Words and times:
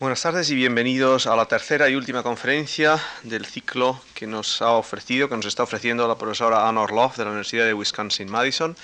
Buenas 0.00 0.22
tardes 0.22 0.48
y 0.50 0.54
bienvenidos 0.54 1.26
a 1.26 1.34
la 1.34 1.46
tercera 1.46 1.88
y 1.88 1.96
última 1.96 2.22
conferencia 2.22 3.02
del 3.24 3.44
ciclo 3.44 4.00
que 4.14 4.28
nos 4.28 4.62
ha 4.62 4.70
ofrecido, 4.70 5.28
que 5.28 5.34
nos 5.34 5.46
está 5.46 5.64
ofreciendo 5.64 6.06
la 6.06 6.16
profesora 6.16 6.68
Anna 6.68 6.82
Orloff 6.82 7.16
de 7.16 7.24
la 7.24 7.30
Universidad 7.30 7.64
de 7.64 7.74
Wisconsin-Madison. 7.74 8.76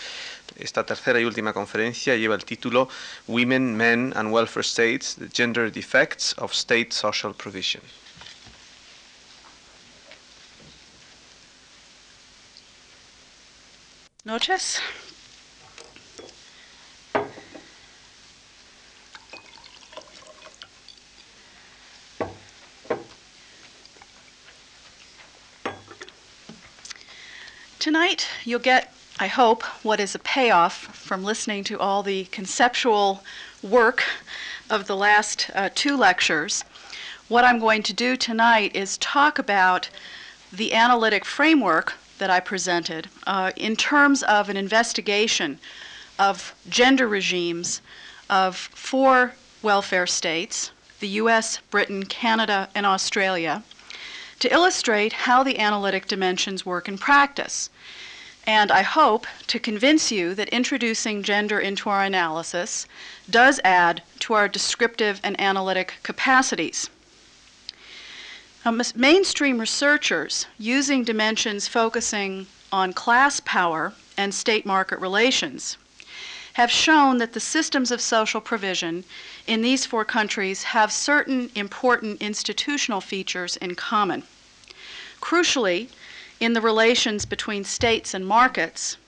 Esta 0.56 0.84
tercera 0.84 1.20
y 1.20 1.24
última 1.24 1.52
conferencia 1.52 2.16
lleva 2.16 2.34
el 2.34 2.44
título 2.44 2.88
Women, 3.28 3.76
Men 3.76 4.12
and 4.16 4.32
Welfare 4.32 4.66
States, 4.66 5.14
the 5.14 5.28
Gender 5.32 5.70
Defects 5.70 6.34
of 6.38 6.50
State 6.50 6.88
Social 6.90 7.32
Provision. 7.32 7.84
Noches. 14.24 14.80
Tonight, 27.84 28.26
you'll 28.46 28.60
get, 28.60 28.94
I 29.20 29.26
hope, 29.26 29.62
what 29.84 30.00
is 30.00 30.14
a 30.14 30.18
payoff 30.18 30.72
from 30.96 31.22
listening 31.22 31.64
to 31.64 31.78
all 31.78 32.02
the 32.02 32.24
conceptual 32.32 33.22
work 33.62 34.02
of 34.70 34.86
the 34.86 34.96
last 34.96 35.50
uh, 35.54 35.68
two 35.74 35.94
lectures. 35.94 36.64
What 37.28 37.44
I'm 37.44 37.58
going 37.58 37.82
to 37.82 37.92
do 37.92 38.16
tonight 38.16 38.74
is 38.74 38.96
talk 38.96 39.38
about 39.38 39.90
the 40.50 40.72
analytic 40.72 41.26
framework 41.26 41.92
that 42.16 42.30
I 42.30 42.40
presented 42.40 43.08
uh, 43.26 43.52
in 43.54 43.76
terms 43.76 44.22
of 44.22 44.48
an 44.48 44.56
investigation 44.56 45.58
of 46.18 46.54
gender 46.66 47.06
regimes 47.06 47.82
of 48.30 48.56
four 48.56 49.34
welfare 49.60 50.06
states 50.06 50.70
the 51.00 51.20
US, 51.20 51.58
Britain, 51.70 52.06
Canada, 52.06 52.70
and 52.74 52.86
Australia 52.86 53.62
to 54.44 54.52
illustrate 54.52 55.24
how 55.24 55.42
the 55.42 55.58
analytic 55.58 56.06
dimensions 56.06 56.66
work 56.66 56.86
in 56.86 56.98
practice. 56.98 57.70
And 58.46 58.70
I 58.70 58.82
hope 58.82 59.26
to 59.46 59.58
convince 59.58 60.12
you 60.12 60.34
that 60.34 60.50
introducing 60.50 61.22
gender 61.22 61.58
into 61.58 61.88
our 61.88 62.02
analysis 62.02 62.86
does 63.30 63.58
add 63.64 64.02
to 64.18 64.34
our 64.34 64.46
descriptive 64.46 65.18
and 65.24 65.40
analytic 65.40 65.94
capacities. 66.02 66.90
Um, 68.66 68.82
mainstream 68.94 69.58
researchers 69.58 70.46
using 70.58 71.04
dimensions 71.04 71.66
focusing 71.66 72.46
on 72.70 72.92
class 72.92 73.40
power 73.40 73.94
and 74.18 74.34
state 74.34 74.66
market 74.66 74.98
relations 74.98 75.78
have 76.52 76.70
shown 76.70 77.16
that 77.16 77.32
the 77.32 77.40
systems 77.40 77.90
of 77.90 77.98
social 78.02 78.42
provision 78.42 79.04
in 79.46 79.62
these 79.62 79.86
four 79.86 80.04
countries 80.04 80.64
have 80.64 80.92
certain 80.92 81.50
important 81.54 82.20
institutional 82.20 83.00
features 83.00 83.56
in 83.56 83.74
common. 83.74 84.22
Crucially, 85.24 85.88
in 86.38 86.52
the 86.52 86.60
relations 86.60 87.24
between 87.24 87.64
states 87.64 88.12
and 88.12 88.26
markets, 88.26 88.98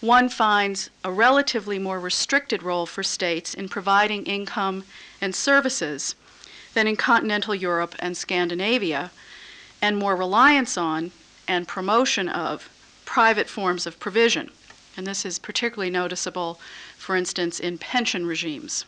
one 0.00 0.28
finds 0.28 0.90
a 1.04 1.12
relatively 1.12 1.78
more 1.78 2.00
restricted 2.00 2.64
role 2.64 2.86
for 2.86 3.04
states 3.04 3.54
in 3.54 3.68
providing 3.68 4.24
income 4.24 4.82
and 5.20 5.32
services 5.32 6.16
than 6.72 6.88
in 6.88 6.96
continental 6.96 7.54
Europe 7.54 7.94
and 8.00 8.16
Scandinavia, 8.16 9.12
and 9.80 9.96
more 9.96 10.16
reliance 10.16 10.76
on 10.76 11.12
and 11.46 11.68
promotion 11.68 12.28
of 12.28 12.68
private 13.04 13.48
forms 13.48 13.86
of 13.86 14.00
provision. 14.00 14.50
And 14.96 15.06
this 15.06 15.24
is 15.24 15.38
particularly 15.38 15.88
noticeable, 15.88 16.58
for 16.98 17.14
instance, 17.14 17.60
in 17.60 17.78
pension 17.78 18.26
regimes. 18.26 18.84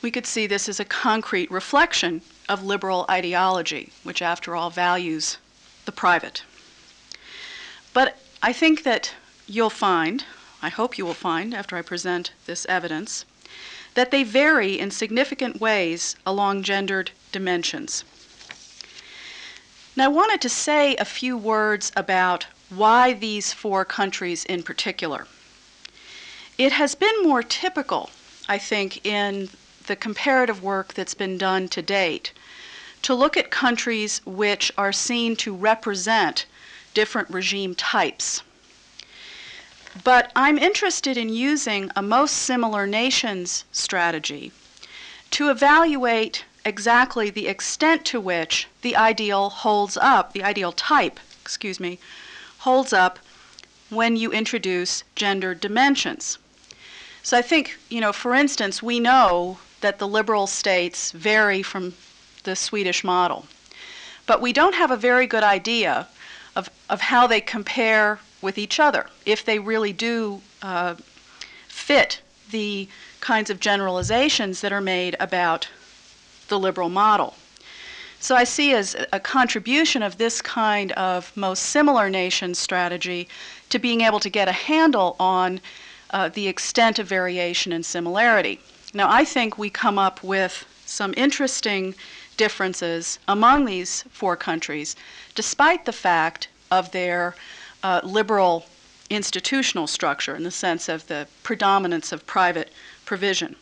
We 0.00 0.10
could 0.10 0.26
see 0.26 0.46
this 0.46 0.66
as 0.66 0.80
a 0.80 0.86
concrete 0.86 1.50
reflection 1.50 2.22
of 2.50 2.64
liberal 2.64 3.06
ideology, 3.08 3.92
which, 4.02 4.20
after 4.20 4.56
all, 4.56 4.70
values 4.70 5.38
the 5.84 5.92
private. 5.92 6.42
But 7.94 8.18
I 8.42 8.52
think 8.52 8.82
that 8.82 9.14
you'll 9.46 9.70
find, 9.70 10.24
I 10.60 10.68
hope 10.68 10.98
you 10.98 11.06
will 11.06 11.14
find 11.14 11.54
after 11.54 11.76
I 11.76 11.82
present 11.82 12.32
this 12.46 12.66
evidence, 12.68 13.24
that 13.94 14.10
they 14.10 14.24
vary 14.24 14.80
in 14.80 14.90
significant 14.90 15.60
ways 15.60 16.16
along 16.26 16.64
gendered 16.64 17.12
dimensions. 17.30 18.04
Now, 19.94 20.06
I 20.06 20.08
wanted 20.08 20.40
to 20.40 20.48
say 20.48 20.96
a 20.96 21.04
few 21.04 21.36
words 21.36 21.92
about 21.96 22.46
why 22.68 23.12
these 23.12 23.52
four 23.52 23.84
countries 23.84 24.44
in 24.44 24.64
particular. 24.64 25.26
It 26.58 26.72
has 26.72 26.94
been 26.96 27.22
more 27.22 27.42
typical, 27.42 28.10
I 28.48 28.58
think, 28.58 29.06
in 29.06 29.50
the 29.86 29.96
comparative 29.96 30.62
work 30.62 30.94
that's 30.94 31.14
been 31.14 31.38
done 31.38 31.68
to 31.68 31.82
date 31.82 32.32
to 33.02 33.14
look 33.14 33.36
at 33.36 33.50
countries 33.50 34.20
which 34.24 34.70
are 34.76 34.92
seen 34.92 35.36
to 35.36 35.54
represent 35.54 36.46
different 36.94 37.30
regime 37.30 37.74
types. 37.74 38.42
But 40.04 40.30
I'm 40.36 40.58
interested 40.58 41.16
in 41.16 41.28
using 41.28 41.90
a 41.96 42.02
most 42.02 42.36
similar 42.36 42.86
nations 42.86 43.64
strategy 43.72 44.52
to 45.32 45.50
evaluate 45.50 46.44
exactly 46.64 47.30
the 47.30 47.48
extent 47.48 48.04
to 48.04 48.20
which 48.20 48.68
the 48.82 48.96
ideal 48.96 49.50
holds 49.50 49.96
up, 49.96 50.32
the 50.32 50.44
ideal 50.44 50.72
type, 50.72 51.18
excuse 51.42 51.80
me, 51.80 51.98
holds 52.58 52.92
up 52.92 53.18
when 53.88 54.16
you 54.16 54.30
introduce 54.30 55.02
gender 55.16 55.54
dimensions. 55.54 56.38
So 57.22 57.36
I 57.36 57.42
think, 57.42 57.78
you 57.88 58.00
know, 58.00 58.12
for 58.12 58.34
instance, 58.34 58.82
we 58.82 59.00
know 59.00 59.58
that 59.80 59.98
the 59.98 60.08
liberal 60.08 60.46
states 60.46 61.10
vary 61.12 61.62
from 61.62 61.94
the 62.44 62.56
Swedish 62.56 63.04
model. 63.04 63.46
But 64.26 64.40
we 64.40 64.52
don't 64.52 64.74
have 64.74 64.90
a 64.90 64.96
very 64.96 65.26
good 65.26 65.42
idea 65.42 66.08
of, 66.56 66.70
of 66.88 67.00
how 67.00 67.26
they 67.26 67.40
compare 67.40 68.20
with 68.42 68.58
each 68.58 68.80
other, 68.80 69.06
if 69.26 69.44
they 69.44 69.58
really 69.58 69.92
do 69.92 70.40
uh, 70.62 70.94
fit 71.68 72.20
the 72.50 72.88
kinds 73.20 73.50
of 73.50 73.60
generalizations 73.60 74.60
that 74.60 74.72
are 74.72 74.80
made 74.80 75.16
about 75.20 75.68
the 76.48 76.58
liberal 76.58 76.88
model. 76.88 77.34
So 78.18 78.36
I 78.36 78.44
see 78.44 78.74
as 78.74 78.96
a 79.12 79.20
contribution 79.20 80.02
of 80.02 80.18
this 80.18 80.42
kind 80.42 80.92
of 80.92 81.34
most 81.36 81.62
similar 81.64 82.10
nation 82.10 82.54
strategy 82.54 83.28
to 83.70 83.78
being 83.78 84.02
able 84.02 84.20
to 84.20 84.28
get 84.28 84.48
a 84.48 84.52
handle 84.52 85.16
on 85.18 85.60
uh, 86.10 86.28
the 86.28 86.48
extent 86.48 86.98
of 86.98 87.06
variation 87.06 87.72
and 87.72 87.84
similarity. 87.84 88.60
Now, 88.92 89.08
I 89.10 89.24
think 89.24 89.56
we 89.56 89.70
come 89.70 89.98
up 89.98 90.22
with 90.22 90.66
some 90.84 91.14
interesting 91.16 91.94
differences 92.40 93.18
among 93.28 93.66
these 93.66 94.02
four 94.04 94.34
countries, 94.34 94.96
despite 95.34 95.84
the 95.84 95.92
fact 95.92 96.48
of 96.70 96.90
their 96.90 97.34
uh, 97.82 98.00
liberal 98.02 98.64
institutional 99.10 99.86
structure 99.86 100.34
in 100.34 100.42
the 100.42 100.50
sense 100.50 100.88
of 100.88 101.06
the 101.06 101.28
predominance 101.42 102.12
of 102.12 102.26
private 102.26 102.72
provision. 103.04 103.54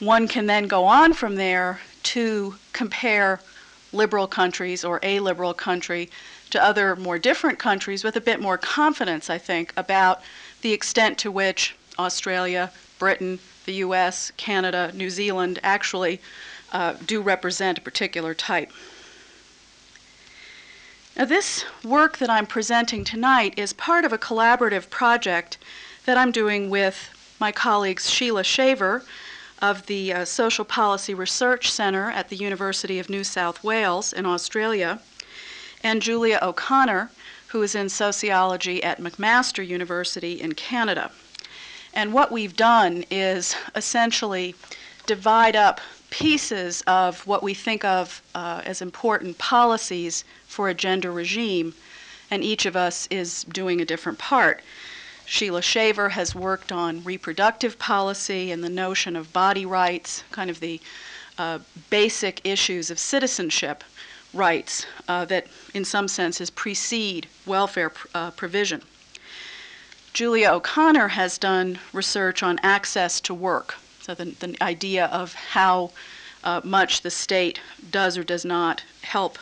One 0.00 0.26
can 0.26 0.46
then 0.46 0.66
go 0.66 0.86
on 0.86 1.12
from 1.12 1.36
there 1.36 1.78
to 2.14 2.56
compare 2.72 3.38
liberal 3.92 4.26
countries 4.26 4.84
or 4.84 4.98
a 5.04 5.20
liberal 5.20 5.54
country 5.54 6.10
to 6.50 6.60
other 6.60 6.96
more 6.96 7.16
different 7.16 7.60
countries 7.60 8.02
with 8.02 8.16
a 8.16 8.20
bit 8.20 8.40
more 8.40 8.58
confidence, 8.58 9.30
I 9.30 9.38
think, 9.38 9.72
about 9.76 10.20
the 10.62 10.72
extent 10.72 11.16
to 11.18 11.30
which 11.30 11.76
Australia, 11.96 12.72
Britain, 12.98 13.38
the 13.66 13.74
US, 13.86 14.32
Canada, 14.36 14.90
New 14.94 15.10
Zealand 15.10 15.60
actually 15.62 16.20
uh, 16.72 16.94
do 17.06 17.20
represent 17.20 17.78
a 17.78 17.80
particular 17.80 18.34
type. 18.34 18.70
Now, 21.16 21.24
this 21.24 21.64
work 21.84 22.18
that 22.18 22.30
I'm 22.30 22.46
presenting 22.46 23.04
tonight 23.04 23.54
is 23.58 23.72
part 23.72 24.04
of 24.04 24.12
a 24.12 24.18
collaborative 24.18 24.88
project 24.90 25.58
that 26.06 26.16
I'm 26.16 26.32
doing 26.32 26.70
with 26.70 27.10
my 27.40 27.52
colleagues 27.52 28.08
Sheila 28.08 28.44
Shaver 28.44 29.02
of 29.60 29.86
the 29.86 30.12
uh, 30.12 30.24
Social 30.24 30.64
Policy 30.64 31.14
Research 31.14 31.70
Center 31.70 32.10
at 32.10 32.28
the 32.28 32.36
University 32.36 32.98
of 32.98 33.10
New 33.10 33.24
South 33.24 33.62
Wales 33.62 34.12
in 34.12 34.24
Australia, 34.24 35.00
and 35.82 36.00
Julia 36.00 36.38
O'Connor, 36.40 37.10
who 37.48 37.62
is 37.62 37.74
in 37.74 37.88
sociology 37.88 38.82
at 38.82 39.00
McMaster 39.00 39.66
University 39.66 40.40
in 40.40 40.54
Canada. 40.54 41.10
And 41.92 42.12
what 42.12 42.30
we've 42.30 42.56
done 42.56 43.04
is 43.10 43.56
essentially 43.74 44.54
divide 45.06 45.56
up 45.56 45.80
pieces 46.10 46.82
of 46.86 47.26
what 47.26 47.42
we 47.42 47.54
think 47.54 47.84
of 47.84 48.22
uh, 48.34 48.62
as 48.64 48.82
important 48.82 49.38
policies 49.38 50.24
for 50.46 50.68
a 50.68 50.74
gender 50.74 51.12
regime, 51.12 51.74
and 52.30 52.44
each 52.44 52.66
of 52.66 52.76
us 52.76 53.08
is 53.10 53.44
doing 53.44 53.80
a 53.80 53.84
different 53.84 54.18
part. 54.18 54.62
Sheila 55.24 55.62
Shaver 55.62 56.10
has 56.10 56.34
worked 56.34 56.72
on 56.72 57.04
reproductive 57.04 57.78
policy 57.78 58.50
and 58.50 58.64
the 58.64 58.68
notion 58.68 59.14
of 59.14 59.32
body 59.32 59.64
rights, 59.64 60.24
kind 60.32 60.50
of 60.50 60.58
the 60.58 60.80
uh, 61.38 61.60
basic 61.88 62.40
issues 62.44 62.90
of 62.90 62.98
citizenship 62.98 63.84
rights 64.34 64.86
uh, 65.08 65.24
that, 65.26 65.46
in 65.72 65.84
some 65.84 66.08
senses, 66.08 66.50
precede 66.50 67.28
welfare 67.46 67.90
pr- 67.90 68.08
uh, 68.14 68.30
provision. 68.32 68.82
Julia 70.12 70.50
O'Connor 70.50 71.08
has 71.08 71.38
done 71.38 71.78
research 71.92 72.42
on 72.42 72.58
access 72.62 73.20
to 73.20 73.32
work, 73.32 73.76
So 74.10 74.14
the, 74.14 74.34
the 74.44 74.60
idea 74.60 75.06
of 75.06 75.34
how 75.34 75.92
uh, 76.42 76.62
much 76.64 77.02
the 77.02 77.12
state 77.12 77.60
does 77.92 78.18
or 78.18 78.24
does 78.24 78.44
not 78.44 78.82
help 79.02 79.38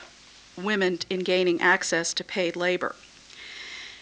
women 0.58 0.98
in 1.08 1.20
gaining 1.20 1.62
access 1.62 2.12
to 2.12 2.22
paid 2.22 2.54
labor. 2.54 2.94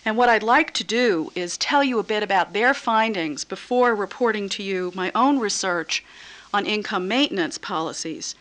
And 0.04 0.16
what 0.16 0.28
I'd 0.28 0.42
like 0.42 0.74
to 0.74 0.82
do 0.82 1.30
is 1.36 1.56
tell 1.56 1.84
you 1.84 2.00
a 2.00 2.02
bit 2.02 2.24
about 2.24 2.52
their 2.52 2.74
findings 2.74 3.44
before 3.44 3.94
reporting 3.94 4.48
to 4.48 4.62
you 4.64 4.90
my 4.92 5.12
own 5.14 5.38
research 5.38 6.04
on 6.52 6.66
income 6.66 7.06
maintenance 7.06 7.58
policies, 7.58 8.34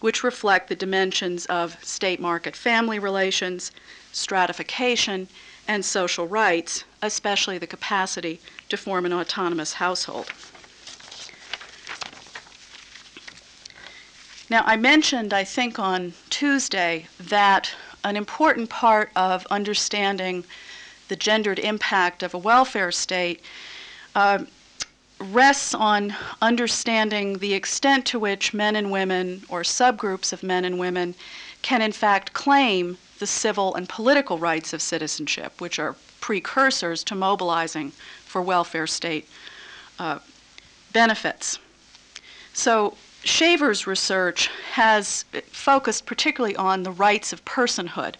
which 0.00 0.22
reflect 0.22 0.68
the 0.68 0.76
dimensions 0.76 1.46
of 1.46 1.82
state 1.82 2.20
market 2.20 2.54
family 2.54 2.98
relations, 2.98 3.72
stratification, 4.12 5.28
and 5.66 5.82
social 5.82 6.28
rights, 6.28 6.84
especially 7.00 7.56
the 7.56 7.66
capacity 7.66 8.38
to 8.68 8.76
form 8.76 9.06
an 9.06 9.14
autonomous 9.14 9.72
household. 9.72 10.30
Now, 14.50 14.64
I 14.66 14.76
mentioned, 14.76 15.32
I 15.32 15.44
think, 15.44 15.78
on 15.78 16.12
Tuesday 16.28 17.06
that 17.20 17.70
an 18.02 18.16
important 18.16 18.68
part 18.68 19.10
of 19.14 19.46
understanding 19.46 20.44
the 21.06 21.14
gendered 21.14 21.60
impact 21.60 22.24
of 22.24 22.34
a 22.34 22.38
welfare 22.38 22.90
state 22.90 23.42
uh, 24.16 24.44
rests 25.20 25.72
on 25.72 26.16
understanding 26.42 27.38
the 27.38 27.54
extent 27.54 28.06
to 28.06 28.18
which 28.18 28.52
men 28.52 28.74
and 28.74 28.90
women, 28.90 29.44
or 29.48 29.62
subgroups 29.62 30.32
of 30.32 30.42
men 30.42 30.64
and 30.64 30.80
women, 30.80 31.14
can 31.62 31.80
in 31.80 31.92
fact 31.92 32.32
claim 32.32 32.98
the 33.20 33.28
civil 33.28 33.72
and 33.76 33.88
political 33.88 34.36
rights 34.36 34.72
of 34.72 34.82
citizenship, 34.82 35.60
which 35.60 35.78
are 35.78 35.94
precursors 36.20 37.04
to 37.04 37.14
mobilizing 37.14 37.92
for 38.24 38.42
welfare 38.42 38.88
state 38.88 39.28
uh, 40.00 40.18
benefits. 40.92 41.60
So, 42.52 42.96
Shaver's 43.22 43.86
research 43.86 44.48
has 44.72 45.24
focused 45.50 46.06
particularly 46.06 46.56
on 46.56 46.82
the 46.82 46.90
rights 46.90 47.32
of 47.32 47.44
personhood 47.44 48.14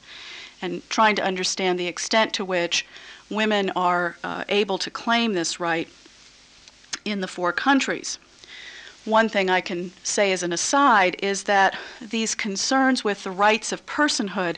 and 0.60 0.88
trying 0.90 1.16
to 1.16 1.24
understand 1.24 1.78
the 1.78 1.86
extent 1.86 2.34
to 2.34 2.44
which 2.44 2.86
women 3.30 3.70
are 3.70 4.16
uh, 4.22 4.44
able 4.48 4.76
to 4.78 4.90
claim 4.90 5.32
this 5.32 5.58
right 5.58 5.88
in 7.04 7.20
the 7.20 7.28
four 7.28 7.52
countries. 7.52 8.18
One 9.06 9.30
thing 9.30 9.48
I 9.48 9.62
can 9.62 9.92
say 10.02 10.30
as 10.32 10.42
an 10.42 10.52
aside 10.52 11.16
is 11.22 11.44
that 11.44 11.78
these 12.02 12.34
concerns 12.34 13.02
with 13.02 13.24
the 13.24 13.30
rights 13.30 13.72
of 13.72 13.86
personhood 13.86 14.56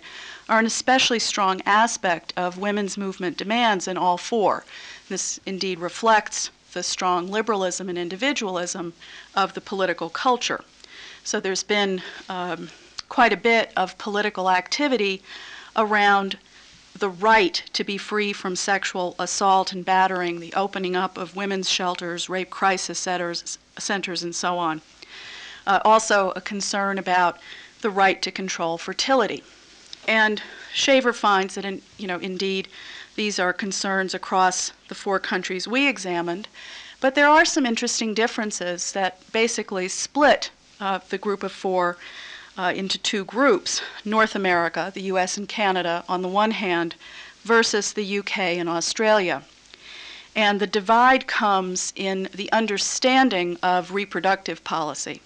are 0.48 0.58
an 0.58 0.66
especially 0.66 1.20
strong 1.20 1.62
aspect 1.64 2.32
of 2.36 2.58
women's 2.58 2.98
movement 2.98 3.36
demands 3.36 3.86
in 3.86 3.96
all 3.96 4.18
four. 4.18 4.64
This 5.08 5.38
indeed 5.46 5.78
reflects 5.78 6.50
the 6.72 6.82
strong 6.82 7.28
liberalism 7.28 7.88
and 7.88 7.98
individualism 7.98 8.92
of 9.34 9.54
the 9.54 9.60
political 9.60 10.08
culture. 10.08 10.64
So 11.24 11.40
there's 11.40 11.62
been 11.62 12.02
um, 12.28 12.70
quite 13.08 13.32
a 13.32 13.36
bit 13.36 13.72
of 13.76 13.96
political 13.98 14.50
activity 14.50 15.22
around 15.76 16.38
the 16.98 17.08
right 17.08 17.62
to 17.72 17.84
be 17.84 17.96
free 17.96 18.32
from 18.32 18.56
sexual 18.56 19.14
assault 19.18 19.72
and 19.72 19.84
battering, 19.84 20.40
the 20.40 20.52
opening 20.54 20.94
up 20.96 21.16
of 21.16 21.36
women's 21.36 21.70
shelters, 21.70 22.28
rape 22.28 22.50
crisis 22.50 22.98
centers, 22.98 23.58
centers 23.78 24.22
and 24.22 24.34
so 24.34 24.58
on. 24.58 24.82
Uh, 25.66 25.80
also, 25.84 26.32
a 26.34 26.40
concern 26.40 26.98
about 26.98 27.38
the 27.80 27.90
right 27.90 28.20
to 28.22 28.30
control 28.30 28.78
fertility. 28.78 29.42
And 30.08 30.42
Shaver 30.74 31.12
finds 31.12 31.54
that, 31.54 31.64
in, 31.64 31.82
you 31.98 32.06
know, 32.06 32.18
indeed, 32.18 32.68
these 33.14 33.38
are 33.38 33.52
concerns 33.52 34.14
across 34.14 34.72
the 34.88 34.94
four 34.94 35.18
countries 35.18 35.68
we 35.68 35.86
examined, 35.88 36.48
but 37.00 37.14
there 37.14 37.28
are 37.28 37.44
some 37.44 37.66
interesting 37.66 38.14
differences 38.14 38.92
that 38.92 39.20
basically 39.32 39.88
split 39.88 40.50
uh, 40.80 41.00
the 41.08 41.18
group 41.18 41.42
of 41.42 41.52
four 41.52 41.96
uh, 42.56 42.72
into 42.74 42.98
two 42.98 43.24
groups 43.24 43.82
North 44.04 44.34
America, 44.34 44.90
the 44.94 45.02
US 45.02 45.36
and 45.36 45.48
Canada, 45.48 46.04
on 46.08 46.22
the 46.22 46.28
one 46.28 46.52
hand, 46.52 46.94
versus 47.42 47.92
the 47.92 48.18
UK 48.18 48.38
and 48.38 48.68
Australia. 48.68 49.42
And 50.34 50.60
the 50.60 50.66
divide 50.66 51.26
comes 51.26 51.92
in 51.96 52.28
the 52.32 52.50
understanding 52.52 53.58
of 53.62 53.92
reproductive 53.92 54.64
policy. 54.64 55.20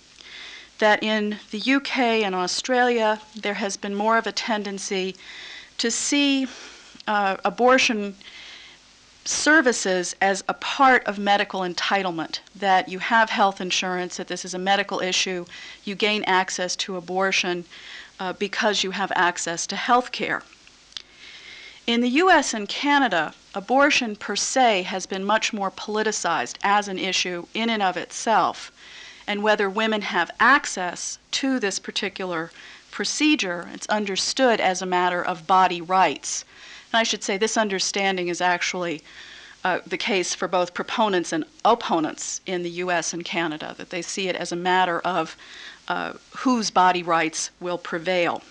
That 0.78 1.02
in 1.02 1.38
the 1.50 1.74
UK 1.74 1.98
and 2.24 2.34
Australia, 2.34 3.20
there 3.34 3.54
has 3.54 3.76
been 3.76 3.94
more 3.94 4.18
of 4.18 4.26
a 4.26 4.32
tendency 4.32 5.16
to 5.78 5.90
see 5.90 6.46
uh, 7.06 7.36
abortion 7.44 8.14
services 9.24 10.14
as 10.20 10.44
a 10.48 10.54
part 10.54 11.04
of 11.04 11.18
medical 11.18 11.60
entitlement, 11.60 12.40
that 12.54 12.88
you 12.88 12.98
have 12.98 13.30
health 13.30 13.60
insurance, 13.60 14.16
that 14.16 14.28
this 14.28 14.44
is 14.44 14.54
a 14.54 14.58
medical 14.58 15.00
issue, 15.00 15.44
you 15.84 15.94
gain 15.94 16.22
access 16.24 16.76
to 16.76 16.96
abortion 16.96 17.64
uh, 18.20 18.32
because 18.34 18.84
you 18.84 18.92
have 18.92 19.12
access 19.14 19.66
to 19.66 19.76
health 19.76 20.12
care. 20.12 20.42
In 21.86 22.00
the 22.00 22.08
US 22.08 22.54
and 22.54 22.68
Canada, 22.68 23.34
abortion 23.54 24.16
per 24.16 24.36
se 24.36 24.82
has 24.82 25.06
been 25.06 25.24
much 25.24 25.52
more 25.52 25.70
politicized 25.70 26.56
as 26.62 26.88
an 26.88 26.98
issue 26.98 27.46
in 27.54 27.70
and 27.70 27.82
of 27.82 27.96
itself. 27.96 28.72
And 29.26 29.42
whether 29.42 29.68
women 29.68 30.02
have 30.02 30.30
access 30.38 31.18
to 31.32 31.58
this 31.58 31.78
particular 31.78 32.50
procedure, 32.90 33.68
it's 33.72 33.86
understood 33.88 34.60
as 34.60 34.82
a 34.82 34.86
matter 34.86 35.22
of 35.22 35.46
body 35.46 35.80
rights 35.80 36.44
and 36.96 37.00
I 37.02 37.04
should 37.04 37.22
say 37.22 37.36
this 37.36 37.58
understanding 37.58 38.28
is 38.28 38.40
actually 38.40 39.02
uh, 39.64 39.80
the 39.86 39.98
case 39.98 40.34
for 40.34 40.48
both 40.48 40.72
proponents 40.72 41.30
and 41.30 41.44
opponents 41.62 42.40
in 42.46 42.62
the 42.62 42.70
US 42.84 43.12
and 43.12 43.22
Canada, 43.22 43.74
that 43.76 43.90
they 43.90 44.00
see 44.00 44.28
it 44.28 44.34
as 44.34 44.50
a 44.50 44.56
matter 44.56 45.00
of 45.00 45.36
uh, 45.88 46.14
whose 46.38 46.70
body 46.70 47.02
rights 47.02 47.50
will 47.60 47.76
prevail. 47.76 48.42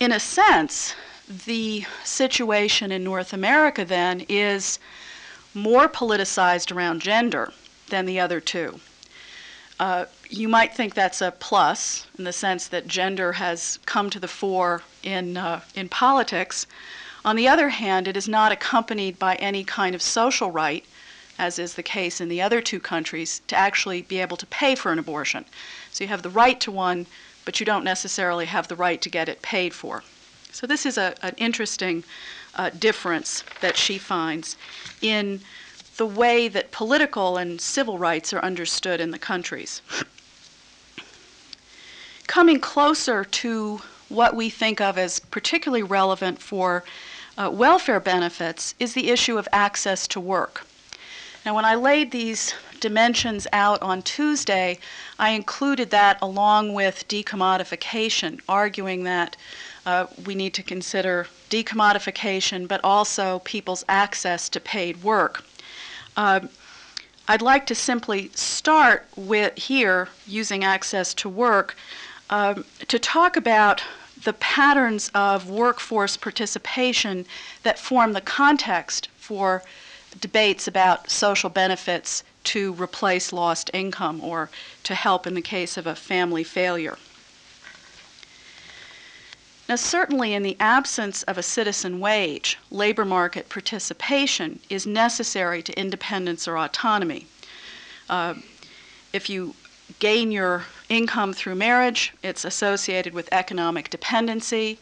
In 0.00 0.10
a 0.10 0.18
sense, 0.18 0.96
the 1.46 1.84
situation 2.02 2.90
in 2.90 3.04
North 3.04 3.32
America 3.32 3.84
then 3.84 4.26
is 4.28 4.80
more 5.54 5.88
politicized 5.88 6.74
around 6.74 7.00
gender 7.00 7.52
than 7.90 8.06
the 8.06 8.18
other 8.18 8.40
two. 8.40 8.80
Uh, 9.82 10.06
you 10.30 10.48
might 10.48 10.72
think 10.72 10.94
that's 10.94 11.20
a 11.20 11.32
plus 11.32 12.06
in 12.16 12.22
the 12.22 12.32
sense 12.32 12.68
that 12.68 12.86
gender 12.86 13.32
has 13.32 13.80
come 13.84 14.08
to 14.10 14.20
the 14.20 14.28
fore 14.28 14.80
in, 15.02 15.36
uh, 15.36 15.60
in 15.74 15.88
politics. 15.88 16.68
On 17.24 17.34
the 17.34 17.48
other 17.48 17.70
hand, 17.70 18.06
it 18.06 18.16
is 18.16 18.28
not 18.28 18.52
accompanied 18.52 19.18
by 19.18 19.34
any 19.34 19.64
kind 19.64 19.96
of 19.96 20.00
social 20.00 20.52
right, 20.52 20.84
as 21.36 21.58
is 21.58 21.74
the 21.74 21.82
case 21.82 22.20
in 22.20 22.28
the 22.28 22.40
other 22.40 22.60
two 22.60 22.78
countries, 22.78 23.42
to 23.48 23.56
actually 23.56 24.02
be 24.02 24.20
able 24.20 24.36
to 24.36 24.46
pay 24.46 24.76
for 24.76 24.92
an 24.92 25.00
abortion. 25.00 25.44
So 25.90 26.04
you 26.04 26.08
have 26.10 26.22
the 26.22 26.30
right 26.30 26.60
to 26.60 26.70
one, 26.70 27.06
but 27.44 27.58
you 27.58 27.66
don't 27.66 27.82
necessarily 27.82 28.46
have 28.46 28.68
the 28.68 28.76
right 28.76 29.02
to 29.02 29.10
get 29.10 29.28
it 29.28 29.42
paid 29.42 29.74
for. 29.74 30.04
So 30.52 30.64
this 30.64 30.86
is 30.86 30.96
a, 30.96 31.16
an 31.22 31.34
interesting 31.38 32.04
uh, 32.54 32.70
difference 32.70 33.42
that 33.60 33.76
she 33.76 33.98
finds 33.98 34.56
in 35.00 35.40
the 36.02 36.06
way 36.06 36.48
that 36.48 36.72
political 36.72 37.36
and 37.36 37.60
civil 37.60 37.96
rights 37.96 38.32
are 38.32 38.40
understood 38.40 39.00
in 39.00 39.12
the 39.12 39.20
countries. 39.20 39.80
Coming 42.26 42.58
closer 42.58 43.24
to 43.24 43.82
what 44.08 44.34
we 44.34 44.50
think 44.50 44.80
of 44.80 44.98
as 44.98 45.20
particularly 45.20 45.84
relevant 45.84 46.42
for 46.42 46.82
uh, 47.38 47.48
welfare 47.52 48.00
benefits 48.00 48.74
is 48.80 48.94
the 48.94 49.10
issue 49.10 49.38
of 49.38 49.46
access 49.52 50.08
to 50.08 50.18
work. 50.18 50.66
Now, 51.46 51.54
when 51.54 51.64
I 51.64 51.76
laid 51.76 52.10
these 52.10 52.52
dimensions 52.80 53.46
out 53.52 53.80
on 53.80 54.02
Tuesday, 54.02 54.80
I 55.20 55.28
included 55.30 55.90
that 55.90 56.18
along 56.20 56.74
with 56.74 57.06
decommodification, 57.06 58.40
arguing 58.48 59.04
that 59.04 59.36
uh, 59.86 60.06
we 60.26 60.34
need 60.34 60.54
to 60.54 60.64
consider 60.64 61.28
decommodification, 61.48 62.66
but 62.66 62.80
also 62.82 63.38
people's 63.44 63.84
access 63.88 64.48
to 64.48 64.58
paid 64.58 65.04
work. 65.04 65.44
Uh, 66.16 66.40
I'd 67.28 67.42
like 67.42 67.66
to 67.66 67.74
simply 67.74 68.30
start 68.34 69.06
with 69.16 69.56
here, 69.56 70.08
using 70.26 70.64
access 70.64 71.14
to 71.14 71.28
work, 71.28 71.76
um, 72.30 72.64
to 72.88 72.98
talk 72.98 73.36
about 73.36 73.82
the 74.24 74.32
patterns 74.34 75.10
of 75.14 75.48
workforce 75.48 76.16
participation 76.16 77.26
that 77.62 77.78
form 77.78 78.12
the 78.12 78.20
context 78.20 79.08
for 79.16 79.62
debates 80.20 80.68
about 80.68 81.10
social 81.10 81.50
benefits 81.50 82.22
to 82.44 82.72
replace 82.74 83.32
lost 83.32 83.70
income 83.72 84.20
or 84.22 84.50
to 84.82 84.94
help 84.94 85.26
in 85.26 85.34
the 85.34 85.42
case 85.42 85.76
of 85.76 85.86
a 85.86 85.94
family 85.94 86.44
failure. 86.44 86.98
Now, 89.68 89.76
certainly 89.76 90.34
in 90.34 90.42
the 90.42 90.56
absence 90.58 91.22
of 91.22 91.38
a 91.38 91.42
citizen 91.42 92.00
wage, 92.00 92.58
labor 92.70 93.04
market 93.04 93.48
participation 93.48 94.58
is 94.68 94.86
necessary 94.86 95.62
to 95.62 95.78
independence 95.78 96.48
or 96.48 96.58
autonomy. 96.58 97.26
Uh, 98.10 98.34
if 99.12 99.30
you 99.30 99.54
gain 99.98 100.32
your 100.32 100.64
income 100.88 101.32
through 101.32 101.54
marriage, 101.54 102.12
it's 102.22 102.44
associated 102.44 103.14
with 103.14 103.28
economic 103.32 103.88
dependency. 103.88 104.78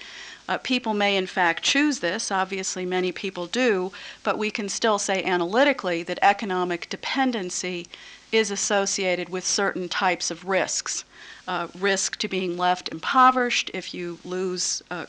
Uh, 0.48 0.58
people 0.58 0.94
may, 0.94 1.16
in 1.16 1.26
fact, 1.26 1.62
choose 1.62 2.00
this. 2.00 2.32
Obviously, 2.32 2.86
many 2.86 3.12
people 3.12 3.46
do, 3.46 3.92
but 4.22 4.38
we 4.38 4.50
can 4.50 4.68
still 4.68 4.98
say 4.98 5.22
analytically 5.22 6.02
that 6.02 6.18
economic 6.22 6.88
dependency 6.88 7.86
is 8.32 8.50
associated 8.50 9.28
with 9.28 9.46
certain 9.46 9.88
types 9.88 10.30
of 10.30 10.44
risks. 10.44 11.04
Uh, 11.50 11.66
risk 11.80 12.16
to 12.16 12.28
being 12.28 12.56
left 12.56 12.88
impoverished 12.90 13.72
if 13.74 13.92
you 13.92 14.20
lose 14.24 14.84
uh, 14.88 15.04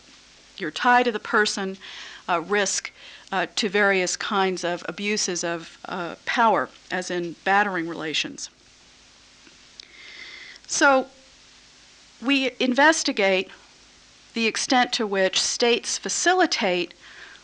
your 0.57 0.71
tie 0.71 1.03
to 1.03 1.11
the 1.11 1.19
person, 1.19 1.77
uh, 2.27 2.41
risk 2.41 2.91
uh, 3.31 3.45
to 3.55 3.69
various 3.69 4.17
kinds 4.17 4.63
of 4.63 4.83
abuses 4.87 5.43
of 5.43 5.77
uh, 5.85 6.15
power, 6.25 6.67
as 6.89 7.11
in 7.11 7.35
battering 7.43 7.87
relations. 7.87 8.49
So 10.65 11.05
we 12.23 12.49
investigate 12.59 13.51
the 14.33 14.47
extent 14.47 14.91
to 14.93 15.05
which 15.05 15.39
states 15.39 15.99
facilitate 15.99 16.95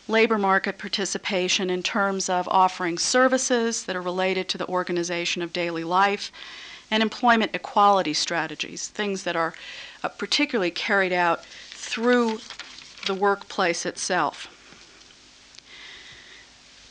labor 0.07 0.39
market 0.39 0.79
participation 0.79 1.69
in 1.69 1.83
terms 1.83 2.29
of 2.29 2.47
offering 2.47 2.97
services 2.97 3.83
that 3.83 3.95
are 3.95 4.01
related 4.01 4.49
to 4.49 4.57
the 4.57 4.67
organization 4.67 5.43
of 5.43 5.53
daily 5.53 5.83
life 5.83 6.31
and 6.89 7.03
employment 7.03 7.51
equality 7.53 8.13
strategies, 8.13 8.87
things 8.87 9.23
that 9.23 9.35
are 9.35 9.53
uh, 10.03 10.09
particularly 10.09 10.71
carried 10.71 11.13
out 11.13 11.45
through 11.45 12.39
the 13.05 13.13
workplace 13.13 13.85
itself. 13.85 14.53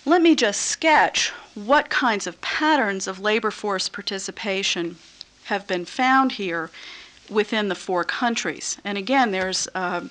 Let 0.04 0.22
me 0.22 0.34
just 0.34 0.62
sketch 0.62 1.30
what 1.54 1.88
kinds 1.90 2.26
of 2.26 2.40
patterns 2.40 3.06
of 3.06 3.18
labor 3.18 3.50
force 3.50 3.88
participation 3.88 4.96
have 5.44 5.66
been 5.66 5.84
found 5.84 6.32
here 6.32 6.70
within 7.28 7.68
the 7.68 7.74
four 7.74 8.04
countries. 8.04 8.78
And 8.84 8.96
again, 8.96 9.32
there's 9.32 9.68
uh, 9.74 10.02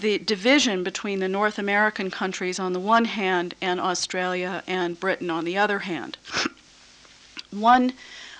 the 0.00 0.18
division 0.18 0.82
between 0.82 1.20
the 1.20 1.28
North 1.28 1.58
American 1.58 2.10
countries 2.10 2.58
on 2.58 2.72
the 2.72 2.80
one 2.80 3.04
hand 3.04 3.54
and 3.60 3.80
Australia 3.80 4.62
and 4.66 4.98
Britain 4.98 5.30
on 5.30 5.44
the 5.44 5.56
other 5.56 5.80
hand. 5.80 6.16
one 7.50 7.92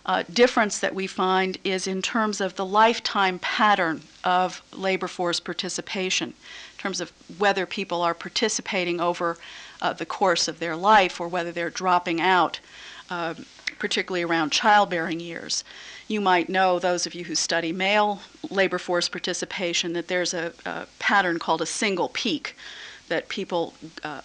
uh, 0.07 0.23
difference 0.33 0.79
that 0.81 0.95
we 0.95 1.07
find 1.07 1.59
is 1.65 1.87
in 1.87 2.03
terms 2.03 2.41
of 2.41 2.57
the 2.57 2.65
lifetime 2.65 3.39
pattern 3.39 4.03
of 4.23 4.63
labor 4.73 5.09
force 5.09 5.41
participation, 5.41 6.29
in 6.29 6.79
terms 6.79 7.01
of 7.01 7.13
whether 7.39 7.65
people 7.65 8.03
are 8.03 8.15
participating 8.15 9.01
over 9.01 9.39
uh, 9.81 9.93
the 9.93 10.07
course 10.07 10.47
of 10.49 10.59
their 10.59 10.77
life 10.77 11.21
or 11.21 11.29
whether 11.29 11.53
they're 11.53 11.71
dropping 11.71 12.21
out, 12.21 12.61
uh, 13.11 13.35
particularly 13.79 14.23
around 14.23 14.51
childbearing 14.51 15.21
years. 15.21 15.65
You 16.07 16.21
might 16.21 16.49
know, 16.51 16.79
those 16.79 17.07
of 17.07 17.15
you 17.15 17.25
who 17.25 17.35
study 17.35 17.73
male 17.73 18.21
labor 18.51 18.79
force 18.79 19.09
participation, 19.09 19.95
that 19.95 20.09
there's 20.09 20.35
a, 20.35 20.53
a 20.67 20.87
pattern 20.99 21.39
called 21.39 21.63
a 21.63 21.67
single 21.67 22.11
peak, 22.11 22.57
that 23.09 23.29
people 23.29 23.75
uh, 24.03 24.21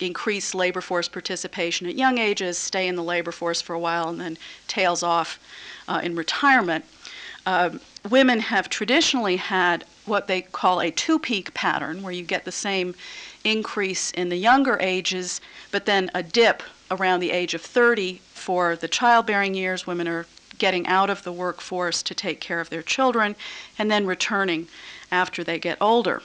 increase 0.00 0.54
labor 0.54 0.80
force 0.80 1.08
participation 1.08 1.86
at 1.86 1.96
young 1.96 2.18
ages, 2.18 2.58
stay 2.58 2.86
in 2.88 2.96
the 2.96 3.02
labor 3.02 3.32
force 3.32 3.60
for 3.62 3.74
a 3.74 3.78
while, 3.78 4.08
and 4.08 4.20
then 4.20 4.38
tails 4.68 5.02
off 5.02 5.38
uh, 5.88 6.00
in 6.02 6.14
retirement. 6.14 6.84
Uh, 7.46 7.70
women 8.10 8.40
have 8.40 8.68
traditionally 8.68 9.36
had 9.36 9.84
what 10.04 10.26
they 10.26 10.42
call 10.42 10.80
a 10.80 10.90
two 10.90 11.18
peak 11.18 11.54
pattern, 11.54 12.02
where 12.02 12.12
you 12.12 12.22
get 12.22 12.44
the 12.44 12.52
same 12.52 12.94
increase 13.44 14.10
in 14.12 14.28
the 14.28 14.36
younger 14.36 14.78
ages, 14.80 15.40
but 15.70 15.86
then 15.86 16.10
a 16.14 16.22
dip 16.22 16.62
around 16.90 17.20
the 17.20 17.30
age 17.30 17.54
of 17.54 17.62
30 17.62 18.20
for 18.34 18.76
the 18.76 18.88
childbearing 18.88 19.54
years. 19.54 19.86
Women 19.86 20.08
are 20.08 20.26
getting 20.58 20.86
out 20.86 21.10
of 21.10 21.22
the 21.22 21.32
workforce 21.32 22.02
to 22.02 22.14
take 22.14 22.40
care 22.40 22.60
of 22.60 22.70
their 22.70 22.82
children, 22.82 23.36
and 23.78 23.90
then 23.90 24.06
returning 24.06 24.68
after 25.10 25.44
they 25.44 25.58
get 25.58 25.78
older. 25.80 26.22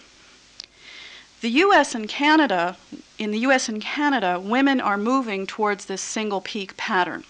The 1.42 1.50
US 1.66 1.96
and 1.96 2.08
Canada, 2.08 2.78
in 3.18 3.32
the 3.32 3.40
US 3.40 3.68
and 3.68 3.82
Canada, 3.82 4.40
women 4.40 4.80
are 4.80 4.96
moving 4.96 5.48
towards 5.48 5.86
this 5.86 6.00
single 6.00 6.40
peak 6.40 6.78
pattern. 6.78 7.24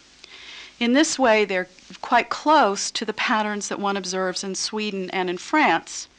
In 0.81 0.91
this 0.91 1.17
way, 1.17 1.45
they're 1.45 1.69
quite 2.01 2.27
close 2.27 2.91
to 2.91 3.05
the 3.05 3.13
patterns 3.13 3.69
that 3.69 3.79
one 3.79 3.95
observes 3.95 4.43
in 4.43 4.55
Sweden 4.55 5.09
and 5.11 5.29
in 5.29 5.37
France. 5.37 6.09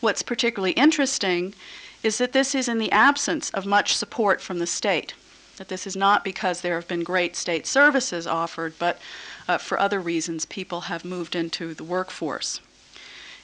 What's 0.00 0.24
particularly 0.24 0.72
interesting 0.72 1.54
is 2.02 2.18
that 2.18 2.32
this 2.32 2.56
is 2.56 2.66
in 2.66 2.78
the 2.78 2.90
absence 2.90 3.50
of 3.50 3.66
much 3.66 3.94
support 3.94 4.40
from 4.40 4.58
the 4.58 4.66
state. 4.66 5.14
That 5.58 5.68
this 5.68 5.86
is 5.86 5.94
not 5.94 6.24
because 6.24 6.60
there 6.60 6.74
have 6.74 6.88
been 6.88 7.04
great 7.04 7.36
state 7.36 7.68
services 7.68 8.26
offered, 8.26 8.76
but 8.80 8.98
uh, 9.46 9.58
for 9.58 9.78
other 9.78 10.00
reasons, 10.00 10.44
people 10.44 10.82
have 10.82 11.04
moved 11.04 11.36
into 11.36 11.72
the 11.72 11.84
workforce. 11.84 12.58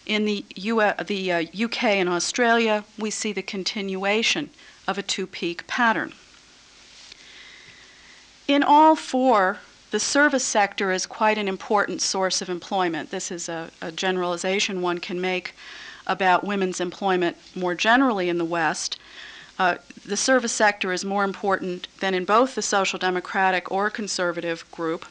In 0.07 0.25
the, 0.27 0.45
the 0.55 1.33
uh, 1.33 1.45
UK 1.65 1.85
and 1.85 2.09
Australia, 2.09 2.85
we 2.99 3.11
see 3.11 3.33
the 3.33 3.43
continuation 3.43 4.51
of 4.87 4.99
a 4.99 5.03
two 5.03 5.27
peak 5.27 5.67
pattern. 5.67 6.13
In 8.47 8.63
all 8.63 8.95
four, 8.95 9.59
the 9.91 10.01
service 10.01 10.45
sector 10.45 10.93
is 10.93 11.07
quite 11.07 11.39
an 11.39 11.49
important 11.49 12.03
source 12.03 12.43
of 12.43 12.51
employment. 12.51 13.11
This 13.11 13.31
is 13.31 13.49
a, 13.49 13.71
a 13.81 13.91
generalization 13.91 14.83
one 14.83 14.99
can 14.99 15.21
make 15.21 15.55
about 16.07 16.45
women's 16.45 16.81
employment 16.81 17.37
more 17.55 17.75
generally 17.75 18.29
in 18.29 18.37
the 18.37 18.45
West. 18.45 18.99
Uh, 19.59 19.77
the 20.05 20.17
service 20.17 20.53
sector 20.53 20.93
is 20.93 21.05
more 21.05 21.25
important 21.25 21.89
than 22.01 22.13
in 22.13 22.25
both 22.25 22.55
the 22.55 22.63
social 22.63 22.99
democratic 22.99 23.71
or 23.71 23.89
conservative 23.89 24.71
group 24.71 25.07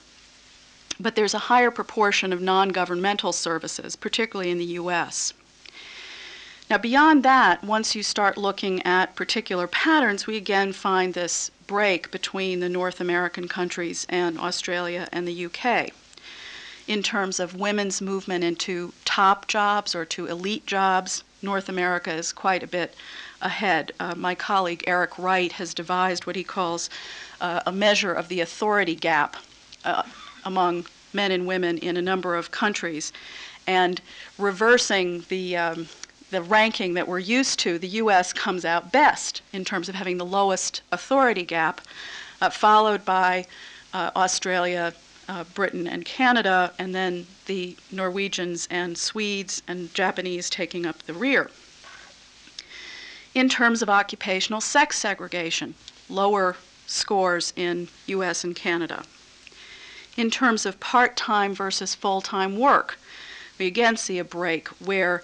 but 1.03 1.15
there's 1.15 1.33
a 1.33 1.49
higher 1.51 1.69
proportion 1.69 2.31
of 2.31 2.41
non 2.41 2.69
governmental 2.69 3.33
services, 3.33 3.95
particularly 3.97 4.49
in 4.49 4.57
the 4.57 4.79
US. 4.81 5.33
Now, 6.69 6.77
beyond 6.77 7.23
that, 7.23 7.61
once 7.61 7.93
you 7.93 8.03
start 8.03 8.37
looking 8.37 8.81
at 8.83 9.15
particular 9.15 9.67
patterns, 9.67 10.25
we 10.25 10.37
again 10.37 10.71
find 10.71 11.13
this 11.13 11.51
break 11.67 12.09
between 12.09 12.61
the 12.61 12.69
North 12.69 13.01
American 13.01 13.49
countries 13.49 14.07
and 14.07 14.39
Australia 14.39 15.09
and 15.11 15.27
the 15.27 15.45
UK 15.45 15.91
in 16.87 17.03
terms 17.03 17.39
of 17.39 17.55
women's 17.55 18.01
movement 18.01 18.43
into 18.43 18.93
top 19.03 19.47
jobs 19.47 19.93
or 19.93 20.05
to 20.05 20.25
elite 20.27 20.65
jobs. 20.65 21.23
North 21.41 21.67
America 21.67 22.13
is 22.13 22.31
quite 22.31 22.63
a 22.63 22.67
bit 22.67 22.95
ahead. 23.41 23.91
Uh, 23.99 24.15
my 24.15 24.35
colleague 24.35 24.83
Erik 24.87 25.19
Wright 25.19 25.51
has 25.53 25.73
devised 25.73 26.25
what 26.25 26.37
he 26.37 26.43
calls 26.43 26.89
uh, 27.41 27.61
a 27.65 27.71
measure 27.73 28.13
of 28.13 28.29
the 28.29 28.39
authority 28.39 28.95
gap 28.95 29.35
uh, 29.83 30.03
among 30.45 30.85
men 31.13 31.31
and 31.31 31.45
women 31.45 31.77
in 31.77 31.97
a 31.97 32.01
number 32.01 32.35
of 32.35 32.51
countries. 32.51 33.13
And 33.67 34.01
reversing 34.37 35.25
the, 35.29 35.55
um, 35.57 35.87
the 36.31 36.41
ranking 36.41 36.95
that 36.95 37.07
we're 37.07 37.19
used 37.19 37.59
to, 37.59 37.77
the 37.77 37.87
U.S. 37.87 38.33
comes 38.33 38.65
out 38.65 38.91
best 38.91 39.41
in 39.53 39.63
terms 39.63 39.89
of 39.89 39.95
having 39.95 40.17
the 40.17 40.25
lowest 40.25 40.81
authority 40.91 41.43
gap, 41.43 41.81
uh, 42.41 42.49
followed 42.49 43.05
by 43.05 43.45
uh, 43.93 44.11
Australia, 44.15 44.93
uh, 45.29 45.43
Britain, 45.53 45.87
and 45.87 46.03
Canada, 46.03 46.73
and 46.77 46.93
then 46.93 47.25
the 47.45 47.77
Norwegians 47.91 48.67
and 48.69 48.97
Swedes 48.97 49.61
and 49.67 49.93
Japanese 49.93 50.49
taking 50.49 50.85
up 50.85 51.01
the 51.03 51.13
rear. 51.13 51.49
In 53.33 53.49
terms 53.49 53.81
of 53.81 53.89
occupational 53.89 54.61
sex 54.61 54.97
segregation, 54.97 55.73
lower 56.09 56.55
scores 56.85 57.53
in 57.55 57.87
US 58.07 58.43
and 58.43 58.55
Canada 58.55 59.03
in 60.15 60.29
terms 60.29 60.65
of 60.65 60.79
part 60.79 61.15
time 61.15 61.53
versus 61.53 61.95
full 61.95 62.21
time 62.21 62.57
work. 62.57 62.97
We 63.57 63.67
again 63.67 63.97
see 63.97 64.19
a 64.19 64.23
break 64.23 64.67
where 64.79 65.23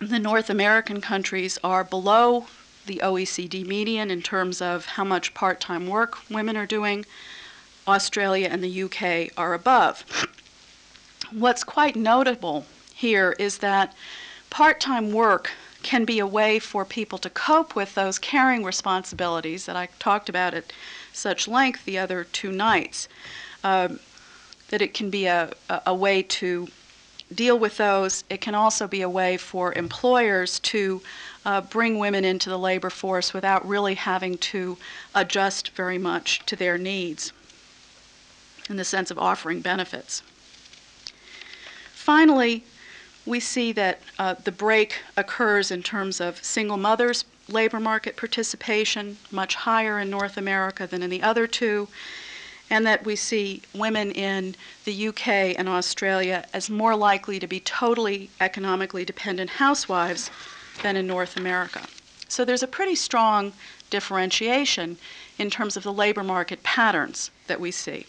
the 0.00 0.18
North 0.18 0.48
American 0.50 1.00
countries 1.00 1.58
are 1.62 1.84
below 1.84 2.46
the 2.86 3.00
OECD 3.04 3.66
median 3.66 4.10
in 4.10 4.22
terms 4.22 4.62
of 4.62 4.86
how 4.86 5.04
much 5.04 5.34
part 5.34 5.60
time 5.60 5.86
work 5.86 6.18
women 6.30 6.56
are 6.56 6.66
doing. 6.66 7.04
Australia 7.86 8.48
and 8.50 8.62
the 8.62 8.82
UK 8.82 9.32
are 9.36 9.54
above. 9.54 10.04
What's 11.30 11.64
quite 11.64 11.96
notable 11.96 12.66
here 12.94 13.36
is 13.38 13.58
that 13.58 13.94
part 14.48 14.80
time 14.80 15.12
work 15.12 15.50
can 15.82 16.04
be 16.04 16.18
a 16.18 16.26
way 16.26 16.58
for 16.58 16.84
people 16.84 17.18
to 17.18 17.30
cope 17.30 17.74
with 17.74 17.94
those 17.94 18.18
caring 18.18 18.64
responsibilities 18.64 19.66
that 19.66 19.76
I 19.76 19.88
talked 19.98 20.28
about 20.28 20.54
at 20.54 20.72
such 21.12 21.48
length 21.48 21.84
the 21.84 21.98
other 21.98 22.24
two 22.24 22.52
nights 22.52 23.08
um, 23.64 24.00
that 24.68 24.82
it 24.82 24.94
can 24.94 25.10
be 25.10 25.26
a, 25.26 25.50
a 25.86 25.94
way 25.94 26.22
to 26.22 26.68
deal 27.34 27.58
with 27.58 27.76
those. 27.76 28.24
It 28.28 28.40
can 28.40 28.54
also 28.54 28.88
be 28.88 29.02
a 29.02 29.08
way 29.08 29.36
for 29.36 29.72
employers 29.74 30.58
to 30.60 31.02
uh, 31.44 31.60
bring 31.60 31.98
women 31.98 32.24
into 32.24 32.50
the 32.50 32.58
labor 32.58 32.90
force 32.90 33.32
without 33.32 33.66
really 33.66 33.94
having 33.94 34.36
to 34.38 34.76
adjust 35.14 35.70
very 35.70 35.98
much 35.98 36.44
to 36.46 36.56
their 36.56 36.76
needs 36.76 37.32
in 38.68 38.76
the 38.76 38.84
sense 38.84 39.10
of 39.10 39.18
offering 39.18 39.60
benefits. 39.60 40.22
Finally, 41.92 42.64
we 43.26 43.40
see 43.40 43.72
that 43.72 44.00
uh, 44.18 44.34
the 44.44 44.52
break 44.52 45.02
occurs 45.16 45.70
in 45.70 45.82
terms 45.82 46.20
of 46.20 46.42
single 46.42 46.76
mothers' 46.76 47.24
labor 47.48 47.80
market 47.80 48.16
participation, 48.16 49.18
much 49.30 49.54
higher 49.54 49.98
in 49.98 50.08
North 50.08 50.36
America 50.36 50.86
than 50.86 51.02
in 51.02 51.10
the 51.10 51.22
other 51.22 51.46
two, 51.46 51.88
and 52.70 52.86
that 52.86 53.04
we 53.04 53.16
see 53.16 53.62
women 53.74 54.12
in 54.12 54.54
the 54.84 55.08
UK 55.08 55.28
and 55.58 55.68
Australia 55.68 56.44
as 56.54 56.70
more 56.70 56.94
likely 56.94 57.40
to 57.40 57.46
be 57.46 57.60
totally 57.60 58.30
economically 58.40 59.04
dependent 59.04 59.50
housewives 59.50 60.30
than 60.82 60.96
in 60.96 61.06
North 61.06 61.36
America. 61.36 61.82
So 62.28 62.44
there's 62.44 62.62
a 62.62 62.68
pretty 62.68 62.94
strong 62.94 63.52
differentiation 63.90 64.96
in 65.36 65.50
terms 65.50 65.76
of 65.76 65.82
the 65.82 65.92
labor 65.92 66.22
market 66.22 66.62
patterns 66.62 67.32
that 67.48 67.60
we 67.60 67.72
see. 67.72 68.06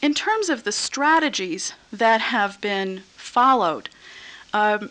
In 0.00 0.14
terms 0.14 0.48
of 0.48 0.64
the 0.64 0.72
strategies 0.72 1.74
that 1.92 2.20
have 2.20 2.60
been 2.62 3.02
followed, 3.16 3.90
um, 4.54 4.90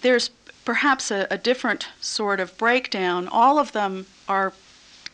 there's 0.00 0.30
perhaps 0.64 1.10
a, 1.10 1.26
a 1.30 1.38
different 1.38 1.88
sort 2.00 2.38
of 2.38 2.56
breakdown. 2.56 3.28
All 3.28 3.58
of 3.58 3.72
them 3.72 4.06
are 4.28 4.52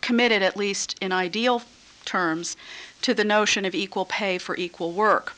committed, 0.02 0.42
at 0.42 0.56
least 0.56 0.96
in 1.00 1.12
ideal 1.12 1.62
terms, 2.06 2.56
to 3.02 3.12
the 3.12 3.24
notion 3.24 3.64
of 3.64 3.74
equal 3.74 4.06
pay 4.06 4.38
for 4.38 4.56
equal 4.56 4.92
work. 4.92 5.34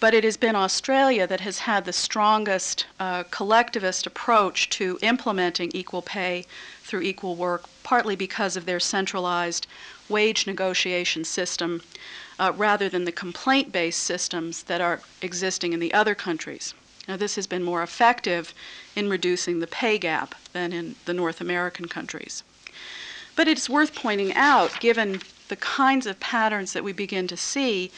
But 0.00 0.14
it 0.14 0.22
has 0.22 0.36
been 0.36 0.54
Australia 0.54 1.26
that 1.26 1.40
has 1.40 1.58
had 1.60 1.84
the 1.84 1.92
strongest 1.92 2.86
uh, 3.00 3.24
collectivist 3.24 4.06
approach 4.06 4.70
to 4.70 4.98
implementing 5.02 5.72
equal 5.74 6.02
pay 6.02 6.46
through 6.84 7.02
equal 7.02 7.34
work, 7.34 7.64
partly 7.82 8.14
because 8.14 8.56
of 8.56 8.64
their 8.64 8.80
centralized 8.80 9.66
wage 10.08 10.46
negotiation 10.46 11.24
system 11.24 11.82
uh, 12.38 12.52
rather 12.56 12.88
than 12.88 13.04
the 13.04 13.12
complaint 13.12 13.72
based 13.72 14.02
systems 14.02 14.62
that 14.64 14.80
are 14.80 15.00
existing 15.20 15.72
in 15.72 15.80
the 15.80 15.92
other 15.92 16.14
countries. 16.14 16.74
Now, 17.08 17.16
this 17.16 17.36
has 17.36 17.46
been 17.46 17.64
more 17.64 17.82
effective 17.82 18.54
in 18.94 19.08
reducing 19.08 19.60
the 19.60 19.66
pay 19.66 19.98
gap 19.98 20.34
than 20.52 20.72
in 20.72 20.94
the 21.06 21.14
North 21.14 21.40
American 21.40 21.88
countries. 21.88 22.44
But 23.34 23.48
it's 23.48 23.68
worth 23.68 23.94
pointing 23.94 24.34
out, 24.34 24.78
given 24.78 25.22
the 25.48 25.56
kinds 25.56 26.06
of 26.06 26.20
patterns 26.20 26.72
that 26.72 26.84
we 26.84 26.92
begin 26.92 27.26
to 27.28 27.36
see, 27.36 27.90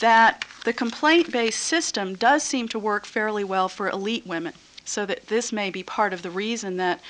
that 0.00 0.44
the 0.64 0.72
complaint 0.72 1.30
based 1.32 1.60
system 1.60 2.14
does 2.14 2.42
seem 2.42 2.68
to 2.68 2.78
work 2.78 3.04
fairly 3.04 3.44
well 3.44 3.68
for 3.68 3.88
elite 3.88 4.26
women. 4.26 4.54
So 4.84 5.06
that 5.06 5.28
this 5.28 5.52
may 5.52 5.70
be 5.70 5.84
part 5.84 6.12
of 6.12 6.22
the 6.22 6.30
reason 6.30 6.76
that 6.78 7.00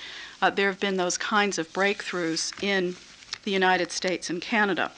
uh, 0.43 0.51
there 0.51 0.69
have 0.69 0.81
been 0.81 0.99
those 0.99 1.17
kinds 1.17 1.59
of 1.59 1.73
breakthroughs 1.73 2.53
in 2.63 2.97
the 3.45 3.51
United 3.51 3.91
States 3.91 4.29
and 4.29 4.43
Canada. 4.43 4.93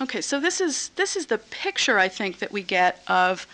Okay, 0.00 0.20
so 0.20 0.40
this 0.40 0.60
is 0.60 0.90
this 0.96 1.16
is 1.16 1.26
the 1.26 1.38
picture 1.38 1.98
I 1.98 2.08
think 2.08 2.38
that 2.38 2.52
we 2.52 2.62
get 2.62 3.02
of 3.08 3.46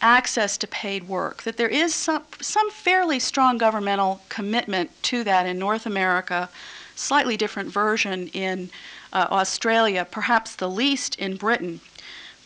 access 0.00 0.56
to 0.58 0.66
paid 0.68 1.08
work. 1.08 1.42
That 1.42 1.56
there 1.56 1.68
is 1.68 1.94
some 1.94 2.24
some 2.40 2.70
fairly 2.70 3.18
strong 3.18 3.58
governmental 3.58 4.20
commitment 4.28 4.90
to 5.04 5.24
that 5.24 5.46
in 5.46 5.58
North 5.58 5.86
America, 5.86 6.48
slightly 6.94 7.36
different 7.36 7.70
version 7.70 8.28
in 8.28 8.70
uh, 9.12 9.26
Australia, 9.30 10.06
perhaps 10.10 10.54
the 10.54 10.68
least 10.68 11.14
in 11.16 11.36
Britain 11.36 11.80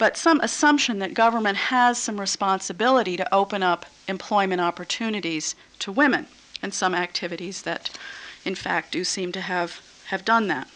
but 0.02 0.16
some 0.16 0.40
assumption 0.40 0.99
that 0.99 1.14
government 1.14 1.57
has 1.57 1.97
some 1.97 2.19
responsibility 2.19 3.16
to 3.16 3.33
open 3.33 3.62
up 3.62 3.87
employment 4.09 4.61
opportunities 4.61 5.54
to 5.78 5.92
women, 5.92 6.26
and 6.61 6.75
some 6.75 6.92
activities 6.92 7.62
that, 7.62 7.88
in 8.45 8.57
fact, 8.57 8.90
do 8.90 9.04
seem 9.04 9.31
to 9.31 9.40
have, 9.40 9.81
have 10.07 10.25
done 10.25 10.49
that. 10.49 10.66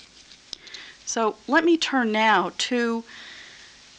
So 1.05 1.35
let 1.49 1.64
me 1.64 1.76
turn 1.76 2.12
now 2.12 2.52
to 2.57 3.02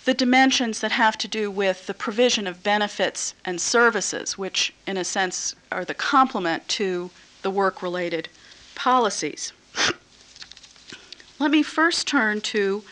the 0.06 0.14
dimensions 0.14 0.80
that 0.80 0.94
have 0.94 1.18
to 1.18 1.28
do 1.28 1.52
with 1.52 1.88
the 1.88 1.94
provision 1.94 2.48
of 2.48 2.64
benefits 2.64 3.34
and 3.44 3.60
services, 3.60 4.38
which, 4.38 4.74
in 4.88 4.96
a 4.96 5.04
sense, 5.04 5.56
are 5.74 5.84
the 5.84 5.94
complement 5.94 6.66
to 6.70 7.12
the 7.42 7.52
work 7.52 7.82
related 7.82 8.30
policies. 8.76 9.52
Let 11.40 11.52
me 11.52 11.62
first 11.62 12.08
turn 12.08 12.42
to 12.42 12.84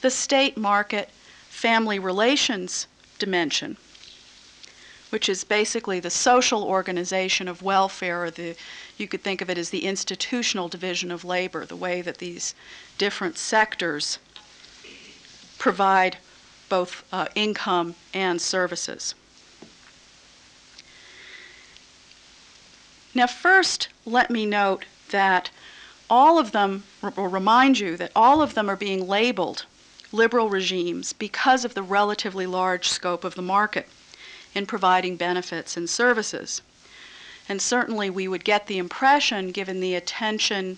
the 0.00 0.10
state 0.10 0.56
market 0.56 1.10
family 1.48 1.98
relations 1.98 2.88
dimension, 3.18 3.76
which 5.10 5.28
is 5.28 5.44
basically 5.44 6.00
the 6.00 6.10
social 6.10 6.64
organization 6.64 7.46
of 7.46 7.62
welfare, 7.62 8.24
or 8.24 8.30
the, 8.30 8.56
you 8.98 9.06
could 9.06 9.22
think 9.22 9.40
of 9.40 9.48
it 9.48 9.56
as 9.56 9.70
the 9.70 9.84
institutional 9.84 10.68
division 10.68 11.12
of 11.12 11.24
labor, 11.24 11.64
the 11.64 11.76
way 11.76 12.02
that 12.02 12.18
these 12.18 12.56
different 12.98 13.38
sectors 13.38 14.18
provide 15.58 16.16
both 16.68 17.04
uh, 17.12 17.28
income 17.36 17.94
and 18.12 18.40
services. 18.40 19.14
Now, 23.14 23.28
first, 23.28 23.88
let 24.04 24.30
me 24.30 24.46
note 24.46 24.86
that 25.10 25.50
all 26.12 26.38
of 26.38 26.52
them, 26.52 26.84
will 27.00 27.26
remind 27.26 27.78
you 27.78 27.96
that 27.96 28.12
all 28.14 28.42
of 28.42 28.52
them 28.52 28.68
are 28.68 28.76
being 28.76 29.08
labeled 29.08 29.64
liberal 30.12 30.50
regimes 30.50 31.14
because 31.14 31.64
of 31.64 31.72
the 31.72 31.82
relatively 31.82 32.44
large 32.44 32.86
scope 32.86 33.24
of 33.24 33.34
the 33.34 33.40
market 33.40 33.88
in 34.54 34.66
providing 34.66 35.16
benefits 35.16 35.74
and 35.74 35.88
services. 35.88 36.60
And 37.48 37.62
certainly 37.62 38.10
we 38.10 38.28
would 38.28 38.44
get 38.44 38.66
the 38.66 38.76
impression, 38.76 39.52
given 39.52 39.80
the 39.80 39.94
attention 39.94 40.76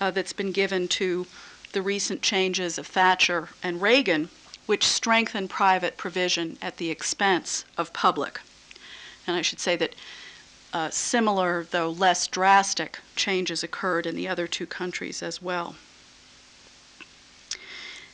uh, 0.00 0.10
that's 0.10 0.32
been 0.32 0.50
given 0.50 0.88
to 0.88 1.28
the 1.70 1.80
recent 1.80 2.20
changes 2.20 2.76
of 2.76 2.88
Thatcher 2.88 3.50
and 3.62 3.80
Reagan, 3.80 4.30
which 4.66 4.84
strengthen 4.84 5.46
private 5.46 5.96
provision 5.96 6.58
at 6.60 6.78
the 6.78 6.90
expense 6.90 7.64
of 7.78 7.92
public. 7.92 8.40
And 9.28 9.36
I 9.36 9.42
should 9.42 9.60
say 9.60 9.76
that 9.76 9.94
uh, 10.72 10.90
similar, 10.90 11.66
though 11.70 11.90
less 11.90 12.26
drastic, 12.26 12.98
changes 13.14 13.62
occurred 13.62 14.06
in 14.06 14.16
the 14.16 14.28
other 14.28 14.46
two 14.46 14.66
countries 14.66 15.22
as 15.22 15.42
well. 15.42 15.74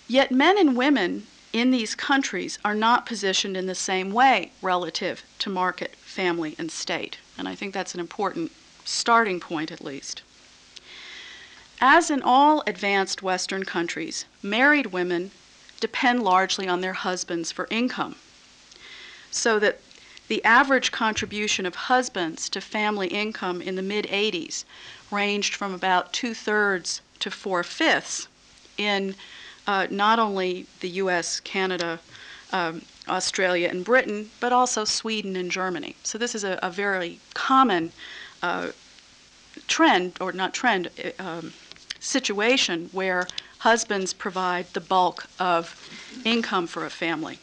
Yet 0.07 0.33
men 0.33 0.59
and 0.59 0.77
women 0.77 1.27
in 1.53 1.71
these 1.71 1.95
countries 1.95 2.59
are 2.65 2.75
not 2.75 3.07
positioned 3.07 3.57
in 3.57 3.67
the 3.67 3.75
same 3.75 4.13
way 4.13 4.53
relative 4.61 5.23
to 5.39 5.51
market, 5.51 5.95
family, 5.97 6.55
and 6.59 6.71
state. 6.71 7.19
And 7.37 7.49
I 7.49 7.55
think 7.55 7.73
that's 7.75 7.95
an 7.95 8.01
important 8.01 8.53
starting 8.85 9.39
point, 9.39 9.71
at 9.71 9.85
least. 9.85 10.23
As 11.81 12.11
in 12.11 12.23
all 12.23 12.63
advanced 12.67 13.23
Western 13.23 13.65
countries, 13.65 14.25
married 14.43 14.87
women 14.87 15.31
depend 15.79 16.23
largely 16.23 16.67
on 16.67 16.81
their 16.81 16.95
husbands 16.95 17.53
for 17.53 17.69
income. 17.71 18.17
So 19.31 19.59
that 19.61 19.81
the 20.29 20.45
average 20.45 20.93
contribution 20.93 21.67
of 21.67 21.75
husbands 21.75 22.49
to 22.51 22.61
family 22.61 23.09
income 23.09 23.61
in 23.61 23.75
the 23.75 23.83
mid 23.83 24.05
80s 24.07 24.65
ranged 25.11 25.55
from 25.55 25.75
about 25.75 26.13
two 26.13 26.35
thirds 26.35 27.01
to 27.19 27.31
four 27.31 27.63
fifths 27.65 28.29
in 28.77 29.15
uh, 29.67 29.87
not 29.91 30.19
only 30.19 30.67
the 30.81 30.89
US, 31.03 31.41
Canada, 31.41 31.99
um, 32.53 32.83
Australia, 33.09 33.69
and 33.69 33.85
Britain, 33.85 34.31
but 34.41 34.53
also 34.53 34.85
Sweden 34.85 35.37
and 35.37 35.51
Germany. 35.51 35.97
So 36.03 36.19
this 36.19 36.35
is 36.35 36.45
a, 36.45 36.59
a 36.63 36.71
very 36.71 37.21
common 37.35 37.93
uh, 38.43 38.69
trend, 39.67 40.13
or 40.21 40.33
not 40.33 40.55
trend, 40.55 40.91
uh, 41.03 41.23
um, 41.23 41.53
situation 42.01 42.89
where 42.93 43.27
husbands 43.59 44.13
provide 44.13 44.73
the 44.73 44.81
bulk 44.81 45.27
of 45.39 45.91
income 46.25 46.67
for 46.67 46.87
a 46.87 46.91
family. 46.91 47.39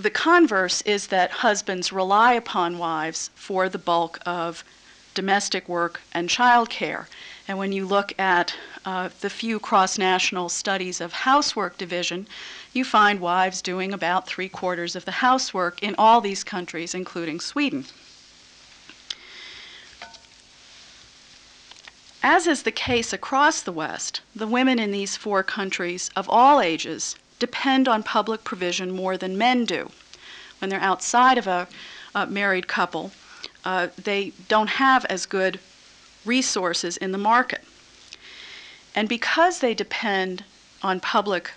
The 0.00 0.08
converse 0.08 0.80
is 0.86 1.08
that 1.08 1.30
husbands 1.30 1.92
rely 1.92 2.32
upon 2.32 2.78
wives 2.78 3.28
for 3.34 3.68
the 3.68 3.76
bulk 3.76 4.18
of 4.24 4.64
domestic 5.12 5.68
work 5.68 6.00
and 6.14 6.30
child 6.30 6.70
care. 6.70 7.06
And 7.46 7.58
when 7.58 7.72
you 7.72 7.84
look 7.84 8.18
at 8.18 8.54
uh, 8.86 9.10
the 9.20 9.28
few 9.28 9.60
cross 9.60 9.98
national 9.98 10.48
studies 10.48 11.02
of 11.02 11.12
housework 11.12 11.76
division, 11.76 12.26
you 12.72 12.82
find 12.82 13.20
wives 13.20 13.60
doing 13.60 13.92
about 13.92 14.26
three 14.26 14.48
quarters 14.48 14.96
of 14.96 15.04
the 15.04 15.20
housework 15.20 15.82
in 15.82 15.94
all 15.98 16.22
these 16.22 16.44
countries, 16.44 16.94
including 16.94 17.38
Sweden. 17.38 17.84
As 22.22 22.46
is 22.46 22.62
the 22.62 22.72
case 22.72 23.12
across 23.12 23.60
the 23.60 23.70
West, 23.70 24.22
the 24.34 24.46
women 24.46 24.78
in 24.78 24.92
these 24.92 25.18
four 25.18 25.42
countries 25.42 26.10
of 26.16 26.26
all 26.30 26.62
ages 26.62 27.16
depend 27.40 27.88
on 27.88 28.04
public 28.04 28.44
provision 28.44 28.94
more 28.94 29.16
than 29.16 29.36
men 29.36 29.64
do. 29.64 29.90
When 30.58 30.70
they're 30.70 30.80
outside 30.80 31.38
of 31.38 31.48
a, 31.48 31.66
married 32.28 32.68
couple, 32.68 33.10
uh, 33.64 33.88
they 33.96 34.32
don't 34.48 34.68
have 34.68 35.04
as 35.06 35.26
good 35.26 35.58
resources 36.24 36.96
in 36.96 37.12
the 37.12 37.18
market. 37.18 37.64
And 38.94 39.08
because 39.08 39.58
they 39.58 39.74
depend 39.74 40.44
on 40.82 41.00
public 41.00 41.52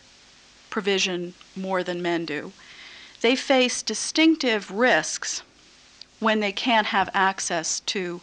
provision 0.69 1.33
more 1.55 1.83
than 1.83 2.01
men 2.01 2.25
do, 2.25 2.53
they 3.21 3.35
face 3.35 3.81
distinctive 3.81 4.71
risks 4.71 5.43
when 6.19 6.39
they 6.39 6.51
can't 6.51 6.87
have 6.87 7.09
access 7.13 7.79
to 7.81 8.21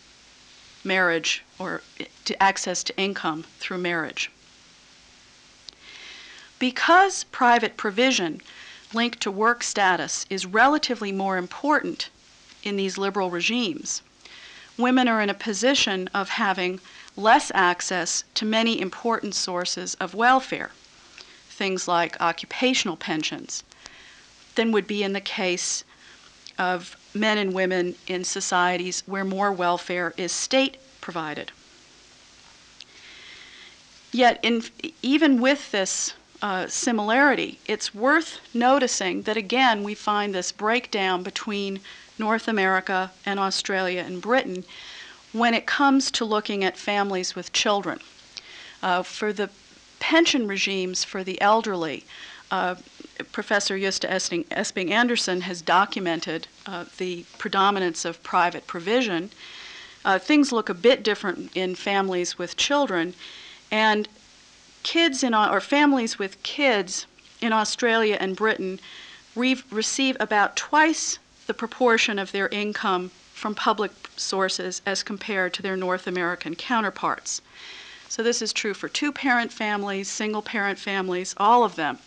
marriage 0.85 1.45
or 1.59 1.83
to 2.25 2.43
access 2.43 2.83
to 2.85 2.97
income 2.97 3.45
through 3.59 3.79
marriage. 3.79 4.31
Because 6.61 7.25
private 7.25 7.79
provision 7.79 8.43
linked 8.93 9.21
to 9.23 9.31
work 9.31 9.63
status 9.63 10.27
is 10.29 10.45
relatively 10.45 11.11
more 11.11 11.39
important 11.39 12.11
in 12.63 12.77
these 12.77 12.99
liberal 12.99 13.31
regimes, 13.31 14.03
women 14.77 15.09
are 15.09 15.23
in 15.23 15.31
a 15.31 15.35
position 15.35 16.09
of 16.13 16.29
having 16.29 16.79
less 17.17 17.51
access 17.55 18.25
to 18.35 18.45
many 18.45 18.79
important 18.79 19.35
sources 19.35 19.95
of 19.95 20.15
welfare, 20.15 20.71
things 21.49 21.89
like 21.89 22.21
occupational 22.21 22.97
pensions, 22.99 23.65
than 24.55 24.71
would 24.71 24.87
be 24.87 25.03
in 25.03 25.15
the 25.15 25.21
case 25.21 25.83
of 26.59 26.95
men 27.15 27.39
and 27.39 27.55
women 27.55 27.95
in 28.07 28.23
societies 28.23 29.03
where 29.07 29.25
more 29.25 29.51
welfare 29.51 30.13
is 30.19 30.31
state 30.31 30.77
provided. 31.01 31.53
Yet, 34.13 34.41
in, 34.43 34.63
even 35.01 35.41
with 35.41 35.71
this 35.71 36.13
uh, 36.43 36.67
similarity, 36.67 37.59
it's 37.67 37.95
worth 37.95 38.41
noticing 38.55 39.23
that 39.23 39.37
again 39.37 39.85
we 39.85 39.95
find 39.95 40.35
this 40.35 40.53
breakdown 40.53 41.23
between 41.23 41.81
North 42.19 42.49
America 42.49 43.13
and 43.27 43.39
Australia 43.39 44.03
and 44.07 44.23
Britain 44.23 44.65
when 45.33 45.55
it 45.55 45.67
comes 45.67 46.11
to 46.11 46.25
looking 46.25 46.65
at 46.65 46.77
families 46.77 47.35
with 47.35 47.53
children. 47.53 48.01
Uh, 48.83 49.03
for 49.03 49.33
the 49.33 49.51
pension 49.99 50.47
regimes 50.47 51.05
for 51.05 51.23
the 51.23 51.41
elderly, 51.41 52.05
uh, 52.51 52.75
Professor 53.33 53.79
Gøsta 53.79 54.09
Esping-Andersen 54.51 55.43
has 55.43 55.63
documented 55.63 56.49
uh, 56.67 56.87
the 56.97 57.25
predominance 57.39 58.05
of 58.05 58.23
private 58.23 58.67
provision. 58.67 59.31
Uh, 60.05 60.19
things 60.19 60.53
look 60.53 60.69
a 60.69 60.75
bit 60.75 61.03
different 61.03 61.55
in 61.55 61.75
families 61.75 62.39
with 62.39 62.57
children, 62.57 63.15
and 63.71 64.09
kids 64.83 65.23
in 65.23 65.35
or 65.35 65.61
families 65.61 66.19
with 66.19 66.43
kids 66.43 67.07
in 67.41 67.53
Australia 67.53 68.17
and 68.21 68.37
Britain 68.37 68.81
re- 69.35 69.63
receive 69.71 70.17
about 70.21 70.57
twice 70.57 71.19
the 71.47 71.55
proportion 71.55 72.19
of 72.19 72.33
their 72.33 72.49
income 72.49 73.11
from 73.35 73.55
public 73.55 73.93
sources 74.17 74.83
as 74.85 75.03
compared 75.03 75.55
to 75.55 75.63
their 75.63 75.77
North 75.77 76.07
American 76.07 76.55
counterparts. 76.55 77.41
So 78.09 78.23
this 78.23 78.43
is 78.43 78.53
true 78.53 78.75
for 78.75 78.89
two 78.89 79.13
parent 79.13 79.53
families, 79.53 80.09
single 80.09 80.43
parent 80.43 80.79
families, 80.79 81.35
all 81.37 81.65
of 81.65 81.77
them. 81.77 81.99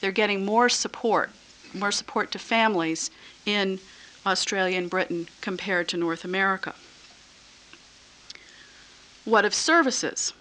They're 0.00 0.10
getting 0.10 0.44
more 0.44 0.68
support, 0.68 1.30
more 1.74 1.92
support 1.92 2.30
to 2.32 2.38
families 2.38 3.10
in 3.46 3.78
Australia 4.26 4.78
and 4.78 4.90
Britain 4.90 5.28
compared 5.40 5.88
to 5.88 5.96
North 5.96 6.24
America. 6.24 6.74
What 9.24 9.44
of 9.44 9.54
services? 9.54 10.32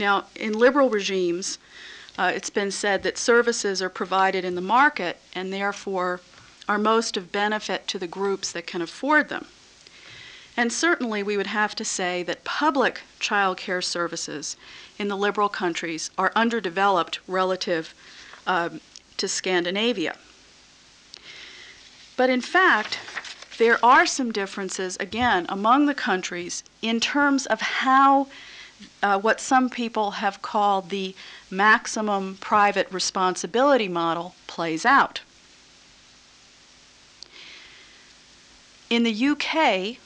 Now, 0.00 0.24
in 0.34 0.54
liberal 0.54 0.88
regimes, 0.88 1.58
uh, 2.16 2.32
it's 2.34 2.48
been 2.48 2.70
said 2.70 3.02
that 3.02 3.18
services 3.18 3.82
are 3.82 3.90
provided 3.90 4.46
in 4.46 4.54
the 4.54 4.62
market 4.62 5.18
and 5.34 5.52
therefore 5.52 6.22
are 6.66 6.78
most 6.78 7.18
of 7.18 7.30
benefit 7.30 7.86
to 7.88 7.98
the 7.98 8.06
groups 8.06 8.50
that 8.52 8.66
can 8.66 8.80
afford 8.80 9.28
them. 9.28 9.44
And 10.56 10.72
certainly, 10.72 11.22
we 11.22 11.36
would 11.36 11.48
have 11.48 11.74
to 11.76 11.84
say 11.84 12.22
that 12.22 12.44
public 12.44 13.02
child 13.18 13.58
care 13.58 13.82
services 13.82 14.56
in 14.98 15.08
the 15.08 15.16
liberal 15.18 15.50
countries 15.50 16.10
are 16.16 16.32
underdeveloped 16.34 17.20
relative 17.28 17.94
um, 18.46 18.80
to 19.18 19.28
Scandinavia. 19.28 20.16
But 22.16 22.30
in 22.30 22.40
fact, 22.40 22.98
there 23.58 23.78
are 23.84 24.06
some 24.06 24.32
differences, 24.32 24.96
again, 24.96 25.44
among 25.50 25.84
the 25.84 25.94
countries 25.94 26.64
in 26.80 27.00
terms 27.00 27.44
of 27.44 27.60
how 27.60 28.28
uh, 29.02 29.18
what 29.18 29.40
some 29.40 29.68
people 29.70 30.12
have 30.12 30.42
called 30.42 30.90
the 30.90 31.14
maximum 31.50 32.36
private 32.40 32.90
responsibility 32.90 33.88
model 33.88 34.34
plays 34.46 34.84
out. 34.84 35.20
In 38.88 39.04
the 39.04 39.26
UK, 39.26 39.98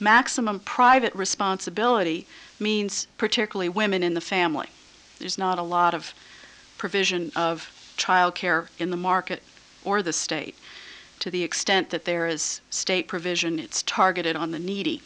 maximum 0.00 0.60
private 0.60 1.14
responsibility 1.14 2.26
means 2.58 3.06
particularly 3.18 3.68
women 3.68 4.02
in 4.02 4.14
the 4.14 4.20
family. 4.20 4.68
There's 5.18 5.38
not 5.38 5.58
a 5.58 5.62
lot 5.62 5.94
of 5.94 6.14
provision 6.78 7.32
of 7.36 7.70
childcare 7.96 8.68
in 8.78 8.90
the 8.90 8.96
market 8.96 9.42
or 9.84 10.02
the 10.02 10.12
state. 10.12 10.54
To 11.20 11.30
the 11.30 11.42
extent 11.42 11.90
that 11.90 12.04
there 12.04 12.26
is 12.26 12.60
state 12.70 13.08
provision, 13.08 13.58
it's 13.58 13.82
targeted 13.82 14.36
on 14.36 14.50
the 14.50 14.58
needy. 14.58 15.02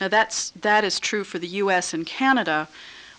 Now 0.00 0.08
that's 0.08 0.50
that 0.50 0.84
is 0.84 1.00
true 1.00 1.24
for 1.24 1.38
the 1.38 1.48
U.S. 1.62 1.92
and 1.92 2.06
Canada, 2.06 2.68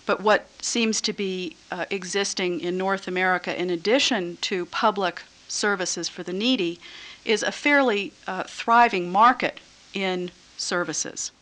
but 0.06 0.20
what 0.22 0.48
seems 0.62 1.00
to 1.02 1.12
be 1.12 1.56
uh, 1.70 1.84
existing 1.90 2.60
in 2.60 2.78
North 2.78 3.06
America, 3.06 3.58
in 3.58 3.70
addition 3.70 4.38
to 4.42 4.66
public 4.66 5.22
services 5.48 6.08
for 6.08 6.22
the 6.22 6.32
needy, 6.32 6.80
is 7.24 7.42
a 7.42 7.52
fairly 7.52 8.12
uh, 8.26 8.44
thriving 8.44 9.12
market 9.12 9.60
in 9.92 10.30
services, 10.56 11.32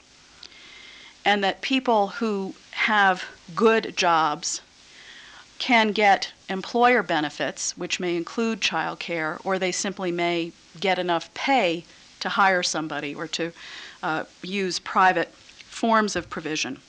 and 1.24 1.44
that 1.44 1.60
people 1.60 2.08
who 2.08 2.54
have 2.72 3.24
good 3.54 3.96
jobs 3.96 4.60
can 5.58 5.92
get 5.92 6.32
employer 6.48 7.02
benefits, 7.02 7.76
which 7.76 8.00
may 8.00 8.16
include 8.16 8.60
child 8.60 8.98
care, 8.98 9.38
or 9.44 9.58
they 9.58 9.72
simply 9.72 10.10
may 10.10 10.52
get 10.80 10.98
enough 10.98 11.32
pay 11.34 11.84
to 12.20 12.28
hire 12.30 12.62
somebody 12.62 13.14
or 13.14 13.26
to 13.26 13.52
uh, 14.02 14.24
use 14.42 14.78
private 14.78 15.32
forms 15.34 16.16
of 16.16 16.30
provision. 16.30 16.80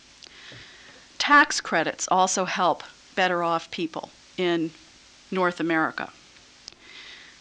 Tax 1.18 1.62
credits 1.62 2.08
also 2.10 2.46
help 2.46 2.84
better 3.16 3.44
off 3.44 3.70
people 3.72 4.10
in 4.38 4.72
North 5.32 5.60
America. 5.60 6.12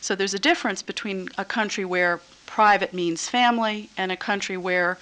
So 0.01 0.15
there's 0.15 0.35
a 0.35 0.39
difference 0.39 0.83
between 0.83 1.29
a 1.39 1.45
country 1.45 1.85
where 1.85 2.21
private 2.47 2.93
means 2.93 3.29
family 3.29 3.91
and 3.97 4.11
a 4.11 4.17
country 4.17 4.57
where 4.57 4.99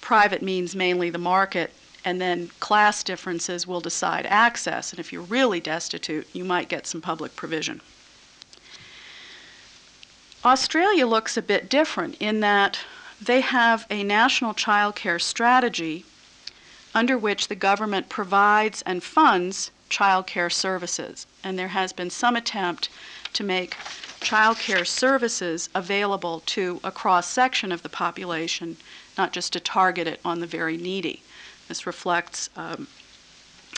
private 0.00 0.42
means 0.42 0.76
mainly 0.76 1.10
the 1.10 1.18
market 1.18 1.72
and 2.04 2.20
then 2.20 2.48
class 2.60 3.02
differences 3.02 3.66
will 3.66 3.80
decide 3.80 4.26
access. 4.26 4.92
And 4.92 5.00
if 5.00 5.12
you're 5.12 5.22
really 5.22 5.60
destitute, 5.60 6.26
you 6.34 6.44
might 6.44 6.68
get 6.68 6.86
some 6.86 7.00
public 7.00 7.34
provision. 7.34 7.80
Australia 10.44 11.06
looks 11.06 11.38
a 11.38 11.42
bit 11.42 11.70
different 11.70 12.16
in 12.20 12.40
that 12.40 12.78
they 13.26 13.40
have 13.40 13.86
a 13.90 14.02
national 14.02 14.54
child 14.54 14.94
care 14.94 15.18
strategy 15.18 16.04
under 16.94 17.18
which 17.18 17.48
the 17.48 17.54
government 17.54 18.08
provides 18.08 18.82
and 18.82 19.02
funds 19.02 19.70
child 19.88 20.26
care 20.26 20.50
services. 20.50 21.26
And 21.42 21.58
there 21.58 21.68
has 21.68 21.92
been 21.92 22.10
some 22.10 22.36
attempt 22.36 22.88
to 23.32 23.44
make 23.44 23.76
child 24.20 24.58
care 24.58 24.84
services 24.84 25.68
available 25.74 26.42
to 26.46 26.80
a 26.82 26.90
cross 26.90 27.28
section 27.28 27.72
of 27.72 27.82
the 27.82 27.88
population, 27.88 28.76
not 29.18 29.32
just 29.32 29.52
to 29.52 29.60
target 29.60 30.06
it 30.06 30.20
on 30.24 30.40
the 30.40 30.46
very 30.46 30.76
needy. 30.76 31.22
This 31.68 31.86
reflects 31.86 32.50
um, 32.56 32.86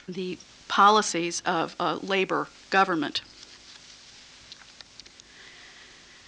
the 0.09 0.39
policies 0.69 1.43
of 1.47 1.75
a 1.79 1.97
labor 1.97 2.49
government. 2.71 3.23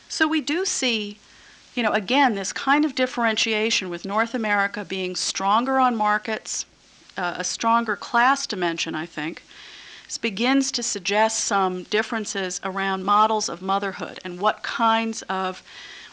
So 0.08 0.26
we 0.26 0.40
do 0.40 0.64
see 0.64 1.18
you 1.78 1.84
know, 1.84 1.92
again, 1.92 2.34
this 2.34 2.52
kind 2.52 2.84
of 2.84 2.96
differentiation 2.96 3.88
with 3.88 4.04
North 4.04 4.34
America 4.34 4.84
being 4.84 5.14
stronger 5.14 5.78
on 5.78 5.94
markets, 5.94 6.66
uh, 7.16 7.34
a 7.36 7.44
stronger 7.44 7.94
class 7.94 8.48
dimension, 8.48 8.96
I 8.96 9.06
think, 9.06 9.44
begins 10.20 10.72
to 10.72 10.82
suggest 10.82 11.44
some 11.44 11.84
differences 11.84 12.60
around 12.64 13.04
models 13.04 13.48
of 13.48 13.62
motherhood 13.62 14.18
and 14.24 14.40
what 14.40 14.64
kinds 14.64 15.22
of 15.28 15.62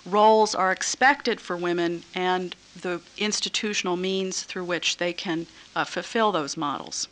roles 0.05 0.53
are 0.53 0.71
expected 0.71 1.41
for 1.41 1.57
women 1.57 2.03
and 2.13 2.55
the 2.79 3.01
institutional 3.17 3.97
means 3.97 4.43
through 4.43 4.65
which 4.65 4.97
they 4.97 5.13
can 5.13 5.47
uh, 5.75 5.83
fulfill 5.83 6.31
those 6.31 6.55
models. 6.55 7.07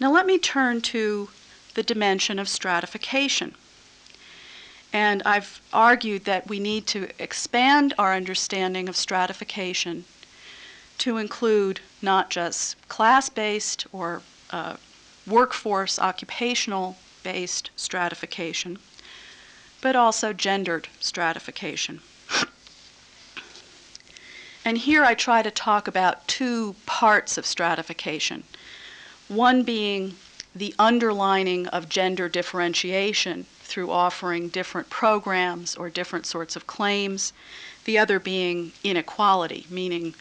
Now, 0.00 0.10
let 0.10 0.24
me 0.24 0.38
turn 0.38 0.80
to 0.80 1.28
the 1.74 1.82
dimension 1.82 2.38
of 2.38 2.48
stratification. 2.48 3.56
And 4.92 5.22
I've 5.24 5.60
argued 5.72 6.24
that 6.26 6.48
we 6.48 6.60
need 6.60 6.86
to 6.88 7.08
expand 7.18 7.94
our 7.98 8.14
understanding 8.14 8.88
of 8.88 8.96
stratification 8.96 10.04
to 10.98 11.16
include 11.16 11.80
not 12.02 12.28
just 12.30 12.76
class 12.88 13.28
based 13.28 13.86
or 13.92 14.22
uh, 14.50 14.76
workforce, 15.26 15.98
occupational 15.98 16.96
based 17.22 17.70
stratification, 17.76 18.78
but 19.80 19.96
also 19.96 20.32
gendered 20.32 20.88
stratification. 21.00 22.00
And 24.64 24.78
here 24.78 25.04
I 25.04 25.14
try 25.14 25.42
to 25.42 25.50
talk 25.50 25.88
about 25.88 26.28
two 26.28 26.76
parts 26.86 27.36
of 27.36 27.46
stratification. 27.46 28.44
One 29.26 29.64
being 29.64 30.14
the 30.54 30.74
underlining 30.78 31.66
of 31.68 31.88
gender 31.88 32.28
differentiation 32.28 33.46
through 33.72 33.90
offering 33.90 34.50
different 34.50 34.90
programs 34.90 35.74
or 35.76 35.88
different 35.88 36.26
sorts 36.26 36.56
of 36.56 36.66
claims, 36.66 37.32
the 37.86 37.96
other 37.96 38.20
being 38.20 38.70
inequality, 38.84 39.66
meaning 39.70 40.14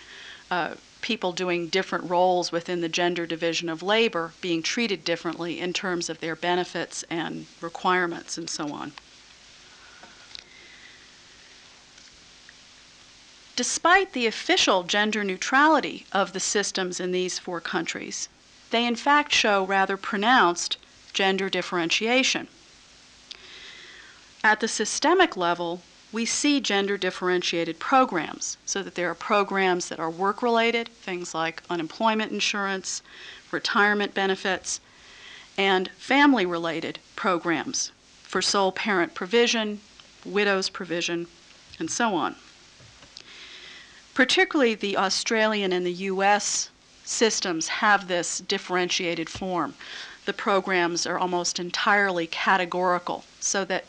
uh, 0.50 0.74
people 1.02 1.34
doing 1.34 1.68
different 1.68 2.10
roles 2.10 2.54
within 2.54 2.80
the 2.80 2.88
gender 2.88 3.26
division 3.26 3.68
of 3.68 3.84
labor 3.84 4.32
being 4.40 4.64
treated 4.64 5.04
differently 5.04 5.60
in 5.60 5.74
terms 5.74 6.10
of 6.10 6.22
their 6.22 6.34
benefits 6.34 7.04
and 7.10 7.46
requirements 7.60 8.38
and 8.38 8.50
so 8.50 8.72
on. 8.72 8.94
Despite 13.58 14.14
the 14.14 14.28
official 14.28 14.84
gender 14.84 15.26
neutrality 15.26 16.06
of 16.14 16.32
the 16.32 16.40
systems 16.40 17.02
in 17.02 17.12
these 17.12 17.38
four 17.38 17.60
countries, 17.60 18.30
they 18.70 18.86
in 18.86 18.96
fact 18.96 19.34
show 19.34 19.66
rather 19.66 19.98
pronounced 19.98 20.78
gender 21.12 21.50
differentiation. 21.50 22.48
At 24.44 24.60
the 24.60 24.68
systemic 24.68 25.38
level, 25.38 25.82
we 26.12 26.26
see 26.26 26.60
gender 26.60 26.98
differentiated 26.98 27.80
programs 27.80 28.58
so 28.66 28.82
that 28.82 28.96
there 28.96 29.10
are 29.10 29.16
programs 29.16 29.88
that 29.90 30.00
are 30.00 30.10
work 30.10 30.42
related, 30.42 30.90
things 30.90 31.34
like 31.34 31.62
unemployment 31.70 32.32
insurance, 32.32 33.02
retirement 33.52 34.14
benefits, 34.14 34.82
and 35.58 35.90
family 35.92 36.46
related 36.46 37.00
programs 37.16 37.92
for 38.24 38.42
sole 38.42 38.72
parent 38.72 39.14
provision, 39.14 39.80
widow's 40.26 40.70
provision, 40.70 41.28
and 41.78 41.92
so 41.92 42.16
on. 42.16 42.36
Particularly 44.14 44.76
the 44.76 44.98
Australian 44.98 45.72
and 45.72 45.86
the 45.86 45.94
US 46.10 46.70
systems 47.04 47.68
have 47.68 48.08
this 48.08 48.40
differentiated 48.40 49.30
form. 49.30 49.76
The 50.26 50.34
programs 50.34 51.06
are 51.06 51.18
almost 51.18 51.60
entirely 51.60 52.28
categorical, 52.28 53.24
so 53.40 53.66
that 53.66 53.86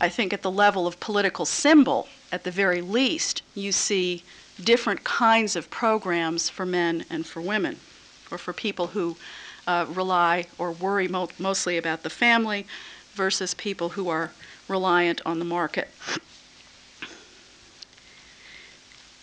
I 0.00 0.08
think 0.08 0.32
at 0.32 0.42
the 0.42 0.50
level 0.50 0.86
of 0.86 1.00
political 1.00 1.46
symbol, 1.46 2.08
at 2.30 2.44
the 2.44 2.50
very 2.50 2.82
least, 2.82 3.42
you 3.54 3.72
see 3.72 4.24
different 4.62 5.04
kinds 5.04 5.56
of 5.56 5.70
programs 5.70 6.48
for 6.50 6.66
men 6.66 7.04
and 7.08 7.26
for 7.26 7.40
women, 7.40 7.78
or 8.30 8.38
for 8.38 8.52
people 8.52 8.88
who 8.88 9.16
uh, 9.66 9.86
rely 9.88 10.46
or 10.58 10.72
worry 10.72 11.08
mo- 11.08 11.28
mostly 11.38 11.76
about 11.78 12.02
the 12.02 12.10
family 12.10 12.66
versus 13.14 13.54
people 13.54 13.90
who 13.90 14.08
are 14.08 14.32
reliant 14.68 15.20
on 15.24 15.38
the 15.38 15.44
market. 15.44 15.88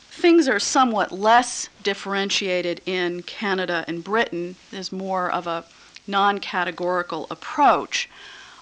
Things 0.09 0.47
are 0.47 0.59
somewhat 0.59 1.11
less 1.11 1.69
differentiated 1.83 2.81
in 2.85 3.23
Canada 3.23 3.83
and 3.87 4.03
Britain. 4.03 4.55
There's 4.71 4.91
more 4.91 5.29
of 5.29 5.47
a 5.47 5.65
non 6.07 6.39
categorical 6.39 7.27
approach, 7.29 8.09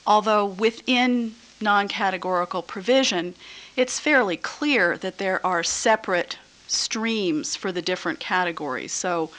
although 0.06 0.46
within 0.46 1.36
non 1.62 1.88
categorical 1.88 2.62
provision, 2.62 3.36
it's 3.76 4.00
fairly 4.00 4.38
clear 4.38 4.98
that 4.98 5.18
there 5.18 5.46
are 5.46 5.64
separate 5.64 6.38
streams 6.68 7.56
for 7.56 7.72
the 7.72 7.82
different 7.82 8.20
categories. 8.20 8.94
So, 8.94 9.30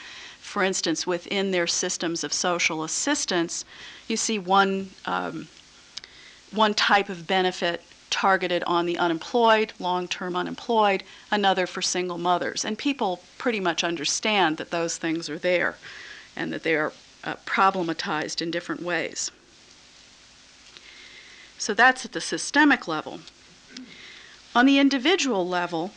for 0.41 0.63
instance, 0.63 1.07
within 1.07 1.51
their 1.51 1.67
systems 1.67 2.25
of 2.25 2.33
social 2.33 2.85
assistance, 2.85 3.65
you 4.09 4.17
see 4.17 4.39
one, 4.39 4.91
um, 5.07 5.49
one 6.51 6.75
type 6.75 7.09
of 7.09 7.27
benefit 7.27 7.83
targeted 8.11 8.63
on 8.65 8.85
the 8.85 8.99
unemployed, 8.99 9.73
long 9.79 10.07
term 10.07 10.37
unemployed, 10.37 11.03
another 11.31 11.67
for 11.67 11.81
single 11.81 12.19
mothers. 12.19 12.65
And 12.65 12.77
people 12.77 13.23
pretty 13.39 13.61
much 13.61 13.83
understand 13.83 14.59
that 14.59 14.71
those 14.71 14.99
things 14.99 15.31
are 15.31 15.39
there 15.39 15.77
and 16.37 16.53
that 16.53 16.63
they 16.63 16.77
are 16.77 16.93
uh, 17.25 17.37
problematized 17.47 18.43
in 18.43 18.51
different 18.51 18.83
ways. 18.83 19.31
So 21.63 21.75
that's 21.75 22.05
at 22.05 22.11
the 22.11 22.21
systemic 22.21 22.89
level. 22.89 23.21
On 24.53 24.67
the 24.67 24.81
individual 24.81 25.47
level, 25.47 25.93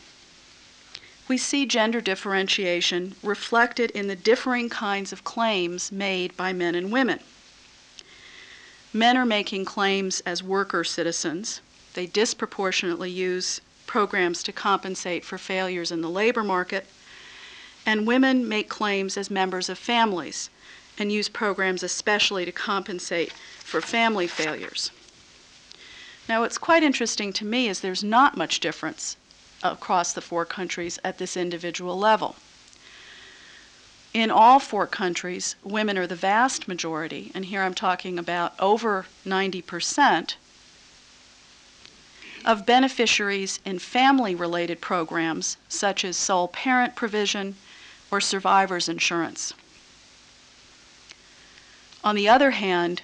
we 1.28 1.40
see 1.40 1.66
gender 1.66 2.02
differentiation 2.02 3.16
reflected 3.24 3.90
in 3.90 4.06
the 4.06 4.16
differing 4.16 4.70
kinds 4.70 5.12
of 5.12 5.24
claims 5.24 5.92
made 5.92 6.38
by 6.38 6.54
men 6.54 6.76
and 6.76 6.92
women. 6.92 7.20
Men 8.94 9.18
are 9.18 9.26
making 9.26 9.66
claims 9.66 10.20
as 10.20 10.44
worker 10.44 10.84
citizens. 10.84 11.62
They 11.96 12.06
disproportionately 12.06 13.10
use 13.10 13.60
programs 13.88 14.44
to 14.44 14.52
compensate 14.52 15.26
for 15.26 15.40
failures 15.40 15.92
in 15.92 16.02
the 16.02 16.12
labor 16.12 16.44
market. 16.44 16.86
And 17.88 18.06
women 18.06 18.48
make 18.48 18.70
claims 18.70 19.18
as 19.18 19.32
members 19.32 19.68
of 19.68 19.80
families 19.80 20.52
and 21.00 21.12
use 21.12 21.28
programs 21.28 21.82
especially 21.82 22.46
to 22.46 22.52
compensate 22.52 23.34
for 23.64 23.82
family 23.82 24.28
failures. 24.28 24.92
Now, 26.28 26.42
what's 26.42 26.58
quite 26.58 26.84
interesting 26.84 27.34
to 27.34 27.46
me 27.46 27.68
is 27.68 27.80
there's 27.80 28.04
not 28.04 28.36
much 28.36 28.60
difference 28.60 29.16
across 29.62 30.14
the 30.14 30.22
four 30.22 30.46
countries 30.46 31.00
at 31.04 31.18
this 31.18 31.38
individual 31.38 31.98
level. 31.98 32.36
In 34.14 34.32
all 34.32 34.60
four 34.60 34.88
countries, 34.88 35.56
women 35.64 35.98
are 35.98 36.08
the 36.08 36.16
vast 36.16 36.68
majority, 36.68 37.32
and 37.36 37.46
here 37.46 37.62
I'm 37.62 37.74
talking 37.74 38.18
about 38.18 38.54
over 38.60 39.06
90% 39.26 40.36
of 42.46 42.66
beneficiaries 42.66 43.60
in 43.66 43.80
family 43.80 44.34
related 44.34 44.80
programs 44.80 45.58
such 45.68 46.06
as 46.06 46.16
sole 46.16 46.48
parent 46.48 46.96
provision 46.96 47.56
or 48.10 48.22
survivor's 48.22 48.88
insurance. 48.88 49.54
On 52.04 52.16
the 52.16 52.30
other 52.30 52.52
hand, 52.52 53.02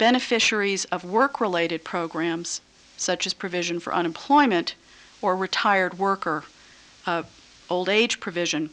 beneficiaries 0.00 0.86
of 0.86 1.04
work 1.04 1.42
related 1.42 1.84
programs, 1.84 2.62
such 2.96 3.26
as 3.26 3.34
provision 3.34 3.78
for 3.78 3.94
unemployment 3.94 4.74
or 5.20 5.36
retired 5.36 5.98
worker 5.98 6.42
uh, 7.06 7.22
old 7.68 7.90
age 7.90 8.18
provision, 8.18 8.70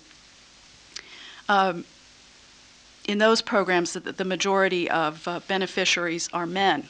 um, 1.49 1.83
in 3.09 3.17
those 3.17 3.41
programs, 3.41 3.91
the, 3.91 3.99
the 3.99 4.23
majority 4.23 4.89
of 4.89 5.27
uh, 5.27 5.41
beneficiaries 5.49 6.29
are 6.31 6.45
men. 6.45 6.87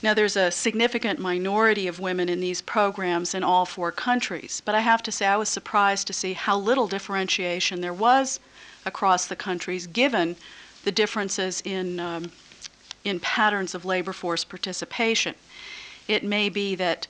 Now, 0.00 0.14
there's 0.14 0.36
a 0.36 0.52
significant 0.52 1.18
minority 1.18 1.88
of 1.88 1.98
women 1.98 2.28
in 2.28 2.38
these 2.40 2.62
programs 2.62 3.34
in 3.34 3.42
all 3.42 3.64
four 3.64 3.90
countries, 3.90 4.62
but 4.64 4.76
I 4.76 4.80
have 4.80 5.02
to 5.02 5.12
say 5.12 5.26
I 5.26 5.36
was 5.36 5.48
surprised 5.48 6.06
to 6.06 6.12
see 6.12 6.34
how 6.34 6.56
little 6.56 6.86
differentiation 6.86 7.80
there 7.80 7.92
was 7.92 8.38
across 8.84 9.26
the 9.26 9.36
countries 9.36 9.88
given 9.88 10.36
the 10.84 10.92
differences 10.92 11.60
in 11.64 11.98
um, 11.98 12.30
in 13.04 13.20
patterns 13.20 13.74
of 13.74 13.84
labor 13.84 14.12
force 14.12 14.44
participation. 14.44 15.34
It 16.08 16.24
may 16.24 16.48
be 16.48 16.74
that 16.74 17.06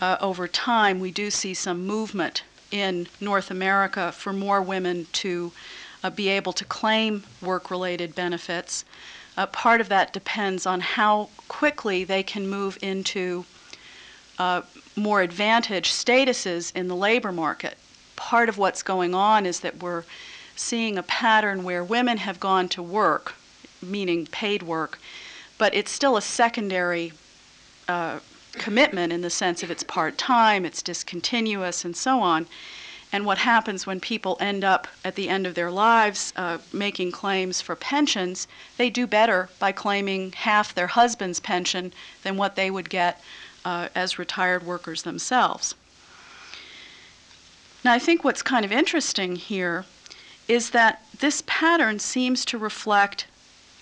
uh, 0.00 0.16
over 0.20 0.46
time 0.46 1.00
we 1.00 1.10
do 1.10 1.30
see 1.30 1.54
some 1.54 1.86
movement 1.86 2.42
in 2.70 3.08
North 3.20 3.50
America 3.50 4.12
for 4.12 4.32
more 4.32 4.60
women 4.60 5.06
to 5.12 5.52
uh, 6.02 6.10
be 6.10 6.28
able 6.28 6.52
to 6.52 6.64
claim 6.64 7.24
work 7.40 7.70
related 7.70 8.14
benefits. 8.14 8.84
Uh, 9.36 9.46
part 9.46 9.80
of 9.80 9.88
that 9.88 10.12
depends 10.12 10.66
on 10.66 10.80
how 10.80 11.28
quickly 11.48 12.04
they 12.04 12.22
can 12.22 12.48
move 12.48 12.78
into 12.82 13.44
uh, 14.38 14.62
more 14.94 15.20
advantaged 15.22 15.92
statuses 15.92 16.74
in 16.74 16.88
the 16.88 16.96
labor 16.96 17.32
market. 17.32 17.76
Part 18.16 18.48
of 18.48 18.58
what's 18.58 18.82
going 18.82 19.14
on 19.14 19.46
is 19.46 19.60
that 19.60 19.82
we're 19.82 20.04
seeing 20.54 20.96
a 20.96 21.02
pattern 21.02 21.64
where 21.64 21.84
women 21.84 22.18
have 22.18 22.40
gone 22.40 22.68
to 22.70 22.82
work, 22.82 23.34
meaning 23.82 24.26
paid 24.26 24.62
work, 24.62 24.98
but 25.58 25.74
it's 25.74 25.90
still 25.90 26.16
a 26.16 26.22
secondary 26.22 27.12
uh, 27.88 28.20
commitment 28.52 29.12
in 29.12 29.20
the 29.20 29.30
sense 29.30 29.62
of 29.62 29.70
it's 29.70 29.82
part 29.82 30.18
time, 30.18 30.64
it's 30.64 30.82
discontinuous, 30.82 31.84
and 31.84 31.96
so 31.96 32.20
on. 32.20 32.46
And 33.12 33.24
what 33.24 33.38
happens 33.38 33.86
when 33.86 34.00
people 34.00 34.36
end 34.40 34.64
up 34.64 34.88
at 35.04 35.14
the 35.14 35.28
end 35.28 35.46
of 35.46 35.54
their 35.54 35.70
lives 35.70 36.32
uh, 36.36 36.58
making 36.72 37.12
claims 37.12 37.60
for 37.60 37.76
pensions, 37.76 38.48
they 38.76 38.90
do 38.90 39.06
better 39.06 39.48
by 39.58 39.72
claiming 39.72 40.32
half 40.32 40.74
their 40.74 40.88
husband's 40.88 41.40
pension 41.40 41.92
than 42.24 42.36
what 42.36 42.56
they 42.56 42.70
would 42.70 42.90
get 42.90 43.22
uh, 43.64 43.88
as 43.94 44.18
retired 44.18 44.66
workers 44.66 45.02
themselves. 45.02 45.74
Now, 47.84 47.92
I 47.92 48.00
think 48.00 48.24
what's 48.24 48.42
kind 48.42 48.64
of 48.64 48.72
interesting 48.72 49.36
here 49.36 49.84
is 50.48 50.70
that 50.70 51.04
this 51.20 51.42
pattern 51.46 52.00
seems 52.00 52.44
to 52.46 52.58
reflect 52.58 53.26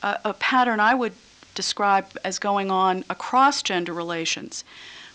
a, 0.03 0.19
a 0.27 0.35
pattern 0.35 0.81
I 0.81 0.95
would 0.95 1.15
describe 1.55 2.19
as 2.25 2.39
going 2.39 2.71
on 2.71 3.05
across 3.09 3.63
gender 3.63 3.93
relations, 3.93 4.65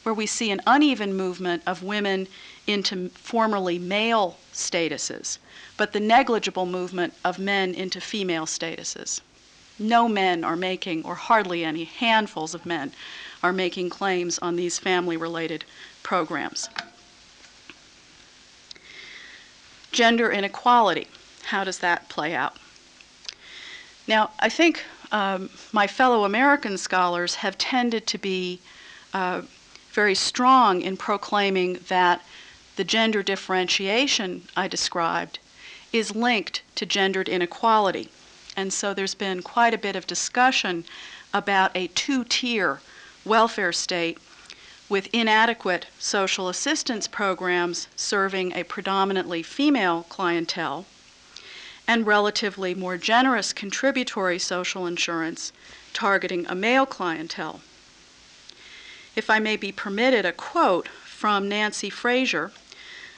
where 0.04 0.14
we 0.14 0.26
see 0.26 0.52
an 0.52 0.62
uneven 0.66 1.14
movement 1.14 1.62
of 1.68 1.84
women 1.84 2.28
into 2.66 3.10
formerly 3.10 3.78
male 3.78 4.38
statuses, 4.54 5.38
but 5.78 5.94
the 5.94 6.00
negligible 6.00 6.66
movement 6.66 7.14
of 7.24 7.40
men 7.40 7.74
into 7.74 8.00
female 8.00 8.46
statuses. 8.46 9.22
No 9.78 10.08
men 10.10 10.44
are 10.44 10.56
making, 10.56 11.06
or 11.06 11.16
hardly 11.16 11.64
any, 11.64 11.86
handfuls 11.86 12.54
of 12.54 12.66
men 12.66 12.92
are 13.42 13.54
making 13.54 13.90
claims 13.90 14.38
on 14.40 14.56
these 14.56 14.78
family 14.78 15.16
related 15.16 15.64
programs. 16.04 16.70
Gender 19.92 20.32
inequality, 20.32 21.08
how 21.46 21.64
does 21.64 21.80
that 21.80 22.10
play 22.10 22.36
out? 22.36 22.58
Now, 24.08 24.32
I 24.40 24.50
think 24.50 24.84
um, 25.12 25.50
my 25.72 25.88
fellow 25.88 26.24
American 26.24 26.78
scholars 26.78 27.36
have 27.36 27.58
tended 27.58 28.06
to 28.08 28.18
be 28.18 28.60
uh, 29.14 29.42
very 29.92 30.16
strong 30.16 30.82
in 30.82 30.98
proclaiming 30.98 31.80
that 31.88 32.22
the 32.76 32.84
gender 32.84 33.24
differentiation 33.24 34.48
I 34.56 34.68
described 34.68 35.40
is 35.92 36.16
linked 36.16 36.62
to 36.76 36.86
gendered 36.86 37.28
inequality. 37.28 38.10
And 38.56 38.72
so 38.72 38.94
there's 38.94 39.16
been 39.16 39.42
quite 39.42 39.74
a 39.74 39.78
bit 39.78 39.96
of 39.96 40.08
discussion 40.08 40.86
about 41.34 41.72
a 41.76 41.88
two 41.88 42.24
tier 42.24 42.82
welfare 43.26 43.74
state 43.74 44.18
with 44.88 45.14
inadequate 45.14 45.86
social 46.00 46.50
assistance 46.50 47.08
programs 47.08 47.88
serving 47.96 48.54
a 48.54 48.64
predominantly 48.64 49.44
female 49.44 50.06
clientele 50.10 50.86
and 51.90 52.06
relatively 52.06 52.76
more 52.76 52.98
generous 52.98 53.52
contributory 53.52 54.38
social 54.38 54.86
insurance 54.86 55.52
targeting 55.92 56.46
a 56.46 56.54
male 56.54 56.86
clientele. 56.86 57.62
if 59.16 59.28
I 59.28 59.40
may 59.40 59.58
be 59.58 59.72
permitted 59.72 60.24
a 60.24 60.32
quote 60.32 60.88
from 60.88 61.50
Nancy 61.50 61.90
Fraser, 61.90 62.52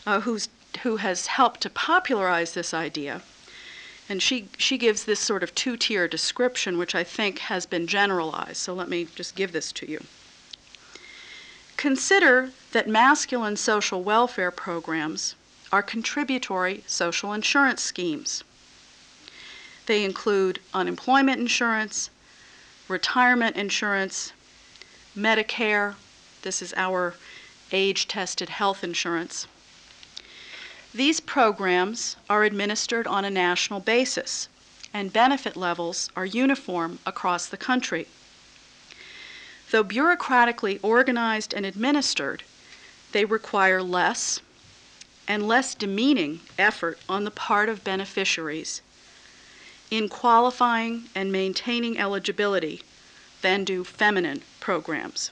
uh, 0.08 0.22
who's, 0.22 0.48
who 0.84 0.96
has 0.96 1.28
helped 1.28 1.60
to 1.62 1.70
popularize 1.70 2.54
this 2.54 2.74
idea. 2.74 3.22
And 4.08 4.24
she, 4.24 4.48
she 4.58 4.78
gives 4.78 5.04
this 5.04 5.20
sort 5.20 5.44
of 5.44 5.54
two 5.54 5.76
tier 5.76 6.08
description, 6.08 6.78
which 6.78 6.96
I 6.96 7.04
think 7.04 7.40
has 7.40 7.66
been 7.66 7.88
generalized. 7.88 8.56
So 8.56 8.74
let 8.74 8.88
me 8.88 9.06
just 9.16 9.36
give 9.36 9.52
this 9.52 9.74
to 9.74 9.90
you. 9.92 10.02
Consider 11.76 12.52
that 12.72 12.88
masculine 12.88 13.58
social 13.58 14.02
welfare 14.02 14.50
programs 14.50 15.36
are 15.74 15.84
contributory 15.84 16.86
social 16.88 17.34
insurance 17.34 17.82
schemes. 17.82 18.46
They 19.86 20.04
include 20.04 20.60
unemployment 20.74 21.40
insurance, 21.40 22.10
retirement 22.88 23.56
insurance, 23.56 24.34
Medicare, 25.18 25.96
this 26.44 26.62
is 26.62 26.74
our 26.78 27.16
age 27.72 28.08
tested 28.08 28.50
health 28.50 28.84
insurance. 28.84 29.48
These 30.94 31.20
programs 31.20 32.16
are 32.30 32.44
administered 32.44 33.08
on 33.08 33.26
a 33.26 33.30
national 33.30 33.80
basis, 33.80 34.50
and 34.94 35.14
benefit 35.14 35.56
levels 35.56 36.10
are 36.16 36.26
uniform 36.26 37.00
across 37.06 37.46
the 37.46 37.58
country. 37.58 38.08
Though 39.72 39.84
bureaucratically 39.84 40.80
organized 40.82 41.54
and 41.54 41.66
administered, 41.66 42.44
they 43.14 43.26
require 43.26 43.82
less 43.82 44.42
and 45.28 45.48
less 45.48 45.76
demeaning 45.76 46.42
effort 46.58 47.00
on 47.08 47.24
the 47.24 47.32
part 47.32 47.70
of 47.70 47.84
beneficiaries 47.84 48.82
in 49.92 50.08
qualifying 50.08 51.04
and 51.14 51.32
maintaining 51.32 52.00
eligibility 52.00 52.82
than 53.42 53.66
do 53.66 53.84
feminine 53.84 54.42
programs. 54.62 55.32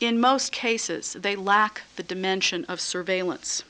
In 0.00 0.18
most 0.18 0.50
cases, 0.50 1.12
they 1.12 1.36
lack 1.36 1.82
the 1.96 2.02
dimension 2.02 2.64
of 2.64 2.80
surveillance. 2.80 3.62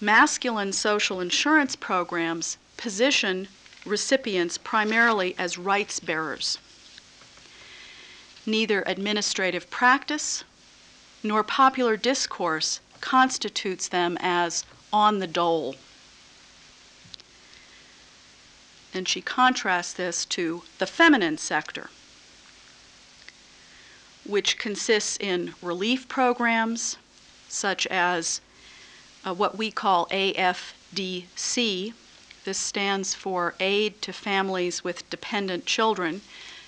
Masculine 0.00 0.72
social 0.72 1.20
insurance 1.20 1.76
programs 1.76 2.56
position 2.78 3.48
recipients 3.84 4.56
primarily 4.56 5.34
as 5.38 5.58
rights 5.58 6.00
bearers. 6.00 6.58
Neither 8.46 8.82
administrative 8.86 9.68
practice 9.68 10.42
nor 11.22 11.44
popular 11.44 11.98
discourse 11.98 12.80
constitutes 13.00 13.88
them 13.88 14.16
as 14.20 14.64
on 14.92 15.18
the 15.18 15.26
dole. 15.26 15.76
And 18.92 19.08
she 19.08 19.20
contrasts 19.20 19.92
this 19.92 20.24
to 20.26 20.62
the 20.78 20.86
feminine 20.86 21.38
sector, 21.38 21.90
which 24.26 24.58
consists 24.58 25.16
in 25.18 25.54
relief 25.62 26.08
programs 26.08 26.96
such 27.48 27.86
as 27.86 28.40
uh, 29.24 29.34
what 29.34 29.56
we 29.56 29.70
call 29.70 30.06
AFDC. 30.06 31.92
This 32.44 32.58
stands 32.58 33.14
for 33.14 33.54
Aid 33.60 34.02
to 34.02 34.12
Families 34.12 34.82
with 34.82 35.08
Dependent 35.10 35.66
Children. 35.66 36.22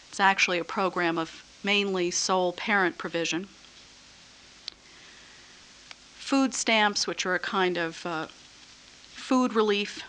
It's 0.08 0.20
actually 0.20 0.58
a 0.58 0.64
program 0.64 1.18
of 1.18 1.44
mainly 1.64 2.10
sole 2.10 2.52
parent 2.52 2.98
provision 2.98 3.48
food 6.32 6.54
stamps, 6.54 7.06
which 7.06 7.26
are 7.26 7.34
a 7.34 7.38
kind 7.38 7.76
of 7.76 8.06
uh, 8.06 8.26
food 9.12 9.52
relief, 9.52 10.02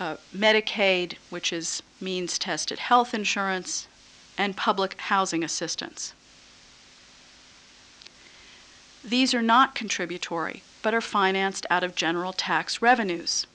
uh, 0.00 0.16
Medicaid, 0.36 1.12
which 1.30 1.52
is 1.52 1.84
means 2.00 2.36
tested 2.36 2.80
health 2.80 3.14
insurance, 3.14 3.86
and 4.36 4.56
public 4.56 5.00
housing 5.02 5.44
assistance. 5.44 6.14
These 9.04 9.32
are 9.34 9.40
not 9.40 9.76
contributory, 9.76 10.64
but 10.82 10.94
are 10.94 11.00
financed 11.00 11.64
out 11.70 11.84
of 11.84 11.94
general 11.94 12.32
tax 12.32 12.82
revenues 12.82 13.46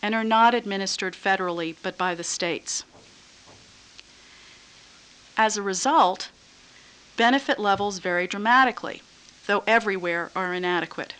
and 0.00 0.14
are 0.14 0.24
not 0.24 0.54
administered 0.54 1.12
federally 1.12 1.76
but 1.82 1.98
by 1.98 2.14
the 2.14 2.24
states. 2.24 2.82
As 5.36 5.58
a 5.58 5.62
result, 5.62 6.30
benefit 7.18 7.58
levels 7.58 7.98
vary 7.98 8.26
dramatically 8.26 9.02
though 9.46 9.62
everywhere 9.66 10.30
are 10.34 10.52
inadequate. 10.52 11.14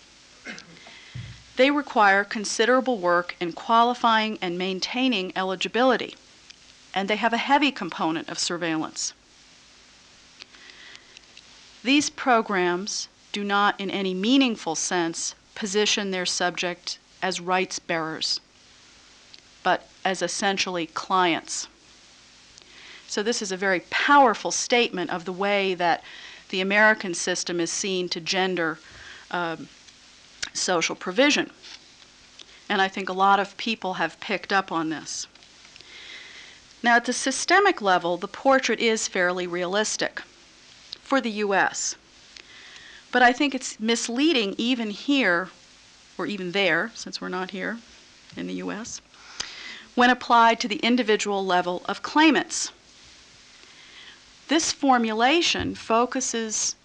They 1.56 1.70
require 1.70 2.22
considerable 2.22 2.98
work 2.98 3.34
in 3.40 3.52
qualifying 3.52 4.38
and 4.42 4.58
maintaining 4.58 5.32
eligibility, 5.36 6.14
and 6.94 7.08
they 7.08 7.16
have 7.16 7.32
a 7.32 7.38
heavy 7.38 7.72
component 7.72 8.28
of 8.28 8.38
surveillance. 8.38 9.14
These 11.82 12.10
programs 12.10 13.08
do 13.32 13.42
not, 13.44 13.80
in 13.80 13.90
any 13.90 14.12
meaningful 14.12 14.74
sense, 14.74 15.34
position 15.54 16.10
their 16.10 16.26
subject 16.26 16.98
as 17.22 17.40
rights 17.40 17.78
bearers, 17.78 18.40
but 19.62 19.88
as 20.04 20.20
essentially 20.20 20.86
clients. 20.86 21.68
So, 23.08 23.22
this 23.22 23.40
is 23.40 23.52
a 23.52 23.56
very 23.56 23.80
powerful 23.88 24.50
statement 24.50 25.10
of 25.10 25.24
the 25.24 25.32
way 25.32 25.74
that 25.74 26.02
the 26.50 26.60
American 26.60 27.14
system 27.14 27.60
is 27.60 27.70
seen 27.70 28.08
to 28.10 28.20
gender 28.20 28.78
um, 29.30 29.68
social 30.52 30.94
provision. 30.94 31.50
And 32.68 32.82
I 32.82 32.88
think 32.88 33.08
a 33.08 33.12
lot 33.12 33.38
of 33.38 33.56
people 33.56 33.94
have 33.94 34.18
picked 34.20 34.52
up 34.52 34.72
on 34.72 34.88
this. 34.88 35.26
Now, 36.82 36.96
at 36.96 37.04
the 37.04 37.12
systemic 37.12 37.80
level, 37.80 38.16
the 38.16 38.28
portrait 38.28 38.80
is 38.80 39.08
fairly 39.08 39.46
realistic 39.46 40.22
for 41.00 41.20
the 41.20 41.30
U.S. 41.30 41.96
But 43.12 43.22
I 43.22 43.32
think 43.32 43.54
it's 43.54 43.80
misleading 43.80 44.54
even 44.58 44.90
here, 44.90 45.48
or 46.18 46.26
even 46.26 46.52
there, 46.52 46.90
since 46.94 47.20
we're 47.20 47.28
not 47.28 47.50
here 47.50 47.78
in 48.36 48.46
the 48.46 48.54
U.S., 48.54 49.00
when 49.94 50.10
applied 50.10 50.60
to 50.60 50.68
the 50.68 50.76
individual 50.76 51.44
level 51.44 51.82
of 51.86 52.02
claimants. 52.02 52.70
This 54.48 54.70
formulation 54.72 55.74
focuses 55.74 56.76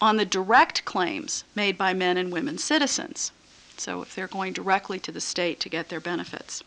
on 0.00 0.16
the 0.16 0.24
direct 0.24 0.84
claims 0.84 1.44
made 1.54 1.76
by 1.76 1.92
men 1.92 2.16
and 2.16 2.32
women 2.32 2.58
citizens. 2.58 3.32
So 3.76 4.02
if 4.02 4.14
they're 4.14 4.28
going 4.28 4.52
directly 4.52 4.98
to 5.00 5.12
the 5.12 5.20
state 5.20 5.58
to 5.60 5.68
get 5.68 5.88
their 5.88 6.00
benefits. 6.00 6.62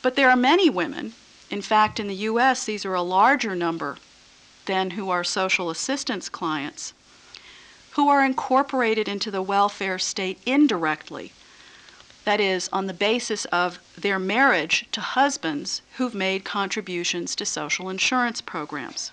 But 0.00 0.16
there 0.16 0.30
are 0.30 0.36
many 0.36 0.70
women, 0.70 1.14
in 1.50 1.60
fact, 1.60 2.00
in 2.00 2.06
the 2.06 2.14
U.S., 2.14 2.64
these 2.64 2.84
are 2.84 2.94
a 2.94 3.02
larger 3.02 3.54
number 3.54 3.98
than 4.64 4.90
who 4.90 5.10
are 5.10 5.24
social 5.24 5.70
assistance 5.70 6.28
clients, 6.28 6.92
who 7.92 8.08
are 8.08 8.24
incorporated 8.24 9.08
into 9.08 9.30
the 9.30 9.42
welfare 9.42 9.98
state 9.98 10.38
indirectly 10.46 11.32
that 12.26 12.40
is, 12.40 12.68
on 12.72 12.88
the 12.88 12.92
basis 12.92 13.44
of 13.46 13.78
their 13.96 14.18
marriage 14.18 14.84
to 14.90 15.00
husbands 15.00 15.80
who've 15.96 16.12
made 16.12 16.44
contributions 16.44 17.36
to 17.36 17.46
social 17.46 17.88
insurance 17.88 18.40
programs. 18.40 19.12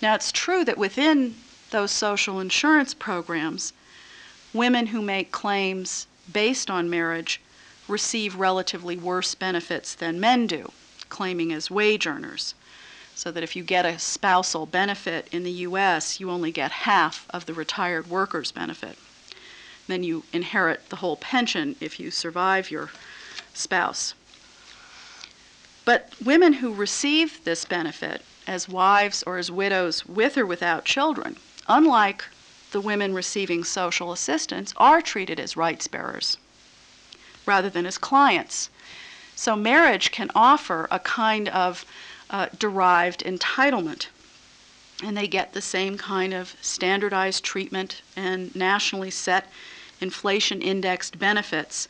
Now, 0.00 0.14
it's 0.14 0.32
true 0.32 0.64
that 0.64 0.78
within 0.78 1.34
those 1.70 1.90
social 1.90 2.40
insurance 2.40 2.94
programs, 2.94 3.74
women 4.54 4.86
who 4.86 5.02
make 5.02 5.30
claims 5.30 6.06
based 6.32 6.70
on 6.70 6.88
marriage 6.88 7.42
receive 7.88 8.36
relatively 8.36 8.96
worse 8.96 9.34
benefits 9.34 9.94
than 9.94 10.18
men 10.18 10.46
do, 10.46 10.72
claiming 11.10 11.52
as 11.52 11.70
wage 11.70 12.06
earners. 12.06 12.54
So 13.14 13.30
that 13.32 13.42
if 13.42 13.54
you 13.54 13.64
get 13.64 13.84
a 13.84 13.98
spousal 13.98 14.64
benefit 14.64 15.28
in 15.30 15.42
the 15.42 15.50
U.S., 15.68 16.20
you 16.20 16.30
only 16.30 16.52
get 16.52 16.70
half 16.70 17.26
of 17.28 17.44
the 17.44 17.52
retired 17.52 18.08
worker's 18.08 18.50
benefit. 18.50 18.96
Then 19.88 20.04
you 20.04 20.22
inherit 20.32 20.88
the 20.90 20.96
whole 20.96 21.16
pension 21.16 21.74
if 21.80 21.98
you 21.98 22.10
survive 22.10 22.70
your 22.70 22.90
spouse. 23.52 24.14
But 25.84 26.12
women 26.22 26.54
who 26.54 26.72
receive 26.72 27.42
this 27.44 27.64
benefit 27.64 28.22
as 28.46 28.68
wives 28.68 29.22
or 29.24 29.38
as 29.38 29.50
widows 29.50 30.06
with 30.06 30.38
or 30.38 30.46
without 30.46 30.84
children, 30.84 31.36
unlike 31.66 32.24
the 32.70 32.80
women 32.80 33.14
receiving 33.14 33.64
social 33.64 34.12
assistance, 34.12 34.74
are 34.76 35.00
treated 35.00 35.40
as 35.40 35.56
rights 35.56 35.88
bearers 35.88 36.36
rather 37.46 37.70
than 37.70 37.86
as 37.86 37.96
clients. 37.96 38.68
So 39.34 39.56
marriage 39.56 40.10
can 40.10 40.30
offer 40.34 40.86
a 40.90 40.98
kind 40.98 41.48
of 41.48 41.86
uh, 42.28 42.48
derived 42.58 43.24
entitlement. 43.24 44.08
And 45.02 45.16
they 45.16 45.28
get 45.28 45.52
the 45.52 45.62
same 45.62 45.96
kind 45.96 46.34
of 46.34 46.56
standardized 46.60 47.44
treatment 47.44 48.02
and 48.16 48.54
nationally 48.54 49.10
set 49.10 49.46
inflation 50.00 50.62
indexed 50.62 51.18
benefits 51.18 51.88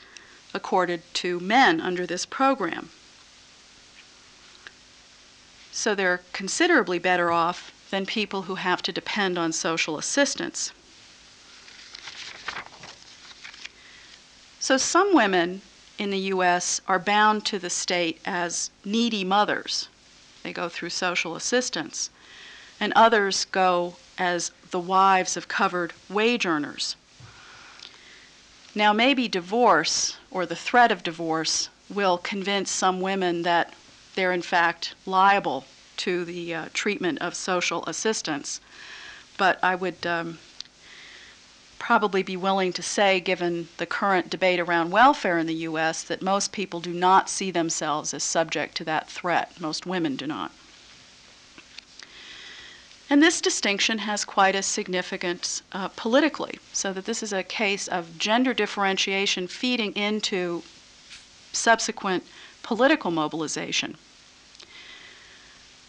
accorded 0.55 1.03
to 1.15 1.41
men 1.41 1.81
under 1.81 2.07
this 2.07 2.25
program. 2.25 2.91
So 5.73 5.95
they're 5.95 6.23
considerably 6.33 6.99
better 6.99 7.31
off 7.31 7.73
than 7.91 8.07
people 8.07 8.43
who 8.43 8.57
have 8.57 8.83
to 8.83 8.93
depend 8.93 9.39
on 9.39 9.53
social 9.53 9.99
assistance. 9.99 10.73
So 14.59 14.77
some 14.77 15.15
women 15.15 15.63
in 15.99 16.11
the 16.11 16.19
U.S. 16.19 16.81
are 16.87 16.99
bound 16.99 17.45
to 17.47 17.59
the 17.59 17.71
state 17.71 18.21
as 18.25 18.71
needy 18.85 19.25
mothers. 19.25 19.89
They 20.43 20.53
go 20.53 20.69
through 20.69 20.91
social 20.91 21.37
assistance. 21.37 22.11
And 22.81 22.93
others 22.95 23.45
go 23.47 23.97
as 24.19 24.53
the 24.71 24.79
wives 24.79 25.37
of 25.37 25.49
covered 25.49 25.93
wage 26.09 26.47
earners. 26.47 26.97
Now, 28.75 28.93
maybe 28.93 29.29
divorce 29.29 30.17
or 30.31 30.45
the 30.45 30.57
threat 30.57 30.93
of 30.93 31.03
divorce 31.03 31.69
will 31.89 32.19
convince 32.19 32.71
some 32.71 33.01
women 33.01 33.43
that 33.43 33.75
they're 34.15 34.33
in 34.33 34.43
fact 34.43 34.95
liable 35.07 35.65
to 35.99 36.25
the 36.25 36.55
uh, 36.55 36.69
treatment 36.73 37.19
of 37.21 37.35
social 37.35 37.85
assistance. 37.87 38.61
But 39.37 39.59
I 39.63 39.75
would 39.75 40.07
um, 40.07 40.39
probably 41.79 42.23
be 42.23 42.37
willing 42.37 42.73
to 42.75 42.83
say, 42.83 43.21
given 43.21 43.69
the 43.79 43.87
current 43.87 44.31
debate 44.31 44.61
around 44.61 44.91
welfare 44.91 45.39
in 45.39 45.47
the 45.47 45.55
U.S., 45.55 46.03
that 46.03 46.23
most 46.23 46.53
people 46.53 46.81
do 46.81 46.93
not 46.93 47.31
see 47.31 47.51
themselves 47.51 48.13
as 48.13 48.23
subject 48.23 48.77
to 48.77 48.85
that 48.85 49.09
threat. 49.09 49.61
Most 49.61 49.87
women 49.87 50.17
do 50.17 50.27
not. 50.27 50.53
And 53.11 53.23
this 53.23 53.41
distinction 53.41 53.99
has 53.99 54.25
quite 54.25 54.55
a 54.55 54.63
significance 54.63 55.63
uh, 55.73 55.89
politically, 55.89 56.59
so 56.73 56.93
that 56.93 57.07
this 57.07 57.23
is 57.23 57.33
a 57.33 57.43
case 57.43 57.89
of 57.89 58.19
gender 58.19 58.53
differentiation 58.53 59.49
feeding 59.49 59.93
into 59.95 60.63
subsequent 61.53 62.25
political 62.63 63.11
mobilization. 63.11 63.97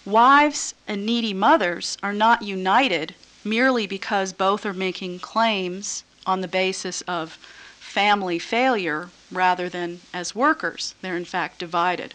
Wives 0.05 0.73
and 0.87 1.05
needy 1.05 1.33
mothers 1.33 1.97
are 2.01 2.13
not 2.13 2.41
united 2.41 3.15
merely 3.43 3.85
because 3.85 4.31
both 4.31 4.65
are 4.65 4.73
making 4.73 5.19
claims 5.19 6.05
on 6.25 6.39
the 6.39 6.47
basis 6.47 7.01
of 7.01 7.37
family 7.79 8.39
failure 8.39 9.09
rather 9.29 9.67
than 9.67 9.99
as 10.13 10.33
workers. 10.33 10.95
They're 11.01 11.17
in 11.17 11.25
fact 11.25 11.59
divided. 11.59 12.13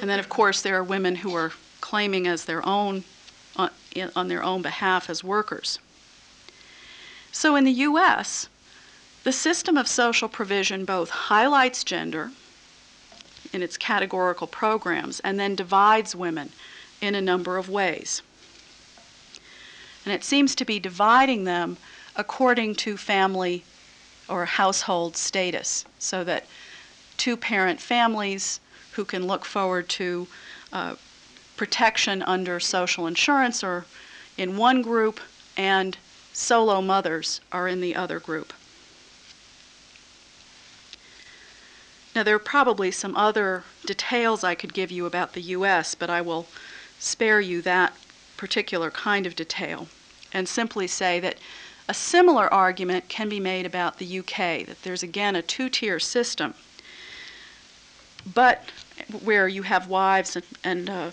And 0.00 0.08
then, 0.08 0.20
of 0.20 0.28
course, 0.28 0.62
there 0.62 0.76
are 0.76 0.84
women 0.84 1.16
who 1.16 1.34
are 1.34 1.52
claiming 1.80 2.26
as 2.26 2.44
their 2.44 2.66
own 2.66 3.04
on, 3.56 3.70
on 4.14 4.28
their 4.28 4.42
own 4.42 4.62
behalf 4.62 5.10
as 5.10 5.24
workers. 5.24 5.78
So 7.32 7.56
in 7.56 7.64
the 7.64 7.72
US, 7.72 8.48
the 9.24 9.32
system 9.32 9.76
of 9.76 9.86
social 9.86 10.28
provision 10.28 10.84
both 10.84 11.10
highlights 11.10 11.84
gender 11.84 12.30
in 13.52 13.62
its 13.62 13.76
categorical 13.76 14.46
programs 14.46 15.20
and 15.20 15.38
then 15.38 15.54
divides 15.54 16.14
women 16.14 16.52
in 17.00 17.14
a 17.14 17.20
number 17.20 17.56
of 17.56 17.68
ways. 17.68 18.22
And 20.04 20.14
it 20.14 20.24
seems 20.24 20.54
to 20.54 20.64
be 20.64 20.78
dividing 20.78 21.44
them 21.44 21.76
according 22.16 22.74
to 22.76 22.96
family 22.96 23.64
or 24.28 24.44
household 24.44 25.16
status, 25.16 25.84
so 25.98 26.24
that 26.24 26.46
two 27.16 27.36
parent 27.36 27.80
families 27.80 28.60
who 28.92 29.04
can 29.04 29.26
look 29.26 29.44
forward 29.44 29.88
to 29.88 30.26
uh, 30.72 30.94
protection 31.60 32.22
under 32.22 32.58
social 32.58 33.06
insurance 33.06 33.62
are 33.62 33.84
in 34.38 34.56
one 34.56 34.80
group, 34.80 35.20
and 35.58 35.98
solo 36.32 36.80
mothers 36.80 37.42
are 37.52 37.68
in 37.68 37.82
the 37.82 37.94
other 37.94 38.18
group. 38.18 38.54
Now, 42.16 42.22
there 42.22 42.34
are 42.34 42.38
probably 42.38 42.90
some 42.90 43.14
other 43.14 43.64
details 43.84 44.42
I 44.42 44.54
could 44.54 44.72
give 44.72 44.90
you 44.90 45.04
about 45.04 45.34
the 45.34 45.42
U.S., 45.58 45.94
but 45.94 46.08
I 46.08 46.22
will 46.22 46.46
spare 46.98 47.42
you 47.42 47.60
that 47.60 47.92
particular 48.38 48.90
kind 48.90 49.26
of 49.26 49.36
detail 49.36 49.86
and 50.32 50.48
simply 50.48 50.86
say 50.86 51.20
that 51.20 51.36
a 51.90 51.92
similar 51.92 52.50
argument 52.54 53.10
can 53.10 53.28
be 53.28 53.38
made 53.38 53.66
about 53.66 53.98
the 53.98 54.20
UK, 54.20 54.64
that 54.64 54.82
there's 54.82 55.02
again 55.02 55.36
a 55.36 55.42
two 55.42 55.68
tier 55.68 56.00
system, 56.00 56.54
but 58.24 58.64
where 59.22 59.46
you 59.46 59.64
have 59.64 59.88
wives 59.88 60.36
and, 60.36 60.46
and 60.64 60.88
uh, 60.88 61.10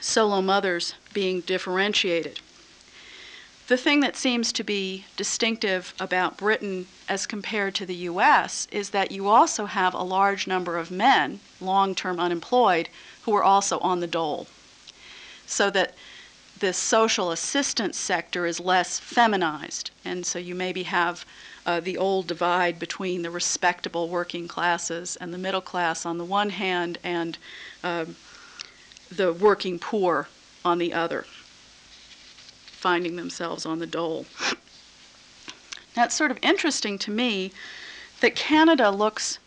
solo 0.00 0.40
mothers 0.40 0.94
being 1.12 1.40
differentiated. 1.40 2.40
The 3.68 3.76
thing 3.76 4.00
that 4.00 4.16
seems 4.16 4.52
to 4.52 4.64
be 4.64 5.06
distinctive 5.16 5.94
about 5.98 6.36
Britain 6.36 6.88
as 7.08 7.26
compared 7.26 7.74
to 7.76 7.86
the 7.86 7.94
US 8.10 8.68
is 8.70 8.90
that 8.90 9.12
you 9.12 9.28
also 9.28 9.66
have 9.66 9.94
a 9.94 10.02
large 10.02 10.46
number 10.46 10.76
of 10.76 10.90
men, 10.90 11.40
long 11.60 11.94
term 11.94 12.20
unemployed, 12.20 12.88
who 13.22 13.34
are 13.34 13.42
also 13.42 13.78
on 13.78 14.00
the 14.00 14.06
dole. 14.06 14.46
So 15.46 15.70
that 15.70 15.94
the 16.58 16.72
social 16.72 17.30
assistance 17.30 17.98
sector 17.98 18.46
is 18.46 18.60
less 18.60 18.98
feminized. 18.98 19.90
And 20.04 20.26
so 20.26 20.38
you 20.38 20.54
maybe 20.54 20.82
have 20.84 21.24
uh, 21.64 21.80
the 21.80 21.96
old 21.96 22.26
divide 22.26 22.78
between 22.78 23.22
the 23.22 23.30
respectable 23.30 24.08
working 24.08 24.48
classes 24.48 25.16
and 25.16 25.32
the 25.32 25.38
middle 25.38 25.60
class 25.60 26.04
on 26.04 26.18
the 26.18 26.24
one 26.24 26.50
hand, 26.50 26.98
and 27.02 27.38
um, 27.82 28.16
the 29.16 29.32
working 29.32 29.78
poor 29.78 30.28
on 30.64 30.78
the 30.78 30.92
other, 30.92 31.24
finding 32.66 33.16
themselves 33.16 33.66
on 33.66 33.78
the 33.78 33.86
dole. 33.86 34.26
It's 35.96 36.14
sort 36.14 36.30
of 36.30 36.38
interesting 36.42 36.98
to 37.00 37.10
me 37.10 37.52
that 38.20 38.34
Canada 38.34 38.90
looks 38.90 39.38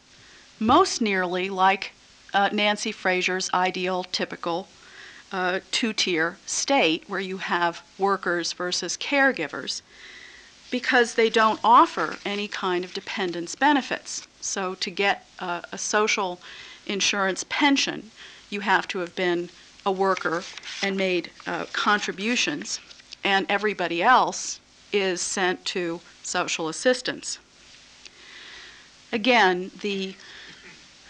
most 0.59 1.01
nearly 1.01 1.49
like 1.49 1.93
uh, 2.33 2.49
Nancy 2.51 2.91
Fraser's 2.91 3.49
ideal, 3.53 4.03
typical 4.03 4.67
uh, 5.31 5.59
two 5.71 5.91
tier 5.91 6.37
state 6.45 7.03
where 7.07 7.19
you 7.19 7.37
have 7.37 7.81
workers 7.97 8.53
versus 8.53 8.95
caregivers 8.95 9.81
because 10.71 11.15
they 11.15 11.29
don't 11.29 11.59
offer 11.63 12.17
any 12.25 12.47
kind 12.47 12.85
of 12.85 12.93
dependence 12.93 13.55
benefits. 13.55 14.27
So, 14.41 14.75
to 14.75 14.91
get 14.91 15.25
uh, 15.39 15.61
a 15.71 15.77
social 15.77 16.39
insurance 16.85 17.43
pension, 17.49 18.11
you 18.55 18.61
have 18.61 18.87
to 18.87 18.99
have 18.99 19.13
been 19.15 19.49
a 19.85 19.91
worker 19.91 20.41
and 20.81 20.97
made 20.97 21.29
uh, 21.45 21.65
contributions, 21.73 22.79
and 23.23 23.45
everybody 23.49 24.01
else 24.01 24.59
is 24.91 25.21
sent 25.21 25.63
to 25.65 25.99
social 26.23 26.69
assistance. 26.69 27.37
Again, 29.11 29.71
the 29.81 30.15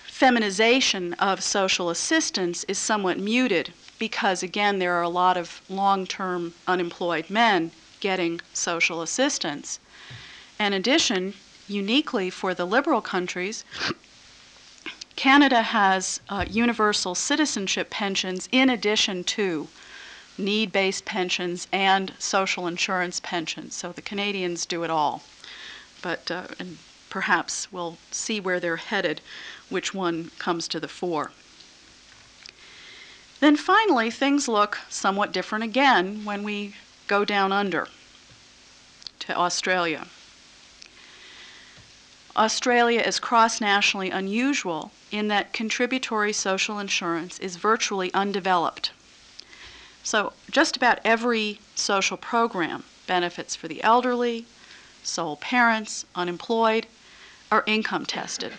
feminization 0.08 1.14
of 1.14 1.44
social 1.44 1.90
assistance 1.90 2.64
is 2.66 2.80
somewhat 2.80 3.20
muted 3.20 3.72
because, 4.00 4.42
again, 4.42 4.80
there 4.80 4.94
are 4.94 5.04
a 5.04 5.18
lot 5.24 5.38
of 5.38 5.62
long 5.70 6.08
term 6.08 6.54
unemployed 6.68 7.30
men 7.30 7.72
getting 8.00 8.42
social 8.54 9.02
assistance. 9.02 9.80
In 10.60 10.74
addition, 10.74 11.36
uniquely 11.68 12.30
for 12.30 12.54
the 12.54 12.66
liberal 12.66 13.02
countries, 13.02 13.64
Canada 15.16 15.62
has 15.62 16.20
uh, 16.28 16.46
universal 16.50 17.16
citizenship 17.16 17.90
pensions 17.90 18.50
in 18.52 18.70
addition 18.70 19.24
to 19.24 19.68
need 20.38 20.72
based 20.72 21.06
pensions 21.06 21.68
and 21.72 22.14
social 22.20 22.68
insurance 22.68 23.20
pensions. 23.22 23.76
So 23.76 23.92
the 23.92 24.02
Canadians 24.02 24.66
do 24.66 24.84
it 24.84 24.90
all. 24.90 25.24
But 26.02 26.30
uh, 26.30 26.48
and 26.60 26.78
perhaps 27.10 27.72
we'll 27.72 27.98
see 28.12 28.40
where 28.42 28.60
they're 28.60 28.76
headed, 28.76 29.22
which 29.70 29.94
one 29.94 30.32
comes 30.38 30.68
to 30.68 30.80
the 30.80 30.88
fore. 30.90 31.32
Then 33.40 33.56
finally, 33.56 34.12
things 34.12 34.48
look 34.48 34.80
somewhat 34.90 35.32
different 35.32 35.64
again 35.64 36.26
when 36.26 36.44
we 36.44 36.76
go 37.08 37.24
down 37.24 37.52
under 37.52 37.88
to 39.20 39.38
Australia. 39.38 40.08
Australia 42.36 43.00
is 43.00 43.20
cross 43.20 43.62
nationally 43.62 44.10
unusual 44.10 44.92
in 45.16 45.28
that 45.30 45.54
contributory 45.54 46.34
social 46.34 46.78
insurance 46.78 47.40
is 47.40 47.56
virtually 47.56 48.14
undeveloped. 48.14 48.92
So, 50.04 50.34
just 50.52 50.76
about 50.76 51.00
every 51.04 51.60
social 51.74 52.18
program, 52.18 52.84
benefits 53.08 53.56
for 53.56 53.68
the 53.68 53.82
elderly, 53.84 54.46
sole 55.04 55.38
parents, 55.38 56.06
unemployed, 56.16 56.86
are 57.52 57.64
income 57.66 58.06
tested. 58.06 58.54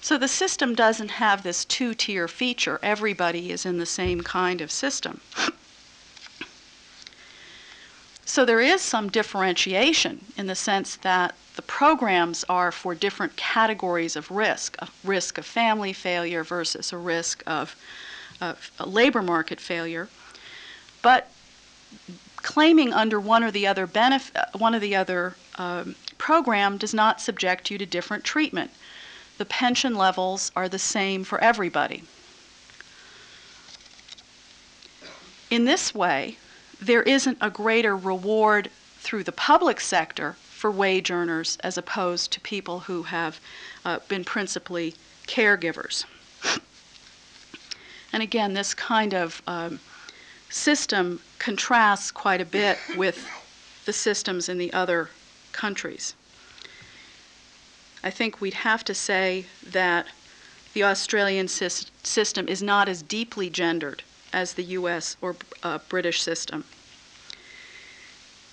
So, 0.00 0.16
the 0.16 0.28
system 0.28 0.74
doesn't 0.74 1.10
have 1.12 1.42
this 1.42 1.64
two 1.64 1.92
tier 1.92 2.28
feature. 2.28 2.78
Everybody 2.82 3.50
is 3.50 3.66
in 3.66 3.78
the 3.78 3.86
same 3.86 4.22
kind 4.22 4.60
of 4.60 4.70
system. 4.70 5.20
So, 8.28 8.44
there 8.44 8.60
is 8.60 8.82
some 8.82 9.08
differentiation 9.08 10.24
in 10.36 10.48
the 10.48 10.56
sense 10.56 10.96
that 10.96 11.36
the 11.54 11.62
programs 11.62 12.44
are 12.48 12.72
for 12.72 12.92
different 12.92 13.36
categories 13.36 14.16
of 14.16 14.32
risk 14.32 14.76
a 14.80 14.88
risk 15.04 15.38
of 15.38 15.46
family 15.46 15.92
failure 15.92 16.42
versus 16.42 16.92
a 16.92 16.98
risk 16.98 17.44
of, 17.46 17.76
of 18.40 18.72
a 18.80 18.86
labor 18.86 19.22
market 19.22 19.60
failure. 19.60 20.08
But 21.02 21.30
claiming 22.38 22.92
under 22.92 23.20
one 23.20 23.44
or 23.44 23.52
the 23.52 23.66
other 23.68 23.86
benefit, 23.86 24.44
one 24.58 24.74
or 24.74 24.80
the 24.80 24.96
other 24.96 25.36
um, 25.54 25.94
program 26.18 26.78
does 26.78 26.92
not 26.92 27.20
subject 27.20 27.70
you 27.70 27.78
to 27.78 27.86
different 27.86 28.24
treatment. 28.24 28.72
The 29.38 29.44
pension 29.44 29.94
levels 29.94 30.50
are 30.56 30.68
the 30.68 30.80
same 30.80 31.22
for 31.22 31.40
everybody. 31.40 32.02
In 35.48 35.64
this 35.64 35.94
way, 35.94 36.38
there 36.80 37.02
isn't 37.02 37.38
a 37.40 37.50
greater 37.50 37.96
reward 37.96 38.70
through 38.98 39.24
the 39.24 39.32
public 39.32 39.80
sector 39.80 40.36
for 40.50 40.70
wage 40.70 41.10
earners 41.10 41.58
as 41.62 41.78
opposed 41.78 42.32
to 42.32 42.40
people 42.40 42.80
who 42.80 43.04
have 43.04 43.40
uh, 43.84 43.98
been 44.08 44.24
principally 44.24 44.94
caregivers. 45.26 46.04
And 48.12 48.22
again, 48.22 48.54
this 48.54 48.74
kind 48.74 49.14
of 49.14 49.42
um, 49.46 49.80
system 50.48 51.20
contrasts 51.38 52.10
quite 52.10 52.40
a 52.40 52.44
bit 52.44 52.78
with 52.96 53.28
the 53.84 53.92
systems 53.92 54.48
in 54.48 54.58
the 54.58 54.72
other 54.72 55.10
countries. 55.52 56.14
I 58.02 58.10
think 58.10 58.40
we'd 58.40 58.54
have 58.54 58.84
to 58.84 58.94
say 58.94 59.46
that 59.66 60.06
the 60.72 60.84
Australian 60.84 61.46
sys- 61.46 61.90
system 62.02 62.48
is 62.48 62.62
not 62.62 62.88
as 62.88 63.02
deeply 63.02 63.50
gendered 63.50 64.02
as 64.36 64.52
the 64.52 64.64
US 64.78 65.16
or 65.22 65.34
uh, 65.62 65.78
British 65.88 66.22
system. 66.22 66.64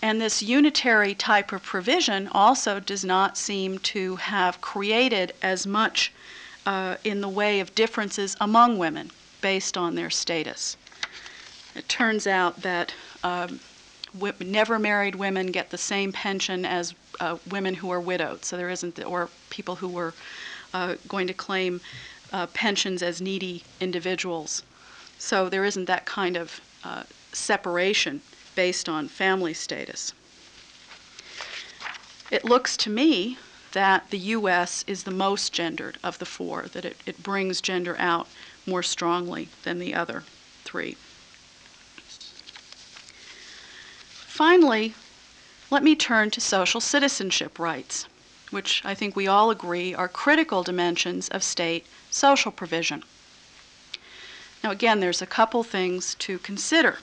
And 0.02 0.20
this 0.20 0.42
unitary 0.42 1.14
type 1.14 1.52
of 1.52 1.62
provision 1.62 2.30
also 2.32 2.80
does 2.80 3.06
not 3.06 3.38
seem 3.38 3.78
to 3.80 4.16
have 4.16 4.62
created 4.62 5.34
as 5.42 5.68
much 5.68 6.12
uh, 6.66 6.96
in 7.04 7.22
the 7.22 7.30
way 7.30 7.60
of 7.60 7.76
differences 7.76 8.36
among 8.40 8.78
women 8.78 9.12
based 9.42 9.78
on 9.78 9.96
their 9.96 10.10
status. 10.10 10.78
It 11.76 11.90
turns 11.90 12.28
out 12.28 12.62
that 12.62 12.94
um, 13.24 13.60
never 14.40 14.80
married 14.80 15.16
women 15.16 15.48
get 15.48 15.70
the 15.70 15.78
same 15.78 16.12
pension 16.14 16.66
as 16.66 16.94
uh, 17.20 17.38
women 17.50 17.76
who 17.76 17.90
are 17.90 18.00
widowed. 18.00 18.46
So 18.46 18.56
there 18.56 18.70
isn't, 18.70 18.96
the, 18.96 19.04
or 19.06 19.30
people 19.50 19.76
who 19.76 19.90
were 19.90 20.14
uh, 20.74 20.96
going 21.08 21.28
to 21.28 21.34
claim 21.34 21.82
uh, 22.32 22.48
pensions 22.48 23.04
as 23.04 23.22
needy 23.22 23.64
individuals. 23.80 24.64
So 25.24 25.48
there 25.48 25.64
isn't 25.64 25.86
that 25.86 26.06
kind 26.06 26.36
of 26.36 26.60
uh, 26.84 27.04
separation 27.32 28.20
based 28.56 28.90
on 28.90 29.08
family 29.08 29.54
status. 29.54 30.14
It 32.30 32.44
looks 32.44 32.76
to 32.78 32.90
me 32.90 33.38
that 33.72 34.10
the 34.10 34.18
U.S. 34.18 34.84
is 34.86 35.04
the 35.04 35.12
most 35.12 35.54
gendered 35.54 35.98
of 36.04 36.20
the 36.20 36.26
four, 36.26 36.64
that 36.74 36.84
it, 36.84 36.98
it 37.06 37.24
brings 37.24 37.62
gender 37.62 37.96
out 37.98 38.28
more 38.68 38.84
strongly 38.84 39.48
than 39.64 39.80
the 39.80 39.96
other 39.96 40.24
three. 40.66 40.98
Finally, 44.28 44.94
let 45.72 45.84
me 45.84 45.96
turn 45.96 46.32
to 46.32 46.42
social 46.42 46.82
citizenship 46.82 47.58
rights, 47.58 48.08
which 48.52 48.82
I 48.84 48.94
think 48.94 49.16
we 49.16 49.28
all 49.28 49.52
agree 49.52 49.96
are 49.96 50.10
critical 50.10 50.64
dimensions 50.64 51.30
of 51.30 51.44
state 51.44 51.86
social 52.12 52.52
provision. 52.52 53.06
Now, 54.64 54.72
again, 54.72 55.00
there's 55.00 55.22
a 55.22 55.26
couple 55.26 55.64
things 55.64 56.16
to 56.16 56.40
consider. 56.40 57.00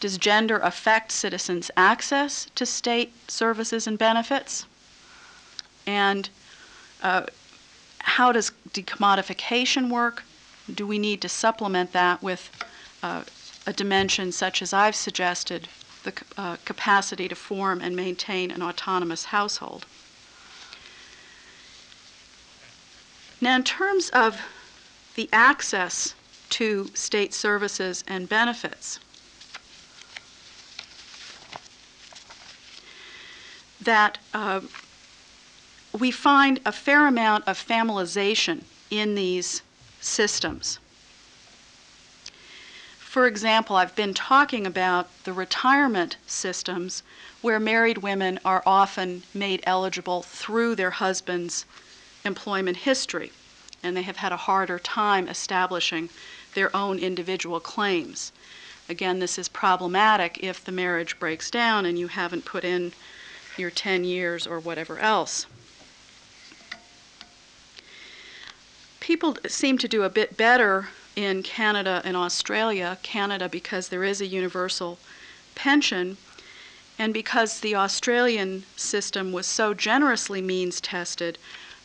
Does 0.00 0.18
gender 0.18 0.58
affect 0.58 1.12
citizens' 1.12 1.70
access 1.76 2.46
to 2.54 2.66
state 2.66 3.12
services 3.30 3.86
and 3.86 3.98
benefits? 3.98 4.66
And 5.86 6.28
uh, 7.02 7.26
how 7.98 8.32
does 8.32 8.52
decommodification 8.70 9.90
work? 9.90 10.24
Do 10.72 10.86
we 10.86 10.98
need 10.98 11.20
to 11.20 11.28
supplement 11.28 11.92
that 11.92 12.22
with 12.22 12.50
uh, 13.02 13.24
a 13.66 13.72
dimension 13.72 14.32
such 14.32 14.62
as 14.62 14.72
I've 14.72 14.96
suggested 14.96 15.68
the 16.02 16.12
uh, 16.36 16.56
capacity 16.64 17.28
to 17.28 17.34
form 17.34 17.80
and 17.80 17.94
maintain 17.94 18.50
an 18.50 18.62
autonomous 18.62 19.26
household. 19.26 19.86
Now, 23.40 23.56
in 23.56 23.64
terms 23.64 24.08
of 24.10 24.40
the 25.14 25.28
access 25.32 26.14
to 26.52 26.88
state 26.94 27.34
services 27.34 28.04
and 28.06 28.28
benefits, 28.28 28.98
that 33.80 34.18
uh, 34.32 34.60
we 35.98 36.10
find 36.10 36.60
a 36.64 36.72
fair 36.72 37.06
amount 37.06 37.46
of 37.46 37.58
familization 37.58 38.64
in 38.90 39.14
these 39.14 39.62
systems. 40.00 40.78
For 42.98 43.26
example, 43.26 43.76
I've 43.76 43.94
been 43.94 44.14
talking 44.14 44.66
about 44.66 45.10
the 45.24 45.32
retirement 45.32 46.16
systems 46.26 47.02
where 47.42 47.60
married 47.60 47.98
women 47.98 48.40
are 48.44 48.62
often 48.64 49.24
made 49.34 49.62
eligible 49.64 50.22
through 50.22 50.76
their 50.76 50.92
husband's 50.92 51.66
employment 52.24 52.78
history, 52.78 53.32
and 53.82 53.96
they 53.96 54.02
have 54.02 54.16
had 54.16 54.32
a 54.32 54.36
harder 54.36 54.78
time 54.78 55.28
establishing 55.28 56.08
their 56.54 56.74
own 56.76 56.98
individual 56.98 57.60
claims. 57.60 58.32
Again, 58.88 59.20
this 59.20 59.38
is 59.38 59.48
problematic 59.48 60.38
if 60.42 60.64
the 60.64 60.72
marriage 60.72 61.18
breaks 61.18 61.50
down 61.50 61.86
and 61.86 61.98
you 61.98 62.08
haven't 62.08 62.44
put 62.44 62.64
in 62.64 62.92
your 63.56 63.70
10 63.70 64.04
years 64.04 64.46
or 64.46 64.58
whatever 64.58 64.98
else. 64.98 65.46
People 69.00 69.36
seem 69.46 69.78
to 69.78 69.88
do 69.88 70.02
a 70.02 70.10
bit 70.10 70.36
better 70.36 70.88
in 71.16 71.42
Canada 71.42 72.00
and 72.04 72.16
Australia. 72.16 72.98
Canada, 73.02 73.48
because 73.48 73.88
there 73.88 74.04
is 74.04 74.20
a 74.20 74.26
universal 74.26 74.98
pension, 75.54 76.16
and 76.98 77.12
because 77.12 77.60
the 77.60 77.74
Australian 77.74 78.64
system 78.76 79.32
was 79.32 79.46
so 79.46 79.74
generously 79.74 80.40
means 80.40 80.80
tested 80.80 81.38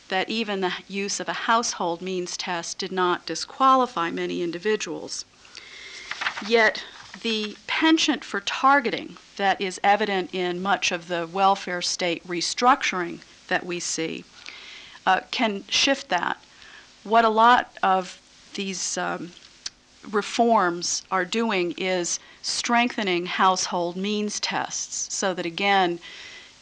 that 0.08 0.28
even 0.28 0.60
the 0.60 0.72
use 0.88 1.20
of 1.20 1.28
a 1.28 1.44
household 1.48 2.00
means 2.00 2.36
test 2.36 2.78
did 2.78 2.92
not 2.92 3.26
disqualify 3.26 4.10
many 4.10 4.42
individuals. 4.42 5.24
Yet, 6.46 6.84
the 7.22 7.56
penchant 7.66 8.24
for 8.24 8.40
targeting 8.40 9.16
that 9.36 9.60
is 9.60 9.80
evident 9.82 10.34
in 10.34 10.62
much 10.62 10.92
of 10.92 11.08
the 11.08 11.26
welfare 11.26 11.82
state 11.82 12.26
restructuring 12.26 13.20
that 13.48 13.64
we 13.64 13.80
see 13.80 14.24
uh, 15.06 15.20
can 15.30 15.64
shift 15.68 16.08
that. 16.08 16.38
What 17.04 17.24
a 17.24 17.28
lot 17.28 17.76
of 17.82 18.20
these 18.54 18.98
um, 18.98 19.32
reforms 20.10 21.02
are 21.10 21.24
doing 21.24 21.74
is 21.76 22.18
strengthening 22.42 23.26
household 23.26 23.96
means 23.96 24.40
tests 24.40 25.14
so 25.14 25.34
that 25.34 25.46
again 25.46 25.98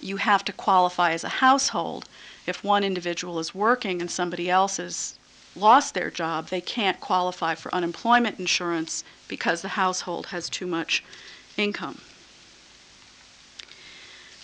you 0.00 0.16
have 0.16 0.44
to 0.44 0.52
qualify 0.52 1.12
as 1.12 1.24
a 1.24 1.28
household 1.28 2.08
if 2.46 2.62
one 2.64 2.84
individual 2.84 3.38
is 3.38 3.54
working 3.54 4.00
and 4.00 4.10
somebody 4.10 4.48
else 4.50 4.76
has 4.76 5.18
lost 5.54 5.94
their 5.94 6.10
job 6.10 6.48
they 6.48 6.60
can't 6.60 7.00
qualify 7.00 7.54
for 7.54 7.74
unemployment 7.74 8.38
insurance 8.38 9.04
because 9.28 9.62
the 9.62 9.68
household 9.68 10.26
has 10.26 10.48
too 10.50 10.66
much 10.66 11.02
income 11.56 11.98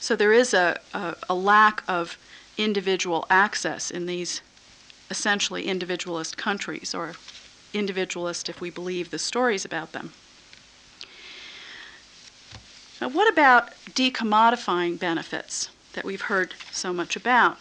so 0.03 0.17
there 0.17 0.33
is 0.33 0.53
a, 0.53 0.81
a, 0.93 1.15
a 1.29 1.35
lack 1.35 1.85
of 1.87 2.19
individual 2.59 3.25
access 3.31 3.89
in 3.89 4.07
these 4.07 4.43
essentially 5.09 5.69
individualist 5.69 6.37
countries 6.37 6.93
or 6.93 7.13
individualist 7.73 8.49
if 8.49 8.61
we 8.61 8.69
believe 8.69 9.11
the 9.11 9.19
stories 9.19 9.65
about 9.65 9.93
them. 9.93 10.13
Now, 13.01 13.11
what 13.11 13.33
about 13.33 13.73
decommodifying 13.91 14.99
benefits 14.99 15.71
that 15.93 16.05
we've 16.05 16.23
heard 16.23 16.55
so 16.73 16.93
much 16.93 17.15
about? 17.15 17.59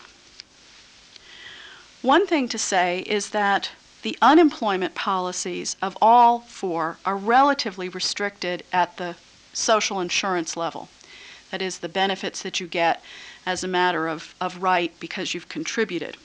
One 2.02 2.26
thing 2.26 2.48
to 2.50 2.58
say 2.58 3.02
is 3.02 3.30
that 3.30 3.70
the 4.02 4.18
unemployment 4.22 4.96
policies 4.96 5.76
of 5.82 5.96
all 6.02 6.40
four 6.40 6.98
are 7.06 7.16
relatively 7.16 7.90
restricted 7.90 8.64
at 8.74 8.98
the 8.98 9.16
social 9.54 10.00
insurance 10.00 10.58
level. 10.58 10.90
That 11.52 11.62
is, 11.62 11.80
the 11.80 11.90
benefits 11.90 12.42
that 12.42 12.60
you 12.60 12.68
get 12.68 13.04
as 13.46 13.64
a 13.64 13.68
matter 13.68 14.08
of, 14.08 14.34
of 14.42 14.64
right 14.64 14.92
because 15.00 15.34
you've 15.34 15.50
contributed. 15.50 16.18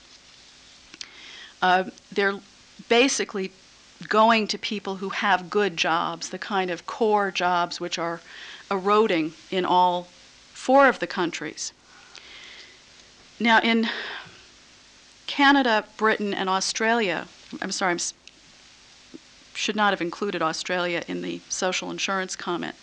Uh, 1.61 1.85
they're 2.11 2.41
basically 2.89 3.53
going 4.09 4.47
to 4.47 4.59
people 4.59 4.97
who 4.97 5.11
have 5.11 5.51
good 5.51 5.77
jobs, 5.77 6.31
the 6.31 6.39
kind 6.39 6.71
of 6.71 6.87
core 6.87 7.31
jobs 7.31 7.81
which 7.81 7.99
are 7.99 8.21
eroding 8.71 9.33
in 9.51 9.65
all 9.65 10.09
four 10.53 10.89
of 10.89 11.01
the 11.01 11.07
countries. 11.07 11.73
Now, 13.39 13.61
in 13.61 13.89
Canada, 15.37 15.85
Britain, 15.99 16.33
and 16.33 16.49
Australia, 16.49 17.29
I'm 17.61 17.71
sorry, 17.71 17.93
I 17.93 19.19
should 19.53 19.77
not 19.77 19.93
have 19.93 20.01
included 20.01 20.41
Australia 20.41 21.03
in 21.09 21.21
the 21.21 21.43
social 21.51 21.91
insurance 21.91 22.35
comment. 22.35 22.75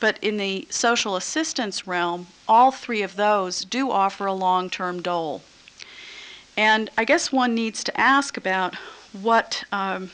But 0.00 0.18
in 0.22 0.38
the 0.38 0.66
social 0.70 1.14
assistance 1.14 1.86
realm, 1.86 2.28
all 2.48 2.70
three 2.70 3.02
of 3.02 3.16
those 3.16 3.66
do 3.66 3.90
offer 3.90 4.24
a 4.24 4.32
long 4.32 4.70
term 4.70 5.02
dole. 5.02 5.42
And 6.56 6.88
I 6.96 7.04
guess 7.04 7.30
one 7.30 7.54
needs 7.54 7.84
to 7.84 8.00
ask 8.00 8.38
about 8.38 8.76
what 9.12 9.64
um, 9.70 10.10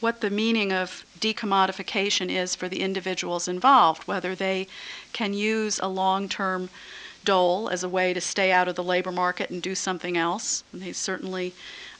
what 0.00 0.22
the 0.22 0.30
meaning 0.30 0.72
of 0.72 1.04
decommodification 1.20 2.30
is 2.30 2.54
for 2.54 2.70
the 2.70 2.80
individuals 2.80 3.48
involved, 3.48 4.04
whether 4.04 4.34
they 4.34 4.66
can 5.12 5.34
use 5.34 5.78
a 5.78 5.88
long 5.88 6.26
term 6.26 6.70
dole 7.24 7.68
as 7.68 7.82
a 7.82 7.88
way 7.88 8.12
to 8.12 8.20
stay 8.20 8.52
out 8.52 8.68
of 8.68 8.74
the 8.74 8.82
labor 8.82 9.12
market 9.12 9.50
and 9.50 9.62
do 9.62 9.74
something 9.74 10.16
else. 10.16 10.64
And 10.72 10.82
they 10.82 10.92
certainly 10.92 11.54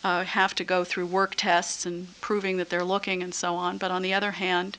uh, 0.05 0.25
have 0.25 0.55
to 0.57 0.65
go 0.65 0.85
through 0.85 1.07
work 1.07 1.35
tests 1.37 1.87
and 1.87 2.09
proving 2.21 2.57
that 2.57 2.71
they're 2.71 2.85
looking 2.85 3.23
and 3.23 3.35
so 3.35 3.55
on. 3.55 3.79
But 3.79 3.91
on 3.91 4.03
the 4.03 4.15
other 4.15 4.33
hand, 4.33 4.79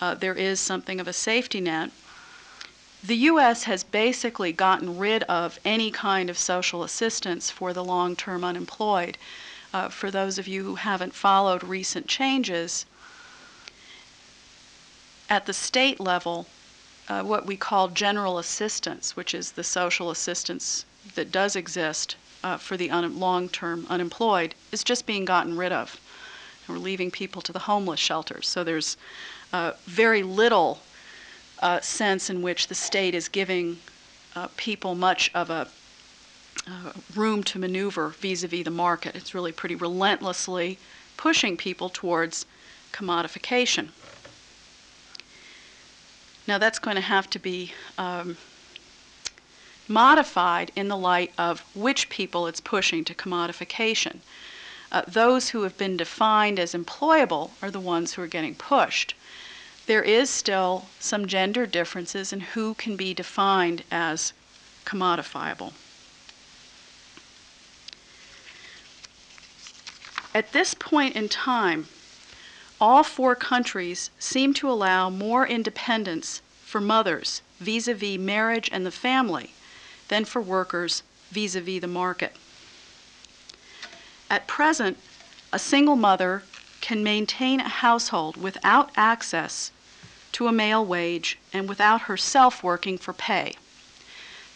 uh, 0.00 0.14
there 0.14 0.34
is 0.34 0.60
something 0.60 1.00
of 1.00 1.08
a 1.08 1.12
safety 1.12 1.60
net. 1.60 1.90
the 3.02 3.16
U.S. 3.16 3.64
has 3.64 3.84
basically 3.84 4.52
gotten 4.52 4.98
rid 4.98 5.22
of 5.24 5.60
any 5.64 5.90
kind 5.90 6.28
of 6.28 6.36
social 6.36 6.82
assistance 6.82 7.50
for 7.50 7.72
the 7.72 7.84
long 7.84 8.16
term 8.16 8.44
unemployed. 8.44 9.16
Uh, 9.72 9.88
for 9.88 10.10
those 10.10 10.38
of 10.38 10.48
you 10.48 10.64
who 10.64 10.74
haven't 10.76 11.14
followed 11.14 11.62
recent 11.62 12.06
changes, 12.08 12.86
at 15.28 15.46
the 15.46 15.52
state 15.52 16.00
level, 16.00 16.46
uh, 17.08 17.22
what 17.22 17.46
we 17.46 17.56
call 17.56 17.88
general 17.88 18.38
assistance, 18.38 19.16
which 19.16 19.34
is 19.34 19.52
the 19.52 19.64
social 19.64 20.10
assistance 20.10 20.84
that 21.14 21.32
does 21.32 21.56
exist 21.56 22.16
uh, 22.44 22.56
for 22.56 22.76
the 22.76 22.90
un- 22.90 23.18
long 23.18 23.48
term 23.48 23.86
unemployed, 23.88 24.54
is 24.72 24.84
just 24.84 25.06
being 25.06 25.24
gotten 25.24 25.56
rid 25.56 25.72
of. 25.72 26.00
And 26.66 26.76
we're 26.76 26.82
leaving 26.82 27.10
people 27.10 27.42
to 27.42 27.52
the 27.52 27.60
homeless 27.60 28.00
shelters. 28.00 28.46
So 28.46 28.62
there's 28.62 28.96
uh, 29.52 29.72
very 29.86 30.22
little 30.22 30.80
uh, 31.60 31.80
sense 31.80 32.30
in 32.30 32.42
which 32.42 32.68
the 32.68 32.74
state 32.74 33.14
is 33.14 33.28
giving 33.28 33.78
uh, 34.36 34.48
people 34.56 34.94
much 34.94 35.30
of 35.34 35.50
a 35.50 35.68
uh, 36.66 36.92
room 37.14 37.42
to 37.42 37.58
maneuver 37.58 38.10
vis 38.10 38.42
a 38.42 38.48
vis 38.48 38.64
the 38.64 38.70
market. 38.70 39.16
It's 39.16 39.34
really 39.34 39.52
pretty 39.52 39.74
relentlessly 39.74 40.78
pushing 41.16 41.56
people 41.56 41.88
towards 41.88 42.44
commodification. 42.92 43.88
Now, 46.48 46.56
that's 46.56 46.78
going 46.78 46.96
to 46.96 47.02
have 47.02 47.28
to 47.30 47.38
be 47.38 47.74
um, 47.98 48.38
modified 49.86 50.72
in 50.74 50.88
the 50.88 50.96
light 50.96 51.34
of 51.36 51.60
which 51.74 52.08
people 52.08 52.46
it's 52.46 52.58
pushing 52.58 53.04
to 53.04 53.14
commodification. 53.14 54.20
Uh, 54.90 55.02
those 55.06 55.50
who 55.50 55.64
have 55.64 55.76
been 55.76 55.98
defined 55.98 56.58
as 56.58 56.72
employable 56.72 57.50
are 57.60 57.70
the 57.70 57.78
ones 57.78 58.14
who 58.14 58.22
are 58.22 58.26
getting 58.26 58.54
pushed. 58.54 59.14
There 59.84 60.02
is 60.02 60.30
still 60.30 60.86
some 60.98 61.26
gender 61.26 61.66
differences 61.66 62.32
in 62.32 62.40
who 62.40 62.72
can 62.72 62.96
be 62.96 63.12
defined 63.12 63.84
as 63.90 64.32
commodifiable. 64.86 65.74
At 70.34 70.52
this 70.52 70.72
point 70.72 71.14
in 71.14 71.28
time, 71.28 71.88
all 72.80 73.02
four 73.02 73.34
countries 73.34 74.10
seem 74.18 74.54
to 74.54 74.70
allow 74.70 75.10
more 75.10 75.46
independence 75.46 76.40
for 76.64 76.80
mothers 76.80 77.42
vis 77.58 77.88
a 77.88 77.94
vis 77.94 78.18
marriage 78.18 78.68
and 78.72 78.86
the 78.86 78.90
family 78.90 79.52
than 80.08 80.24
for 80.24 80.40
workers 80.40 81.02
vis 81.30 81.54
a 81.54 81.60
vis 81.60 81.80
the 81.80 81.86
market. 81.86 82.34
At 84.30 84.46
present, 84.46 84.98
a 85.52 85.58
single 85.58 85.96
mother 85.96 86.44
can 86.80 87.02
maintain 87.02 87.60
a 87.60 87.68
household 87.68 88.36
without 88.36 88.90
access 88.96 89.72
to 90.32 90.46
a 90.46 90.52
male 90.52 90.84
wage 90.84 91.38
and 91.52 91.68
without 91.68 92.02
herself 92.02 92.62
working 92.62 92.98
for 92.98 93.12
pay. 93.12 93.54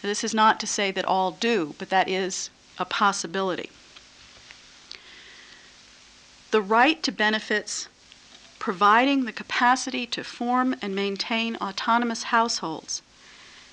Now, 0.01 0.09
this 0.09 0.23
is 0.23 0.33
not 0.33 0.59
to 0.59 0.67
say 0.67 0.91
that 0.91 1.05
all 1.05 1.31
do, 1.31 1.75
but 1.77 1.89
that 1.89 2.07
is 2.07 2.49
a 2.77 2.85
possibility. 2.85 3.69
The 6.51 6.61
right 6.61 7.01
to 7.03 7.11
benefits 7.11 7.87
providing 8.63 9.25
the 9.25 9.33
capacity 9.33 10.05
to 10.05 10.23
form 10.23 10.73
and 10.81 10.95
maintain 10.95 11.57
autonomous 11.57 12.23
households 12.23 13.01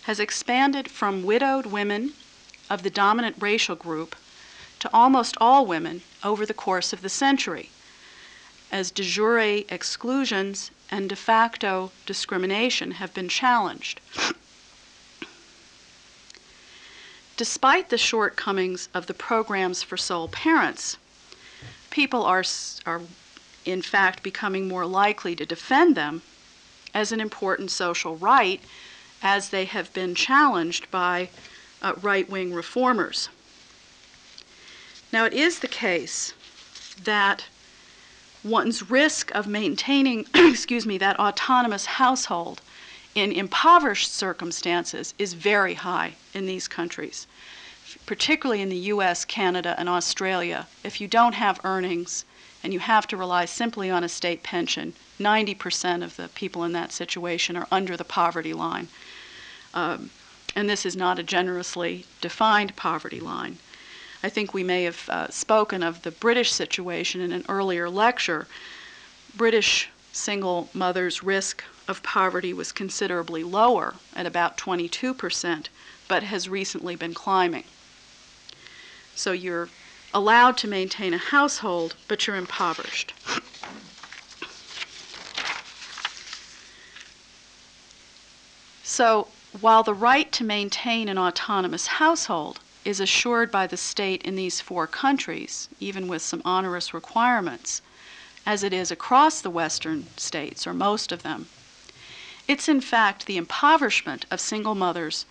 has 0.02 0.18
expanded 0.18 0.90
from 0.90 1.22
widowed 1.22 1.64
women 1.64 2.12
of 2.68 2.82
the 2.82 2.90
dominant 2.90 3.36
racial 3.38 3.76
group 3.76 4.16
to 4.80 4.90
almost 4.92 5.36
all 5.40 5.64
women 5.64 6.02
over 6.24 6.44
the 6.44 6.52
course 6.52 6.92
of 6.92 7.02
the 7.02 7.08
century, 7.08 7.70
as 8.72 8.90
de 8.90 9.04
jure 9.04 9.62
exclusions 9.68 10.72
and 10.90 11.08
de 11.08 11.14
facto 11.14 11.92
discrimination 12.04 12.90
have 12.90 13.14
been 13.14 13.28
challenged. 13.28 14.00
Despite 17.36 17.90
the 17.90 17.96
shortcomings 17.96 18.88
of 18.92 19.06
the 19.06 19.14
programs 19.14 19.84
for 19.84 19.96
sole 19.96 20.26
parents, 20.26 20.96
people 21.90 22.24
are, 22.24 22.42
are 22.84 23.02
in 23.64 23.82
fact 23.82 24.22
becoming 24.22 24.68
more 24.68 24.86
likely 24.86 25.36
to 25.36 25.46
defend 25.46 25.96
them 25.96 26.22
as 26.94 27.12
an 27.12 27.20
important 27.20 27.70
social 27.70 28.16
right 28.16 28.60
as 29.22 29.50
they 29.50 29.64
have 29.64 29.92
been 29.92 30.14
challenged 30.14 30.90
by 30.90 31.28
uh, 31.82 31.92
right 32.00 32.28
wing 32.28 32.52
reformers. 32.52 33.28
Now, 35.12 35.24
it 35.24 35.32
is 35.32 35.58
the 35.58 35.68
case 35.68 36.34
that 37.04 37.46
one's 38.44 38.90
risk 38.90 39.30
of 39.34 39.46
maintaining, 39.46 40.26
excuse 40.34 40.86
me, 40.86 40.98
that 40.98 41.18
autonomous 41.18 41.86
household 41.86 42.62
in 43.14 43.32
impoverished 43.32 44.12
circumstances 44.14 45.14
is 45.18 45.34
very 45.34 45.74
high 45.74 46.14
in 46.32 46.46
these 46.46 46.68
countries, 46.68 47.26
particularly 48.06 48.62
in 48.62 48.68
the 48.68 48.76
US, 48.94 49.24
Canada, 49.24 49.74
and 49.78 49.88
Australia. 49.88 50.68
If 50.84 51.00
you 51.00 51.08
don't 51.08 51.34
have 51.34 51.60
earnings, 51.64 52.24
and 52.62 52.72
you 52.72 52.80
have 52.80 53.06
to 53.08 53.16
rely 53.16 53.44
simply 53.44 53.90
on 53.90 54.04
a 54.04 54.08
state 54.08 54.42
pension, 54.42 54.92
90% 55.18 56.02
of 56.02 56.16
the 56.16 56.28
people 56.28 56.64
in 56.64 56.72
that 56.72 56.92
situation 56.92 57.56
are 57.56 57.66
under 57.70 57.96
the 57.96 58.04
poverty 58.04 58.52
line. 58.52 58.88
Um, 59.74 60.10
and 60.54 60.68
this 60.68 60.84
is 60.84 60.96
not 60.96 61.18
a 61.18 61.22
generously 61.22 62.04
defined 62.20 62.76
poverty 62.76 63.20
line. 63.20 63.58
I 64.22 64.28
think 64.28 64.52
we 64.52 64.64
may 64.64 64.84
have 64.84 65.08
uh, 65.08 65.30
spoken 65.30 65.82
of 65.82 66.02
the 66.02 66.10
British 66.10 66.52
situation 66.52 67.20
in 67.20 67.32
an 67.32 67.44
earlier 67.48 67.88
lecture. 67.88 68.46
British 69.34 69.88
single 70.12 70.68
mothers' 70.74 71.22
risk 71.22 71.64
of 71.88 72.02
poverty 72.02 72.52
was 72.52 72.72
considerably 72.72 73.42
lower 73.42 73.94
at 74.14 74.26
about 74.26 74.58
22%, 74.58 75.68
but 76.08 76.22
has 76.24 76.48
recently 76.48 76.96
been 76.96 77.14
climbing. 77.14 77.64
So 79.14 79.32
you're 79.32 79.68
allowed 80.12 80.56
to 80.58 80.68
maintain 80.68 81.14
a 81.14 81.18
household, 81.18 81.94
but 82.08 82.26
you're 82.26 82.36
impoverished. 82.36 83.12
So, 88.82 89.28
while 89.60 89.82
the 89.82 89.94
right 89.94 90.30
to 90.32 90.44
maintain 90.44 91.08
an 91.08 91.18
autonomous 91.18 91.86
household 91.86 92.60
is 92.84 93.00
assured 93.00 93.50
by 93.50 93.66
the 93.66 93.76
state 93.76 94.22
in 94.22 94.36
these 94.36 94.60
four 94.60 94.86
countries, 94.86 95.68
even 95.78 96.08
with 96.08 96.22
some 96.22 96.42
onerous 96.44 96.92
requirements, 96.92 97.82
as 98.44 98.62
it 98.62 98.72
is 98.72 98.90
across 98.90 99.40
the 99.40 99.50
Western 99.50 100.06
states, 100.16 100.66
or 100.66 100.74
most 100.74 101.12
of 101.12 101.22
them, 101.22 101.46
it's 102.48 102.68
in 102.68 102.80
fact 102.80 103.26
the 103.26 103.36
impoverishment 103.36 104.26
of 104.30 104.40
single 104.40 104.74
mothers 104.74 105.24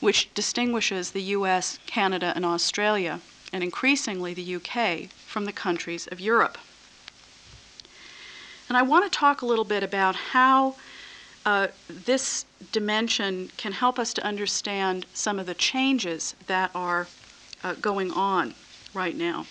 which 0.00 0.32
distinguishes 0.34 1.12
the 1.12 1.22
US, 1.22 1.78
Canada, 1.86 2.32
and 2.34 2.44
Australia 2.44 3.20
and 3.54 3.62
increasingly 3.62 4.34
the 4.34 4.56
UK, 4.56 5.08
from 5.26 5.44
the 5.44 5.52
countries 5.52 6.08
of 6.08 6.20
Europe. 6.20 6.58
And 8.68 8.76
I 8.76 8.82
want 8.82 9.04
to 9.04 9.16
talk 9.16 9.42
a 9.42 9.46
little 9.46 9.64
bit 9.64 9.84
about 9.84 10.16
how 10.16 10.74
uh, 11.46 11.68
this 11.88 12.46
dimension 12.72 13.52
can 13.56 13.70
help 13.70 13.96
us 13.96 14.12
to 14.14 14.24
understand 14.24 15.06
some 15.14 15.38
of 15.38 15.46
the 15.46 15.54
changes 15.54 16.34
that 16.48 16.72
are 16.74 17.06
uh, 17.62 17.74
going 17.74 18.10
on 18.10 18.54
right 18.92 19.16
now. 19.16 19.46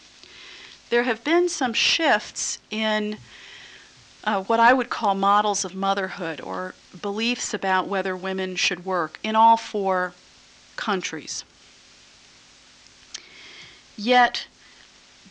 There 0.89 1.03
have 1.03 1.23
been 1.23 1.47
some 1.47 1.71
shifts 1.71 2.59
in 2.69 3.17
uh, 4.25 4.43
what 4.43 4.59
I 4.59 4.73
would 4.73 4.89
call 4.89 5.15
models 5.15 5.63
of 5.63 5.75
motherhood 5.75 6.41
or 6.41 6.75
beliefs 7.01 7.53
about 7.53 7.87
whether 7.87 8.17
women 8.17 8.57
should 8.57 8.85
work 8.85 9.17
in 9.23 9.37
all 9.37 9.55
four 9.55 10.13
countries. 10.75 11.45
Yet 13.95 14.47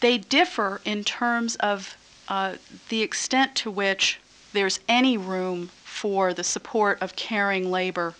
they 0.00 0.18
differ 0.18 0.80
in 0.84 1.04
terms 1.04 1.56
of 1.56 1.96
uh, 2.28 2.56
the 2.88 3.02
extent 3.02 3.54
to 3.56 3.70
which 3.70 4.20
there's 4.52 4.80
any 4.88 5.16
room 5.16 5.70
for 5.84 6.32
the 6.32 6.44
support 6.44 7.00
of 7.00 7.16
caring 7.16 7.70
labor 7.70 8.14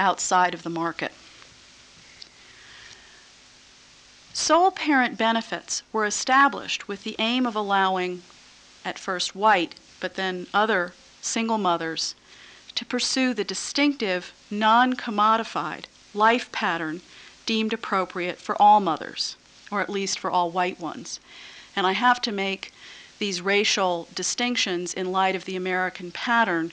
outside 0.00 0.54
of 0.54 0.62
the 0.62 0.70
market. 0.70 1.12
Sole 4.32 4.70
parent 4.70 5.16
benefits 5.16 5.82
were 5.92 6.04
established 6.04 6.88
with 6.88 7.04
the 7.04 7.16
aim 7.18 7.46
of 7.46 7.54
allowing, 7.54 8.22
at 8.84 8.98
first 8.98 9.36
white, 9.36 9.74
but 10.00 10.14
then 10.14 10.46
other 10.52 10.94
single 11.20 11.58
mothers, 11.58 12.14
to 12.74 12.84
pursue 12.84 13.32
the 13.32 13.44
distinctive, 13.44 14.32
non 14.50 14.94
commodified 14.94 15.84
life 16.12 16.50
pattern 16.52 17.00
deemed 17.46 17.72
appropriate 17.72 18.38
for 18.38 18.60
all 18.60 18.80
mothers 18.80 19.36
or 19.70 19.80
at 19.80 19.90
least 19.90 20.18
for 20.18 20.30
all 20.30 20.50
white 20.50 20.80
ones. 20.80 21.20
And 21.76 21.86
I 21.86 21.92
have 21.92 22.20
to 22.22 22.32
make 22.32 22.72
these 23.18 23.40
racial 23.40 24.08
distinctions 24.14 24.94
in 24.94 25.12
light 25.12 25.36
of 25.36 25.44
the 25.44 25.56
American 25.56 26.10
pattern 26.10 26.72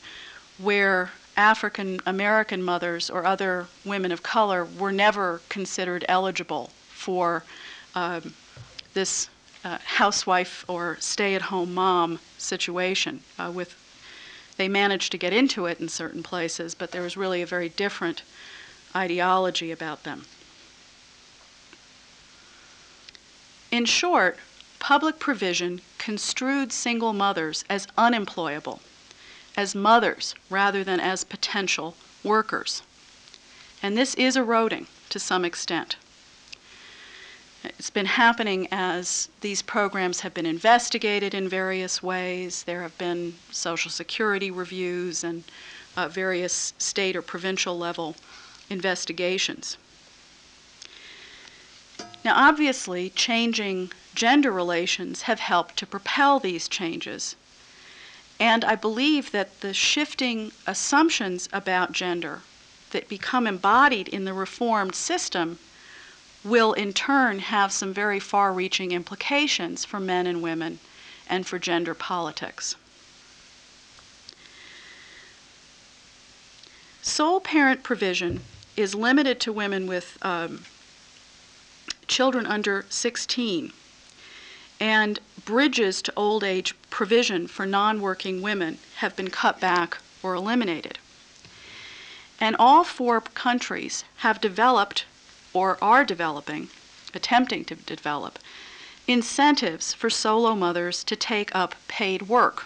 where 0.57 1.11
African 1.37 1.99
American 2.05 2.61
mothers 2.61 3.09
or 3.09 3.25
other 3.25 3.67
women 3.85 4.11
of 4.11 4.21
color 4.21 4.65
were 4.65 4.91
never 4.91 5.41
considered 5.49 6.03
eligible 6.07 6.69
for 6.89 7.43
um, 7.95 8.33
this 8.93 9.29
uh, 9.63 9.77
housewife 9.83 10.65
or 10.67 10.97
stay 10.99 11.35
at 11.35 11.43
home 11.43 11.73
mom 11.73 12.19
situation 12.37 13.21
uh, 13.39 13.51
with 13.53 13.75
They 14.57 14.67
managed 14.67 15.11
to 15.11 15.17
get 15.17 15.33
into 15.33 15.65
it 15.65 15.79
in 15.79 15.87
certain 15.89 16.23
places, 16.23 16.75
but 16.75 16.91
there 16.91 17.01
was 17.01 17.15
really 17.17 17.41
a 17.41 17.45
very 17.45 17.69
different 17.69 18.23
ideology 18.95 19.71
about 19.71 20.03
them. 20.03 20.25
In 23.71 23.85
short, 23.85 24.37
public 24.79 25.17
provision 25.17 25.79
construed 25.97 26.73
single 26.73 27.13
mothers 27.13 27.63
as 27.69 27.87
unemployable, 27.97 28.81
as 29.55 29.73
mothers 29.73 30.35
rather 30.49 30.83
than 30.83 30.99
as 30.99 31.23
potential 31.23 31.95
workers. 32.21 32.83
And 33.81 33.97
this 33.97 34.13
is 34.15 34.35
eroding 34.35 34.87
to 35.09 35.19
some 35.19 35.45
extent. 35.45 35.95
It's 37.63 37.89
been 37.89 38.07
happening 38.07 38.67
as 38.71 39.29
these 39.39 39.61
programs 39.61 40.19
have 40.21 40.33
been 40.33 40.45
investigated 40.45 41.33
in 41.33 41.47
various 41.47 42.03
ways. 42.03 42.63
There 42.63 42.81
have 42.81 42.97
been 42.97 43.35
Social 43.51 43.91
Security 43.91 44.51
reviews 44.51 45.23
and 45.23 45.43
uh, 45.95 46.07
various 46.07 46.73
state 46.77 47.15
or 47.15 47.21
provincial 47.21 47.77
level 47.77 48.15
investigations. 48.69 49.77
Now, 52.23 52.33
obviously, 52.35 53.09
changing 53.09 53.91
gender 54.13 54.51
relations 54.51 55.23
have 55.23 55.39
helped 55.39 55.77
to 55.77 55.87
propel 55.87 56.39
these 56.39 56.67
changes. 56.67 57.35
And 58.39 58.63
I 58.63 58.75
believe 58.75 59.31
that 59.31 59.61
the 59.61 59.73
shifting 59.73 60.51
assumptions 60.67 61.49
about 61.51 61.91
gender 61.91 62.41
that 62.91 63.09
become 63.09 63.47
embodied 63.47 64.07
in 64.07 64.25
the 64.25 64.33
reformed 64.33 64.95
system 64.95 65.59
will 66.43 66.73
in 66.73 66.93
turn 66.93 67.39
have 67.39 67.71
some 67.71 67.93
very 67.93 68.19
far 68.19 68.51
reaching 68.51 68.91
implications 68.91 69.85
for 69.85 69.99
men 69.99 70.27
and 70.27 70.41
women 70.41 70.79
and 71.27 71.45
for 71.45 71.59
gender 71.59 71.93
politics. 71.93 72.75
Sole 77.01 77.39
parent 77.39 77.83
provision 77.83 78.41
is 78.77 78.95
limited 78.95 79.39
to 79.39 79.53
women 79.53 79.87
with 79.87 80.17
um, 80.21 80.65
children 82.11 82.45
under 82.45 82.85
16 82.89 83.71
and 84.81 85.19
bridges 85.45 86.01
to 86.01 86.13
old 86.15 86.43
age 86.43 86.75
provision 86.89 87.47
for 87.47 87.65
non 87.65 88.01
working 88.01 88.41
women 88.41 88.77
have 88.97 89.15
been 89.15 89.29
cut 89.29 89.61
back 89.61 89.97
or 90.21 90.35
eliminated. 90.35 90.99
And 92.39 92.55
all 92.59 92.83
four 92.83 93.21
countries 93.21 94.03
have 94.17 94.41
developed 94.41 95.05
or 95.53 95.77
are 95.81 96.03
developing, 96.03 96.67
attempting 97.13 97.63
to 97.65 97.75
develop, 97.75 98.39
incentives 99.07 99.93
for 99.93 100.09
solo 100.09 100.53
mothers 100.53 101.05
to 101.05 101.15
take 101.15 101.55
up 101.55 101.75
paid 101.87 102.23
work, 102.23 102.65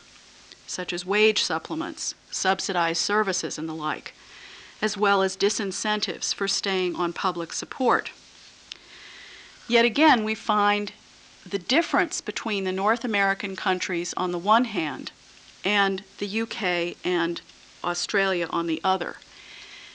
such 0.66 0.92
as 0.92 1.06
wage 1.06 1.44
supplements, 1.44 2.16
subsidized 2.32 3.02
services, 3.02 3.60
and 3.60 3.70
the 3.70 3.76
like, 3.76 4.16
as 4.82 4.98
well 4.98 5.22
as 5.22 5.38
disincentives 5.38 6.34
for 6.34 6.48
staying 6.48 6.96
on 6.96 7.14
public 7.14 7.54
support. 7.54 8.12
Yet 9.68 9.86
again, 9.86 10.24
we 10.24 10.36
find 10.36 10.92
the 11.48 11.60
difference 11.60 12.22
between 12.22 12.64
the 12.64 12.72
North 12.72 13.04
American 13.04 13.56
countries 13.56 14.14
on 14.16 14.32
the 14.32 14.38
one 14.38 14.66
hand 14.66 15.12
and 15.64 16.04
the 16.20 16.42
UK 16.42 16.98
and 17.04 17.42
Australia 17.84 18.48
on 18.50 18.68
the 18.68 18.82
other. 18.84 19.18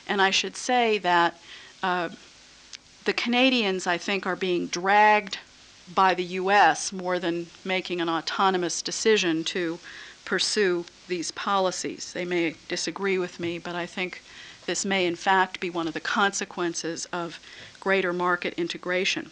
And 0.08 0.20
I 0.20 0.30
should 0.30 0.56
say 0.56 0.98
that 0.98 1.38
uh, 1.82 2.08
the 3.04 3.12
Canadians, 3.12 3.86
I 3.86 3.96
think, 3.96 4.26
are 4.26 4.36
being 4.36 4.66
dragged 4.66 5.38
by 5.94 6.14
the 6.14 6.24
U.S. 6.24 6.92
more 6.92 7.18
than 7.18 7.46
making 7.64 8.00
an 8.00 8.08
autonomous 8.08 8.82
decision 8.82 9.44
to 9.44 9.78
pursue 10.24 10.84
these 11.08 11.30
policies. 11.32 12.12
They 12.12 12.24
may 12.24 12.54
disagree 12.68 13.18
with 13.18 13.40
me, 13.40 13.58
but 13.58 13.74
I 13.74 13.86
think 13.86 14.22
this 14.66 14.84
may 14.84 15.06
in 15.06 15.16
fact 15.16 15.58
be 15.58 15.70
one 15.70 15.88
of 15.88 15.94
the 15.94 16.00
consequences 16.00 17.06
of 17.06 17.40
greater 17.80 18.12
market 18.12 18.54
integration. 18.54 19.30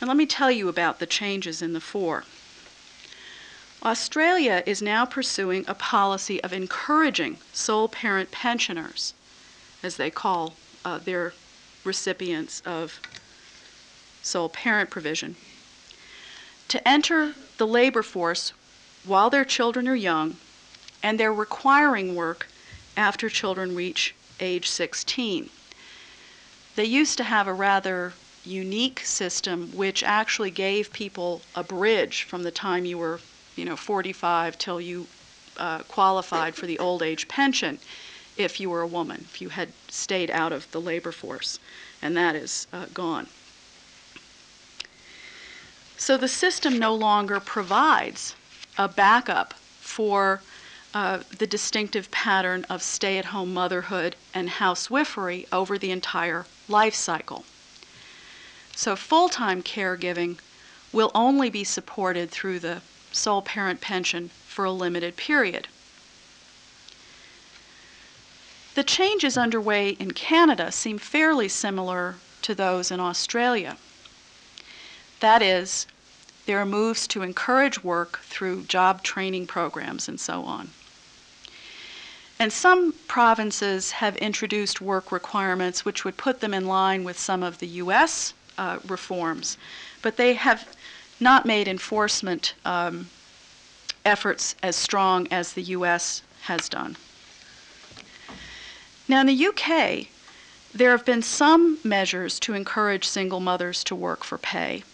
And 0.00 0.08
let 0.08 0.16
me 0.16 0.26
tell 0.26 0.50
you 0.50 0.68
about 0.68 0.98
the 0.98 1.06
changes 1.06 1.60
in 1.60 1.74
the 1.74 1.80
four. 1.80 2.24
Australia 3.82 4.62
is 4.66 4.82
now 4.82 5.04
pursuing 5.04 5.64
a 5.66 5.74
policy 5.74 6.42
of 6.42 6.52
encouraging 6.52 7.38
sole 7.52 7.88
parent 7.88 8.30
pensioners, 8.30 9.14
as 9.82 9.96
they 9.96 10.10
call 10.10 10.54
uh, 10.84 10.98
their 10.98 11.32
recipients 11.84 12.60
of 12.66 13.00
sole 14.22 14.48
parent 14.48 14.90
provision, 14.90 15.36
to 16.68 16.86
enter 16.86 17.34
the 17.56 17.66
labor 17.66 18.02
force 18.02 18.52
while 19.04 19.30
their 19.30 19.44
children 19.44 19.88
are 19.88 19.96
young 19.96 20.36
and 21.02 21.18
they're 21.18 21.32
requiring 21.32 22.14
work 22.14 22.48
after 22.96 23.28
children 23.28 23.74
reach 23.74 24.14
age 24.40 24.68
16. 24.68 25.48
They 26.76 26.84
used 26.84 27.16
to 27.18 27.24
have 27.24 27.46
a 27.46 27.52
rather 27.52 28.12
unique 28.44 29.00
system 29.00 29.70
which 29.74 30.02
actually 30.02 30.50
gave 30.50 30.92
people 30.92 31.42
a 31.54 31.62
bridge 31.62 32.22
from 32.22 32.42
the 32.42 32.50
time 32.50 32.84
you 32.84 32.98
were, 32.98 33.20
you 33.56 33.64
know, 33.64 33.76
45 33.76 34.58
till 34.58 34.80
you 34.80 35.06
uh, 35.56 35.80
qualified 35.80 36.54
for 36.54 36.66
the 36.66 36.78
old 36.78 37.02
age 37.02 37.28
pension 37.28 37.78
if 38.36 38.58
you 38.58 38.70
were 38.70 38.80
a 38.80 38.86
woman, 38.86 39.26
if 39.32 39.42
you 39.42 39.50
had 39.50 39.68
stayed 39.88 40.30
out 40.30 40.52
of 40.52 40.70
the 40.70 40.80
labor 40.80 41.12
force, 41.12 41.58
and 42.00 42.16
that 42.16 42.34
is 42.34 42.66
uh, 42.72 42.86
gone. 42.94 43.26
So 45.98 46.16
the 46.16 46.28
system 46.28 46.78
no 46.78 46.94
longer 46.94 47.40
provides 47.40 48.34
a 48.78 48.88
backup 48.88 49.52
for 49.80 50.40
uh, 50.94 51.20
the 51.38 51.46
distinctive 51.46 52.10
pattern 52.10 52.64
of 52.70 52.82
stay 52.82 53.18
at 53.18 53.26
home 53.26 53.52
motherhood 53.52 54.16
and 54.32 54.48
housewifery 54.48 55.46
over 55.52 55.76
the 55.76 55.90
entire 55.90 56.46
life 56.68 56.94
cycle. 56.94 57.44
So 58.80 58.96
full 58.96 59.28
time 59.28 59.62
caregiving 59.62 60.38
will 60.90 61.10
only 61.14 61.50
be 61.50 61.64
supported 61.64 62.30
through 62.30 62.60
the 62.60 62.80
sole 63.12 63.42
parent 63.42 63.82
pension 63.82 64.30
for 64.46 64.64
a 64.64 64.72
limited 64.72 65.18
period. 65.18 65.68
The 68.74 68.82
changes 68.82 69.36
underway 69.36 69.90
in 69.90 70.12
Canada 70.12 70.72
seem 70.72 70.96
fairly 70.96 71.46
similar 71.46 72.14
to 72.40 72.54
those 72.54 72.90
in 72.90 73.00
Australia. 73.00 73.76
That 75.18 75.42
is, 75.42 75.86
there 76.46 76.58
are 76.58 76.64
moves 76.64 77.06
to 77.08 77.20
encourage 77.20 77.84
work 77.84 78.20
through 78.20 78.62
job 78.62 79.02
training 79.02 79.46
programs 79.46 80.08
and 80.08 80.18
so 80.18 80.44
on. 80.44 80.70
And 82.38 82.50
some 82.50 82.94
provinces 83.08 83.90
have 83.90 84.16
introduced 84.16 84.80
work 84.80 85.12
requirements 85.12 85.84
which 85.84 86.06
would 86.06 86.16
put 86.16 86.40
them 86.40 86.54
in 86.54 86.66
line 86.66 87.04
with 87.04 87.18
some 87.18 87.42
of 87.42 87.58
the 87.58 87.66
U.S. 87.84 88.32
Uh, 88.60 88.78
reforms, 88.88 89.56
but 90.02 90.18
they 90.18 90.34
have 90.34 90.68
not 91.18 91.46
made 91.46 91.66
enforcement 91.66 92.52
um, 92.66 93.08
efforts 94.04 94.54
as 94.62 94.76
strong 94.76 95.26
as 95.30 95.54
the 95.54 95.62
U.S. 95.78 96.20
has 96.42 96.68
done. 96.68 96.98
Now, 99.08 99.22
in 99.22 99.28
the 99.28 99.46
UK, 99.46 100.08
there 100.74 100.90
have 100.90 101.06
been 101.06 101.22
some 101.22 101.78
measures 101.82 102.38
to 102.40 102.52
encourage 102.52 103.08
single 103.08 103.40
mothers 103.40 103.82
to 103.84 103.94
work 103.94 104.24
for 104.24 104.36
pay. 104.36 104.84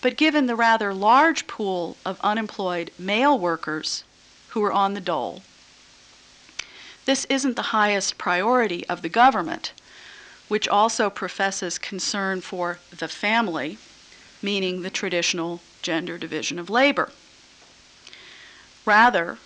But 0.00 0.16
given 0.16 0.46
the 0.46 0.54
rather 0.54 0.94
large 0.94 1.48
pool 1.48 1.96
of 2.06 2.20
unemployed 2.20 2.92
male 2.96 3.36
workers 3.36 4.04
who 4.50 4.62
are 4.62 4.72
on 4.72 4.94
the 4.94 5.00
dole, 5.00 5.42
this 7.04 7.24
isn't 7.24 7.56
the 7.56 7.74
highest 7.74 8.16
priority 8.16 8.86
of 8.86 9.02
the 9.02 9.08
government, 9.08 9.72
which 10.48 10.68
also 10.68 11.10
professes 11.10 11.78
concern 11.78 12.40
for 12.40 12.78
the 12.96 13.08
family, 13.08 13.78
meaning 14.40 14.82
the 14.82 14.90
traditional 14.90 15.60
gender 15.82 16.18
division 16.18 16.58
of 16.58 16.70
labor. 16.70 17.10
Rather, 18.84 19.38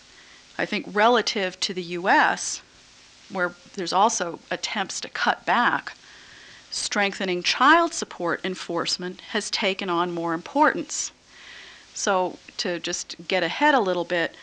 I 0.59 0.67
think 0.67 0.87
relative 0.93 1.59
to 1.61 1.73
the 1.73 1.83
US, 1.83 2.61
where 3.31 3.55
there's 3.75 3.93
also 3.93 4.41
attempts 4.51 5.01
to 5.01 5.09
cut 5.09 5.47
back, 5.47 5.95
strengthening 6.71 7.43
child 7.43 7.95
support 7.95 8.41
enforcement 8.45 9.21
has 9.33 9.51
taken 9.51 9.89
on 9.89 10.13
more 10.13 10.35
importance. 10.35 11.13
So, 11.95 12.39
to 12.59 12.79
just 12.79 13.17
get 13.27 13.43
ahead 13.43 13.75
a 13.75 13.81
little 13.81 14.05
bit, 14.05 14.37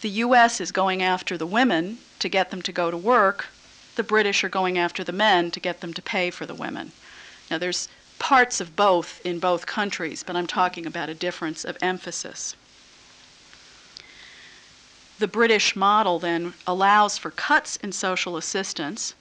the 0.00 0.08
US 0.10 0.60
is 0.60 0.72
going 0.72 1.02
after 1.02 1.38
the 1.38 1.46
women 1.46 1.98
to 2.18 2.28
get 2.28 2.50
them 2.50 2.62
to 2.62 2.72
go 2.72 2.90
to 2.90 2.96
work, 2.96 3.46
the 3.96 4.02
British 4.02 4.42
are 4.44 4.48
going 4.48 4.78
after 4.78 5.04
the 5.04 5.12
men 5.12 5.50
to 5.50 5.60
get 5.60 5.80
them 5.80 5.92
to 5.94 6.02
pay 6.02 6.30
for 6.30 6.46
the 6.46 6.54
women. 6.54 6.92
Now, 7.50 7.58
there's 7.58 7.88
parts 8.18 8.60
of 8.60 8.76
both 8.76 9.20
in 9.24 9.38
both 9.38 9.66
countries, 9.66 10.22
but 10.22 10.36
I'm 10.36 10.46
talking 10.46 10.86
about 10.86 11.08
a 11.08 11.14
difference 11.14 11.64
of 11.64 11.76
emphasis. 11.80 12.56
The 15.18 15.28
British 15.28 15.76
model 15.76 16.18
then 16.18 16.54
allows 16.66 17.18
for 17.18 17.30
cuts 17.30 17.76
in 17.76 17.92
social 17.92 18.36
assistance 18.36 19.14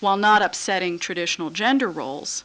while 0.00 0.16
not 0.18 0.42
upsetting 0.42 0.98
traditional 0.98 1.48
gender 1.48 1.88
roles, 1.88 2.44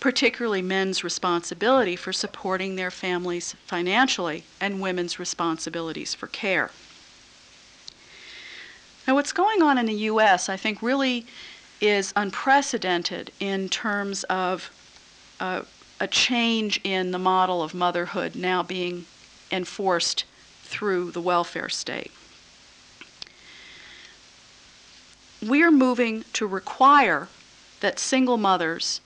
particularly 0.00 0.62
men's 0.62 1.04
responsibility 1.04 1.94
for 1.94 2.12
supporting 2.12 2.74
their 2.74 2.90
families 2.90 3.54
financially 3.66 4.42
and 4.60 4.80
women's 4.80 5.18
responsibilities 5.18 6.12
for 6.12 6.26
care. 6.26 6.70
Now, 9.06 9.14
what's 9.14 9.32
going 9.32 9.62
on 9.62 9.78
in 9.78 9.86
the 9.86 9.94
U.S., 9.94 10.48
I 10.48 10.56
think, 10.56 10.80
really 10.80 11.26
is 11.80 12.12
unprecedented 12.14 13.32
in 13.40 13.68
terms 13.68 14.22
of 14.24 14.70
uh, 15.40 15.62
a 15.98 16.06
change 16.06 16.80
in 16.84 17.10
the 17.10 17.18
model 17.18 17.62
of 17.62 17.74
motherhood 17.74 18.36
now 18.36 18.62
being 18.62 19.06
enforced 19.50 20.24
through 20.62 21.10
the 21.10 21.20
welfare 21.20 21.68
state. 21.68 22.12
We 25.46 25.62
are 25.62 25.72
moving 25.72 26.24
to 26.34 26.46
require 26.46 27.28
that 27.80 27.98
single 27.98 28.38
mothers 28.38 29.00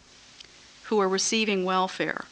who 0.84 1.00
are 1.00 1.08
receiving 1.08 1.64
welfare 1.64 2.26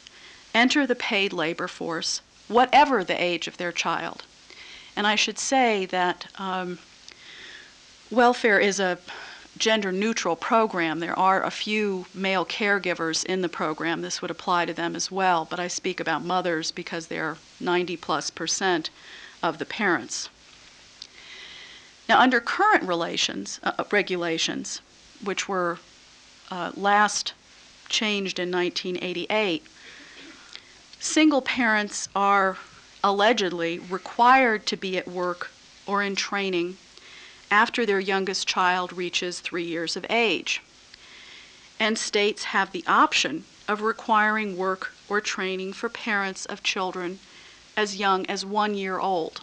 enter 0.53 0.85
the 0.87 0.95
paid 0.95 1.33
labor 1.33 1.67
force, 1.67 2.21
whatever 2.47 3.03
the 3.03 3.21
age 3.21 3.47
of 3.47 3.57
their 3.57 3.71
child. 3.71 4.23
And 4.95 5.05
I 5.05 5.15
should 5.15 5.39
say 5.39 5.85
that 5.87 6.27
um, 6.37 6.79
welfare 8.11 8.59
is 8.59 8.79
a 8.79 8.97
gender 9.57 9.91
neutral 9.91 10.35
program. 10.35 10.99
There 10.99 11.17
are 11.17 11.43
a 11.43 11.49
few 11.49 12.05
male 12.13 12.45
caregivers 12.45 13.25
in 13.25 13.41
the 13.41 13.49
program. 13.49 14.01
This 14.01 14.21
would 14.21 14.31
apply 14.31 14.65
to 14.65 14.73
them 14.73 14.95
as 14.95 15.09
well, 15.09 15.45
but 15.49 15.59
I 15.59 15.67
speak 15.67 15.99
about 15.99 16.23
mothers 16.23 16.71
because 16.71 17.07
they're 17.07 17.37
90 17.59 17.97
plus 17.97 18.29
percent 18.29 18.89
of 19.41 19.57
the 19.57 19.65
parents. 19.65 20.29
Now, 22.07 22.19
under 22.19 22.39
current 22.39 22.83
relations, 22.83 23.59
uh, 23.63 23.83
regulations, 23.91 24.81
which 25.23 25.47
were 25.47 25.79
uh, 26.51 26.71
last 26.75 27.33
changed 27.89 28.37
in 28.37 28.51
1988, 28.51 29.63
single 30.99 31.41
parents 31.41 32.09
are 32.15 32.57
allegedly 33.03 33.79
required 33.79 34.65
to 34.67 34.77
be 34.77 34.97
at 34.97 35.07
work 35.07 35.51
or 35.87 36.03
in 36.03 36.15
training 36.15 36.77
after 37.51 37.85
their 37.85 37.99
youngest 37.99 38.47
child 38.47 38.93
reaches 38.93 39.39
three 39.39 39.63
years 39.63 39.95
of 39.95 40.05
age. 40.09 40.61
And 41.79 41.97
states 41.97 42.45
have 42.45 42.71
the 42.71 42.83
option 42.87 43.43
of 43.67 43.81
requiring 43.81 44.57
work 44.57 44.93
or 45.09 45.21
training 45.21 45.73
for 45.73 45.89
parents 45.89 46.45
of 46.45 46.63
children 46.63 47.19
as 47.75 47.97
young 47.97 48.25
as 48.27 48.45
one 48.45 48.73
year 48.73 48.99
old. 48.99 49.41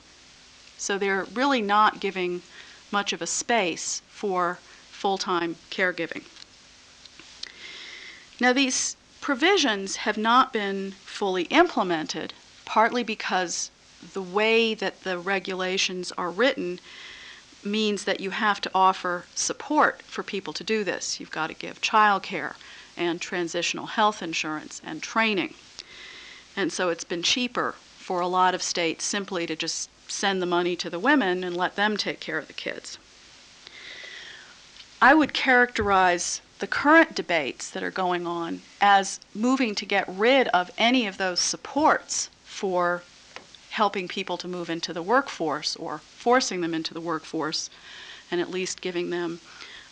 So 0.78 0.98
they're 0.98 1.26
really 1.34 1.62
not 1.62 2.00
giving 2.00 2.42
much 2.90 3.12
of 3.12 3.22
a 3.22 3.26
space 3.26 4.02
for 4.08 4.58
full 4.90 5.18
time 5.18 5.56
caregiving. 5.70 6.24
Now, 8.40 8.52
these 8.52 8.96
provisions 9.20 9.96
have 9.96 10.18
not 10.18 10.52
been 10.52 10.92
fully 11.04 11.44
implemented, 11.44 12.32
partly 12.64 13.04
because 13.04 13.70
the 14.14 14.22
way 14.22 14.74
that 14.74 15.04
the 15.04 15.18
regulations 15.18 16.10
are 16.18 16.30
written 16.30 16.80
means 17.64 18.04
that 18.04 18.20
you 18.20 18.30
have 18.30 18.60
to 18.60 18.70
offer 18.74 19.26
support 19.34 20.02
for 20.02 20.22
people 20.22 20.52
to 20.52 20.64
do 20.64 20.84
this. 20.84 21.20
You've 21.20 21.30
got 21.30 21.48
to 21.48 21.54
give 21.54 21.80
child 21.80 22.22
care 22.22 22.56
and 22.96 23.20
transitional 23.20 23.86
health 23.86 24.22
insurance 24.22 24.80
and 24.84 25.02
training. 25.02 25.54
And 26.56 26.72
so 26.72 26.88
it's 26.88 27.04
been 27.04 27.22
cheaper 27.22 27.74
for 27.98 28.20
a 28.20 28.26
lot 28.26 28.54
of 28.54 28.62
states 28.62 29.04
simply 29.04 29.46
to 29.46 29.56
just 29.56 29.88
send 30.08 30.42
the 30.42 30.46
money 30.46 30.76
to 30.76 30.90
the 30.90 30.98
women 30.98 31.42
and 31.44 31.56
let 31.56 31.76
them 31.76 31.96
take 31.96 32.20
care 32.20 32.38
of 32.38 32.46
the 32.46 32.52
kids. 32.52 32.98
I 35.00 35.14
would 35.14 35.32
characterize 35.32 36.40
the 36.58 36.66
current 36.66 37.14
debates 37.14 37.70
that 37.70 37.82
are 37.82 37.90
going 37.90 38.26
on 38.26 38.62
as 38.80 39.18
moving 39.34 39.74
to 39.74 39.86
get 39.86 40.08
rid 40.08 40.48
of 40.48 40.70
any 40.78 41.06
of 41.06 41.18
those 41.18 41.40
supports 41.40 42.28
for 42.44 43.02
helping 43.70 44.06
people 44.06 44.36
to 44.36 44.46
move 44.46 44.68
into 44.68 44.92
the 44.92 45.02
workforce 45.02 45.74
or 45.76 46.02
forcing 46.22 46.60
them 46.60 46.72
into 46.72 46.94
the 46.94 47.00
workforce 47.00 47.68
and 48.30 48.40
at 48.40 48.48
least 48.48 48.80
giving 48.80 49.10
them 49.10 49.40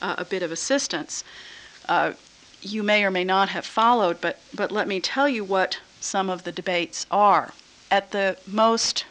uh, 0.00 0.14
a 0.16 0.24
bit 0.24 0.42
of 0.44 0.52
assistance. 0.52 1.24
Uh, 1.88 2.12
you 2.62 2.82
may 2.84 3.04
or 3.04 3.10
may 3.10 3.24
not 3.24 3.48
have 3.48 3.66
followed, 3.66 4.20
but, 4.20 4.38
but 4.54 4.70
let 4.70 4.86
me 4.86 5.00
tell 5.00 5.28
you 5.28 5.42
what 5.42 5.80
some 6.00 6.30
of 6.30 6.44
the 6.44 6.52
debates 6.52 7.04
are. 7.10 7.52
At 7.90 8.12
the 8.12 8.38
most 8.46 9.04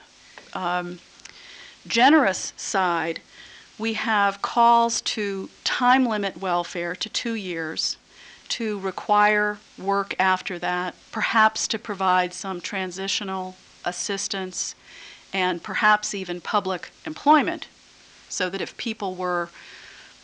um, 0.54 1.00
generous 1.86 2.54
side, 2.56 3.20
we 3.78 3.94
have 3.94 4.42
calls 4.42 5.02
to 5.02 5.50
time 5.66 6.06
limit 6.06 6.38
welfare 6.38 6.96
to 6.96 7.10
two 7.10 7.34
years, 7.34 7.98
to 8.50 8.80
require 8.80 9.60
work 9.78 10.16
after 10.20 10.58
that, 10.60 10.96
perhaps 11.12 11.68
to 11.68 11.78
provide 11.78 12.34
some 12.34 12.62
transitional 12.62 13.58
assistance, 13.84 14.74
and 15.34 15.62
perhaps 15.62 16.16
even 16.16 16.42
public 16.42 16.92
employment, 17.06 17.68
so 18.30 18.50
that 18.50 18.62
if 18.62 18.78
people 18.78 19.16
were 19.16 19.50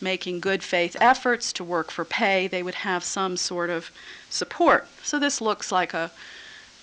making 0.00 0.40
good 0.40 0.62
faith 0.62 0.96
efforts 1.00 1.52
to 1.52 1.64
work 1.64 1.90
for 1.90 2.04
pay, 2.04 2.46
they 2.46 2.62
would 2.62 2.74
have 2.74 3.02
some 3.02 3.36
sort 3.36 3.70
of 3.70 3.90
support. 4.28 4.86
So 5.02 5.18
this 5.18 5.40
looks 5.40 5.72
like 5.72 5.94
a 5.94 6.10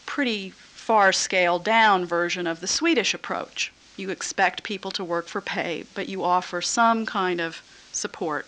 pretty 0.06 0.50
far 0.50 1.14
scaled 1.14 1.64
down 1.64 2.06
version 2.06 2.48
of 2.48 2.60
the 2.60 2.68
Swedish 2.68 3.14
approach. 3.14 3.72
You 3.96 4.10
expect 4.10 4.64
people 4.64 4.92
to 4.92 5.04
work 5.04 5.28
for 5.28 5.42
pay, 5.42 5.86
but 5.94 6.10
you 6.10 6.24
offer 6.24 6.62
some 6.62 7.06
kind 7.06 7.40
of 7.40 7.62
support. 7.92 8.48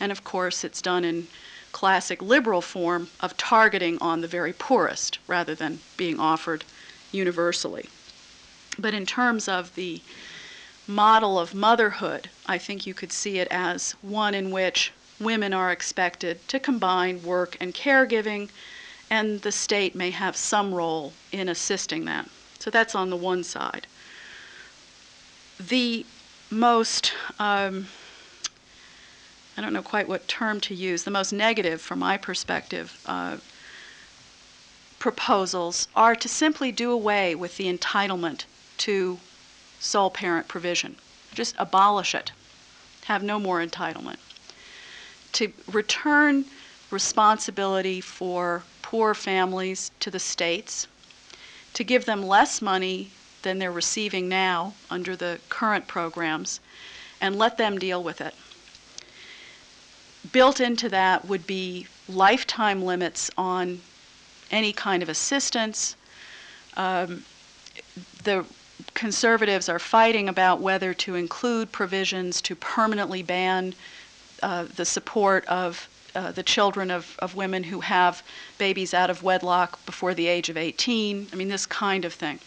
And 0.00 0.10
of 0.10 0.24
course, 0.24 0.64
it's 0.64 0.80
done 0.80 1.04
in 1.04 1.28
classic 1.72 2.22
liberal 2.22 2.62
form 2.62 3.08
of 3.20 3.36
targeting 3.36 3.98
on 4.00 4.22
the 4.22 4.26
very 4.26 4.52
poorest 4.52 5.18
rather 5.26 5.54
than 5.54 5.80
being 5.96 6.18
offered 6.18 6.64
universally. 7.12 7.88
But 8.78 8.94
in 8.94 9.06
terms 9.06 9.48
of 9.48 9.74
the 9.74 10.00
model 10.86 11.38
of 11.38 11.54
motherhood, 11.54 12.30
I 12.46 12.58
think 12.58 12.86
you 12.86 12.94
could 12.94 13.12
see 13.12 13.38
it 13.38 13.48
as 13.50 13.92
one 14.02 14.34
in 14.34 14.50
which 14.50 14.92
women 15.20 15.52
are 15.52 15.72
expected 15.72 16.46
to 16.48 16.60
combine 16.60 17.22
work 17.22 17.56
and 17.60 17.74
caregiving, 17.74 18.48
and 19.10 19.42
the 19.42 19.52
state 19.52 19.94
may 19.94 20.10
have 20.10 20.36
some 20.36 20.72
role 20.72 21.12
in 21.32 21.48
assisting 21.48 22.04
that. 22.04 22.28
So 22.58 22.70
that's 22.70 22.94
on 22.94 23.10
the 23.10 23.16
one 23.16 23.42
side. 23.42 23.86
The 25.58 26.06
most, 26.50 27.12
um, 27.38 27.88
I 29.56 29.60
don't 29.60 29.72
know 29.72 29.82
quite 29.82 30.08
what 30.08 30.28
term 30.28 30.60
to 30.60 30.74
use, 30.74 31.02
the 31.02 31.10
most 31.10 31.32
negative 31.32 31.80
from 31.80 31.98
my 31.98 32.16
perspective 32.16 33.00
uh, 33.06 33.38
proposals 34.98 35.88
are 35.94 36.14
to 36.14 36.28
simply 36.28 36.72
do 36.72 36.90
away 36.90 37.34
with 37.34 37.56
the 37.56 37.72
entitlement 37.72 38.44
to 38.78 39.18
sole 39.80 40.10
parent 40.10 40.48
provision. 40.48 40.96
Just 41.34 41.54
abolish 41.58 42.14
it. 42.14 42.32
Have 43.04 43.22
no 43.22 43.38
more 43.38 43.64
entitlement. 43.64 44.18
To 45.32 45.52
return 45.70 46.44
responsibility 46.90 48.00
for 48.00 48.62
poor 48.82 49.14
families 49.14 49.90
to 50.00 50.10
the 50.10 50.18
states, 50.18 50.86
to 51.74 51.84
give 51.84 52.06
them 52.06 52.22
less 52.22 52.62
money 52.62 53.10
than 53.42 53.58
they're 53.58 53.70
receiving 53.70 54.28
now 54.28 54.74
under 54.90 55.14
the 55.14 55.38
current 55.48 55.86
programs, 55.86 56.60
and 57.20 57.36
let 57.36 57.56
them 57.56 57.78
deal 57.78 58.02
with 58.02 58.20
it. 58.20 58.34
Built 60.32 60.60
into 60.60 60.88
that 60.88 61.26
would 61.26 61.46
be 61.46 61.86
lifetime 62.08 62.82
limits 62.82 63.30
on 63.36 63.80
any 64.50 64.72
kind 64.72 65.02
of 65.02 65.08
assistance. 65.08 65.94
Um, 66.76 67.24
the 68.24 68.44
conservatives 68.94 69.68
are 69.68 69.78
fighting 69.78 70.28
about 70.28 70.60
whether 70.60 70.94
to 70.94 71.14
include 71.14 71.72
provisions 71.72 72.40
to 72.42 72.54
permanently 72.54 73.22
ban 73.22 73.74
uh, 74.42 74.64
the 74.76 74.84
support 74.84 75.44
of 75.46 75.88
uh, 76.14 76.32
the 76.32 76.42
children 76.42 76.90
of, 76.90 77.16
of 77.20 77.34
women 77.34 77.64
who 77.64 77.80
have 77.80 78.22
babies 78.56 78.94
out 78.94 79.10
of 79.10 79.22
wedlock 79.22 79.84
before 79.84 80.14
the 80.14 80.26
age 80.26 80.48
of 80.48 80.56
18. 80.56 81.28
I 81.32 81.36
mean, 81.36 81.48
this 81.48 81.66
kind 81.66 82.04
of 82.04 82.14
thing. 82.14 82.40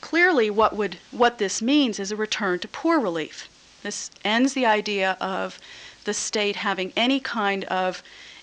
Clearly, 0.00 0.50
what, 0.50 0.76
would, 0.76 0.98
what 1.10 1.38
this 1.38 1.60
means 1.60 1.98
is 1.98 2.12
a 2.12 2.16
return 2.16 2.58
to 2.60 2.68
poor 2.68 3.00
relief. 3.00 3.48
This 3.82 4.10
ends 4.24 4.52
the 4.52 4.66
idea 4.66 5.16
of 5.20 5.58
the 6.04 6.14
state 6.14 6.56
having 6.56 6.92
any 6.96 7.18
kind 7.18 7.64
of 7.64 8.02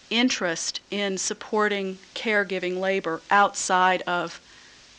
interest 0.10 0.80
in 0.90 1.18
supporting 1.18 1.98
caregiving 2.16 2.80
labor 2.80 3.22
outside 3.30 4.02
of 4.04 4.40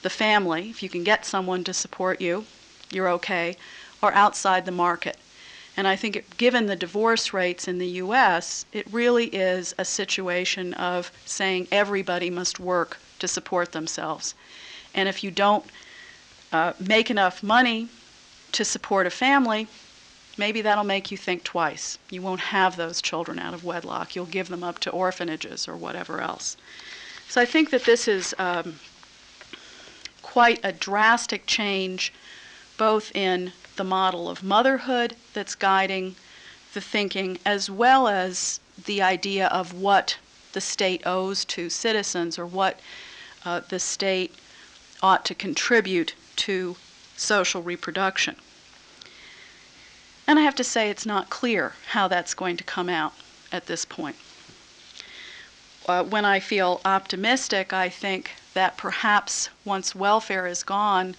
the 0.03 0.11
family. 0.11 0.70
If 0.70 0.82
you 0.82 0.88
can 0.88 1.05
get 1.05 1.24
someone 1.24 1.64
to 1.64 1.74
support 1.74 2.20
you, 2.20 2.44
you're 2.90 3.09
okay, 3.11 3.57
or 4.03 4.12
outside 4.12 4.64
the 4.64 4.72
market. 4.72 5.16
And 5.76 5.86
I 5.86 5.94
think, 5.94 6.16
it, 6.16 6.36
given 6.36 6.66
the 6.66 6.76
divorce 6.76 7.32
rates 7.32 7.68
in 7.68 7.78
the 7.78 7.86
U.S., 8.03 8.66
it 8.72 8.92
really 8.92 9.26
is 9.26 9.74
a 9.78 9.84
situation 9.84 10.74
of 10.74 11.12
saying 11.24 11.68
everybody 11.70 12.30
must 12.30 12.59
work 12.59 12.99
to 13.20 13.28
support 13.28 13.72
themselves. 13.72 14.34
And 14.94 15.09
if 15.09 15.22
you 15.22 15.30
don't 15.30 15.64
uh, 16.53 16.72
make 16.80 17.11
enough 17.11 17.42
money 17.42 17.88
to 18.53 18.64
support 18.64 19.07
a 19.07 19.11
family, 19.11 19.68
maybe 20.36 20.62
that'll 20.62 20.84
make 20.84 21.11
you 21.11 21.16
think 21.16 21.44
twice. 21.44 21.99
You 22.11 22.22
won't 22.22 22.40
have 22.40 22.76
those 22.76 23.03
children 23.03 23.38
out 23.38 23.55
of 23.55 23.64
wedlock. 23.64 24.16
You'll 24.16 24.26
give 24.26 24.49
them 24.49 24.64
up 24.64 24.78
to 24.80 24.90
orphanages 24.90 25.68
or 25.68 25.76
whatever 25.76 26.20
else. 26.20 26.57
So 27.28 27.40
I 27.40 27.44
think 27.44 27.70
that 27.70 27.84
this 27.84 28.09
is 28.09 28.34
um, 28.38 28.80
quite 30.29 30.61
a 30.62 30.72
drastic 30.72 31.47
change, 31.47 32.12
both 32.76 33.11
in 33.16 33.51
the 33.76 33.83
model 33.83 34.29
of 34.29 34.43
motherhood 34.43 35.16
that's 35.33 35.55
guiding 35.55 36.14
the 36.74 36.83
thinking, 36.83 37.39
as 37.47 37.70
well 37.70 38.07
as 38.07 38.61
the 38.85 39.01
idea 39.01 39.47
of 39.47 39.72
what 39.72 40.18
the 40.53 40.61
state 40.61 41.01
owes 41.07 41.47
to 41.47 41.70
citizens 41.70 42.39
or 42.39 42.45
what 42.45 42.79
uh, 43.47 43.61
the 43.70 43.79
state 43.79 44.35
ought 45.03 45.24
to 45.24 45.35
contribute 45.35 46.14
to 46.37 46.76
social 47.16 47.62
reproduction. 47.62 48.37
And 50.26 50.39
I 50.39 50.43
have 50.43 50.57
to 50.57 50.64
say, 50.64 50.91
it's 50.91 51.07
not 51.07 51.31
clear 51.31 51.72
how 51.93 52.07
that's 52.07 52.35
going 52.35 52.59
to 52.59 52.64
come 52.64 52.91
out 52.91 53.14
at 53.51 53.64
this 53.64 53.87
point. 53.87 54.16
Uh, 55.89 56.05
when 56.05 56.26
I 56.26 56.39
feel 56.39 56.83
optimistic, 56.85 57.72
I 57.72 57.89
think 57.89 58.33
that 58.59 58.76
perhaps 58.76 59.50
once 59.64 59.94
welfare 59.94 60.44
is 60.48 60.64
gone, 60.64 61.14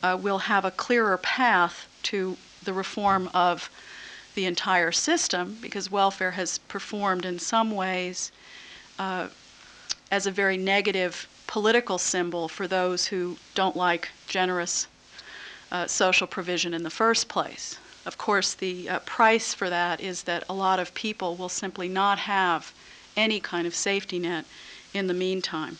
uh, 0.00 0.16
we'll 0.22 0.38
have 0.38 0.64
a 0.64 0.70
clearer 0.70 1.18
path 1.18 1.88
to 2.04 2.36
the 2.62 2.72
reform 2.72 3.28
of 3.34 3.68
the 4.36 4.46
entire 4.46 4.92
system 4.92 5.58
because 5.60 5.90
welfare 5.90 6.30
has 6.30 6.58
performed 6.58 7.24
in 7.24 7.36
some 7.36 7.72
ways 7.72 8.30
uh, 9.00 9.26
as 10.12 10.28
a 10.28 10.30
very 10.30 10.56
negative 10.56 11.26
political 11.48 11.98
symbol 11.98 12.46
for 12.46 12.68
those 12.68 13.06
who 13.06 13.36
don't 13.56 13.74
like 13.74 14.10
generous 14.28 14.86
uh, 15.72 15.88
social 15.88 16.28
provision 16.28 16.72
in 16.72 16.84
the 16.84 16.90
first 16.90 17.26
place. 17.26 17.76
Of 18.06 18.18
course, 18.18 18.54
the 18.54 18.88
uh, 18.88 18.98
price 19.00 19.52
for 19.52 19.68
that 19.68 20.00
is 20.00 20.22
that 20.22 20.44
a 20.48 20.54
lot 20.54 20.78
of 20.78 20.94
people 20.94 21.34
will 21.34 21.48
simply 21.48 21.88
not 21.88 22.20
have 22.20 22.72
any 23.16 23.40
kind 23.40 23.66
of 23.66 23.74
safety 23.74 24.20
net 24.20 24.44
in 24.92 25.08
the 25.08 25.14
meantime. 25.14 25.76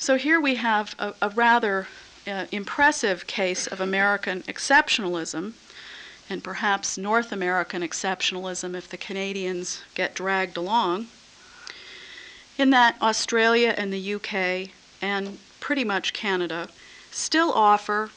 So 0.00 0.16
here 0.16 0.40
we 0.40 0.54
have 0.54 0.94
a, 1.00 1.12
a 1.20 1.30
rather 1.30 1.88
uh, 2.24 2.46
impressive 2.52 3.26
case 3.26 3.66
of 3.66 3.80
American 3.80 4.42
exceptionalism 4.42 5.54
and 6.30 6.44
perhaps 6.44 6.96
North 6.96 7.32
American 7.32 7.82
exceptionalism 7.82 8.76
if 8.76 8.88
the 8.88 8.96
Canadians 8.96 9.82
get 9.96 10.14
dragged 10.14 10.56
along, 10.56 11.08
in 12.56 12.70
that 12.70 12.94
Australia 13.02 13.74
and 13.76 13.92
the 13.92 14.14
UK 14.14 14.70
and 15.02 15.40
pretty 15.58 15.82
much 15.82 16.12
Canada 16.12 16.68
still 17.10 17.50
offer 17.50 18.10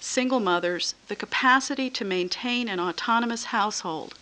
single 0.00 0.40
mothers 0.40 0.96
the 1.06 1.14
capacity 1.14 1.88
to 1.88 2.04
maintain 2.04 2.68
an 2.68 2.80
autonomous 2.80 3.44
household 3.44 4.14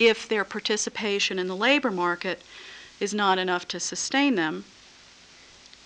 if 0.00 0.28
their 0.28 0.44
participation 0.44 1.38
in 1.38 1.46
the 1.46 1.54
labor 1.54 1.92
market 1.92 2.42
is 2.98 3.14
not 3.14 3.38
enough 3.38 3.68
to 3.68 3.78
sustain 3.78 4.34
them 4.34 4.64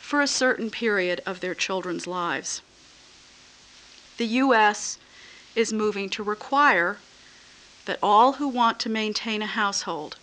for 0.08 0.22
a 0.22 0.26
certain 0.26 0.70
period 0.70 1.20
of 1.26 1.40
their 1.40 1.54
children's 1.54 2.06
lives. 2.06 2.62
The 4.16 4.24
U.S. 4.40 4.96
is 5.54 5.70
moving 5.70 6.08
to 6.08 6.22
require 6.22 6.96
that 7.84 7.98
all 8.02 8.32
who 8.32 8.48
want 8.48 8.80
to 8.80 8.88
maintain 8.88 9.42
a 9.42 9.46
household 9.46 10.16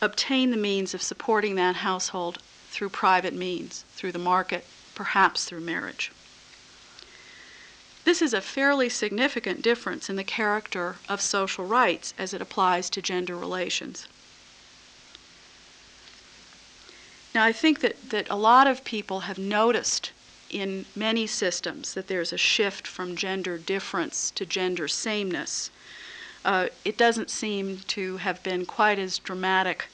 obtain 0.00 0.50
the 0.50 0.56
means 0.56 0.94
of 0.94 1.02
supporting 1.02 1.56
that 1.56 1.76
household 1.76 2.38
through 2.70 2.88
private 2.88 3.34
means, 3.34 3.84
through 3.94 4.12
the 4.12 4.18
market, 4.18 4.64
perhaps 4.94 5.44
through 5.44 5.60
marriage. 5.60 6.10
This 8.04 8.22
is 8.22 8.32
a 8.32 8.40
fairly 8.40 8.88
significant 8.88 9.60
difference 9.60 10.08
in 10.08 10.16
the 10.16 10.24
character 10.24 10.96
of 11.06 11.20
social 11.20 11.66
rights 11.66 12.14
as 12.16 12.32
it 12.32 12.40
applies 12.40 12.88
to 12.88 13.02
gender 13.02 13.36
relations. 13.36 14.08
Now, 17.36 17.44
I 17.44 17.52
think 17.52 17.80
that, 17.80 18.08
that 18.08 18.30
a 18.30 18.34
lot 18.34 18.66
of 18.66 18.82
people 18.82 19.20
have 19.28 19.36
noticed 19.36 20.10
in 20.48 20.86
many 20.96 21.26
systems 21.26 21.92
that 21.92 22.06
there's 22.06 22.32
a 22.32 22.38
shift 22.38 22.86
from 22.86 23.14
gender 23.14 23.58
difference 23.58 24.30
to 24.36 24.46
gender 24.46 24.88
sameness. 24.88 25.70
Uh, 26.46 26.68
it 26.82 26.96
doesn't 26.96 27.28
seem 27.28 27.80
to 27.88 28.16
have 28.16 28.42
been 28.42 28.64
quite 28.64 28.98
as 28.98 29.18
dramatic 29.18 29.88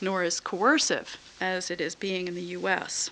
nor 0.00 0.22
as 0.22 0.40
coercive 0.40 1.18
as 1.38 1.70
it 1.70 1.82
is 1.82 1.94
being 1.94 2.26
in 2.26 2.34
the 2.34 2.56
U.S. 2.56 3.10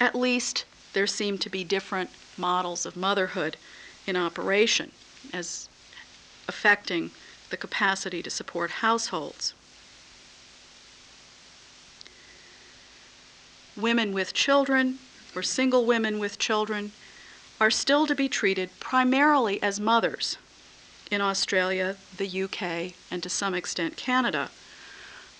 At 0.00 0.14
least 0.14 0.64
there 0.94 1.06
seem 1.06 1.36
to 1.36 1.50
be 1.50 1.62
different 1.62 2.08
models 2.38 2.86
of 2.86 2.96
motherhood 2.96 3.58
in 4.06 4.16
operation 4.16 4.92
as 5.30 5.68
affecting 6.48 7.10
the 7.50 7.58
capacity 7.58 8.22
to 8.22 8.30
support 8.30 8.70
households. 8.70 9.52
Women 13.76 14.12
with 14.12 14.34
children 14.34 14.98
or 15.34 15.42
single 15.42 15.84
women 15.84 16.18
with 16.18 16.38
children 16.38 16.92
are 17.60 17.70
still 17.70 18.06
to 18.06 18.14
be 18.14 18.28
treated 18.28 18.70
primarily 18.80 19.62
as 19.62 19.78
mothers 19.78 20.38
in 21.10 21.20
Australia, 21.20 21.96
the 22.16 22.42
UK, 22.42 22.94
and 23.10 23.22
to 23.22 23.28
some 23.28 23.54
extent 23.54 23.96
Canada, 23.96 24.50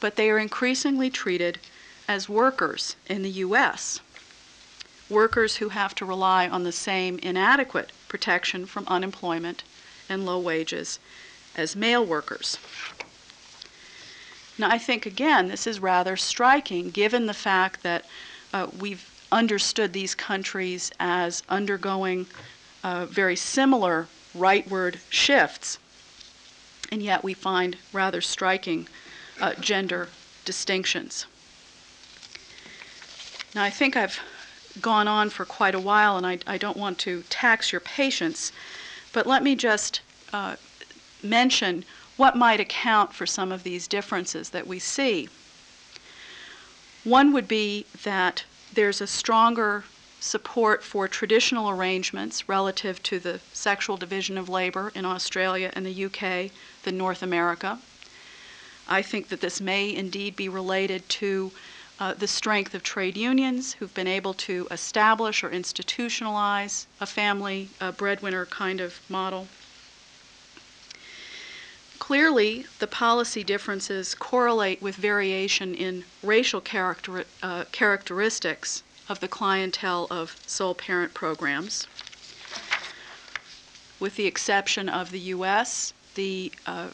but 0.01 0.17
they 0.17 0.31
are 0.31 0.39
increasingly 0.39 1.11
treated 1.11 1.59
as 2.09 2.29
workers 2.29 2.97
in 3.07 3.23
the 3.23 3.31
US 3.31 4.01
workers 5.11 5.57
who 5.57 5.71
have 5.71 5.95
to 5.97 6.05
rely 6.05 6.49
on 6.49 6.63
the 6.63 6.73
same 6.73 7.19
inadequate 7.19 7.91
protection 8.09 8.65
from 8.65 8.87
unemployment 8.87 9.65
and 10.09 10.25
low 10.25 10.39
wages 10.39 10.99
as 11.57 11.75
male 11.75 12.05
workers. 12.07 12.59
Now, 14.61 14.69
I 14.69 14.77
think 14.77 15.07
again, 15.07 15.49
this 15.49 15.67
is 15.67 15.81
rather 15.81 16.19
striking 16.19 16.91
given 16.91 17.25
the 17.25 17.33
fact 17.33 17.83
that 17.83 18.05
uh, 18.53 18.67
we've 18.79 19.09
understood 19.33 19.95
these 19.95 20.15
countries 20.15 20.93
as 21.01 21.43
undergoing 21.49 22.27
uh, 22.85 23.07
very 23.07 23.37
similar 23.37 24.07
rightward 24.37 24.99
shifts, 25.09 25.79
and 26.93 27.03
yet 27.03 27.25
we 27.25 27.33
find 27.33 27.79
rather 27.91 28.21
striking 28.21 28.87
uh, 29.41 29.55
gender 29.55 30.09
distinctions. 30.45 31.25
Now, 33.55 33.65
I 33.65 33.71
think 33.71 33.97
I've 33.97 34.21
gone 34.83 35.09
on 35.09 35.31
for 35.31 35.47
quite 35.47 35.75
a 35.75 35.81
while, 35.81 36.19
and 36.19 36.27
I, 36.27 36.39
I 36.47 36.59
don't 36.59 36.77
want 36.77 36.99
to 36.99 37.23
tax 37.31 37.73
your 37.73 37.81
patience, 37.81 38.53
but 39.15 39.27
let 39.27 39.43
me 39.43 39.57
just 39.57 40.03
uh, 40.35 40.57
mention 41.23 41.87
what 42.21 42.37
might 42.37 42.61
account 42.61 43.15
for 43.15 43.25
some 43.25 43.51
of 43.51 43.63
these 43.63 43.89
differences 43.89 44.51
that 44.51 44.67
we 44.67 44.79
see. 44.79 45.27
One 47.03 47.33
would 47.33 47.49
be 47.49 47.87
that 48.03 48.45
there's 48.75 49.01
a 49.01 49.07
stronger 49.07 49.85
support 50.21 50.85
for 50.85 51.09
traditional 51.09 51.71
arrangements 51.71 52.47
relative 52.47 53.03
to 53.05 53.19
the 53.21 53.41
sexual 53.55 53.97
division 53.97 54.37
of 54.37 54.51
labor 54.51 54.93
in 54.95 55.07
Australia 55.07 55.73
and 55.73 55.87
the 55.87 56.05
UK 56.05 56.51
than 56.83 56.99
North 56.99 57.23
America. 57.23 57.79
I 58.87 59.01
think 59.01 59.31
that 59.31 59.41
this 59.41 59.59
may 59.59 59.91
indeed 59.91 60.37
be 60.37 60.51
related 60.51 61.09
to 61.21 61.53
uh, 61.99 62.13
the 62.13 62.29
strength 62.29 62.75
of 62.75 62.83
trade 62.83 63.17
unions 63.17 63.73
who've 63.73 63.95
been 63.95 64.07
able 64.07 64.35
to 64.35 64.69
establish 64.71 65.43
or 65.43 65.49
institutionalize 65.49 66.85
a 67.01 67.07
family 67.07 67.71
a 67.81 67.93
breadwinner 67.93 68.45
kind 68.45 68.83
of 68.83 69.01
model. 69.09 69.49
Clearly, 72.01 72.67
the 72.79 72.87
policy 72.87 73.45
differences 73.45 74.15
correlate 74.15 74.81
with 74.81 74.97
variation 74.97 75.75
in 75.75 76.05
racial 76.23 76.61
character, 76.61 77.25
uh, 77.43 77.67
characteristics 77.73 78.83
of 79.09 79.21
the 79.21 79.29
clientele 79.29 80.09
of 80.11 80.37
sole 80.47 80.75
parent 80.75 81.13
programs. 81.13 81.87
With 84.01 84.17
the 84.17 84.27
exception 84.27 84.89
of 84.89 85.11
the 85.11 85.21
U.S., 85.37 85.93
the 86.15 86.53
uh, 86.67 86.89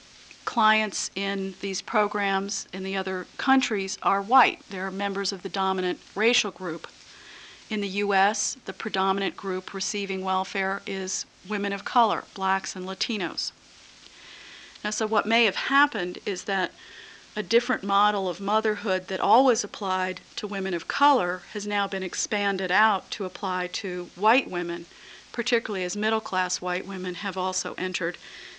clients 0.45 1.11
in 1.15 1.55
these 1.61 1.81
programs 1.81 2.67
in 2.73 2.83
the 2.83 2.97
other 2.97 3.27
countries 3.39 3.99
are 4.03 4.21
white. 4.21 4.61
They're 4.71 4.91
members 4.91 5.33
of 5.33 5.43
the 5.43 5.49
dominant 5.49 6.01
racial 6.17 6.51
group. 6.51 6.89
In 7.71 7.81
the 7.81 8.03
U.S., 8.05 8.57
the 8.65 8.73
predominant 8.73 9.37
group 9.37 9.73
receiving 9.73 10.25
welfare 10.25 10.83
is 10.85 11.27
women 11.49 11.73
of 11.73 11.85
color, 11.85 12.25
blacks 12.35 12.75
and 12.75 12.85
Latinos. 12.85 13.53
Now, 14.85 14.91
so 14.91 15.07
what 15.07 15.27
may 15.27 15.45
have 15.45 15.57
happened 15.57 16.19
is 16.27 16.45
that 16.45 16.73
a 17.35 17.43
different 17.43 17.83
model 17.83 18.29
of 18.29 18.41
motherhood 18.41 19.09
that 19.09 19.21
always 19.21 19.63
applied 19.63 20.21
to 20.37 20.47
women 20.47 20.73
of 20.73 20.89
color 20.89 21.43
has 21.53 21.67
now 21.67 21.87
been 21.87 22.03
expanded 22.03 22.71
out 22.71 23.11
to 23.11 23.27
apply 23.27 23.67
to 23.69 24.11
white 24.17 24.51
women, 24.51 24.87
particularly 25.33 25.85
as 25.85 25.97
middle 25.97 26.21
class 26.21 26.63
white 26.63 26.87
women 26.87 27.17
have 27.17 27.37
also 27.37 27.75
entered 27.77 28.17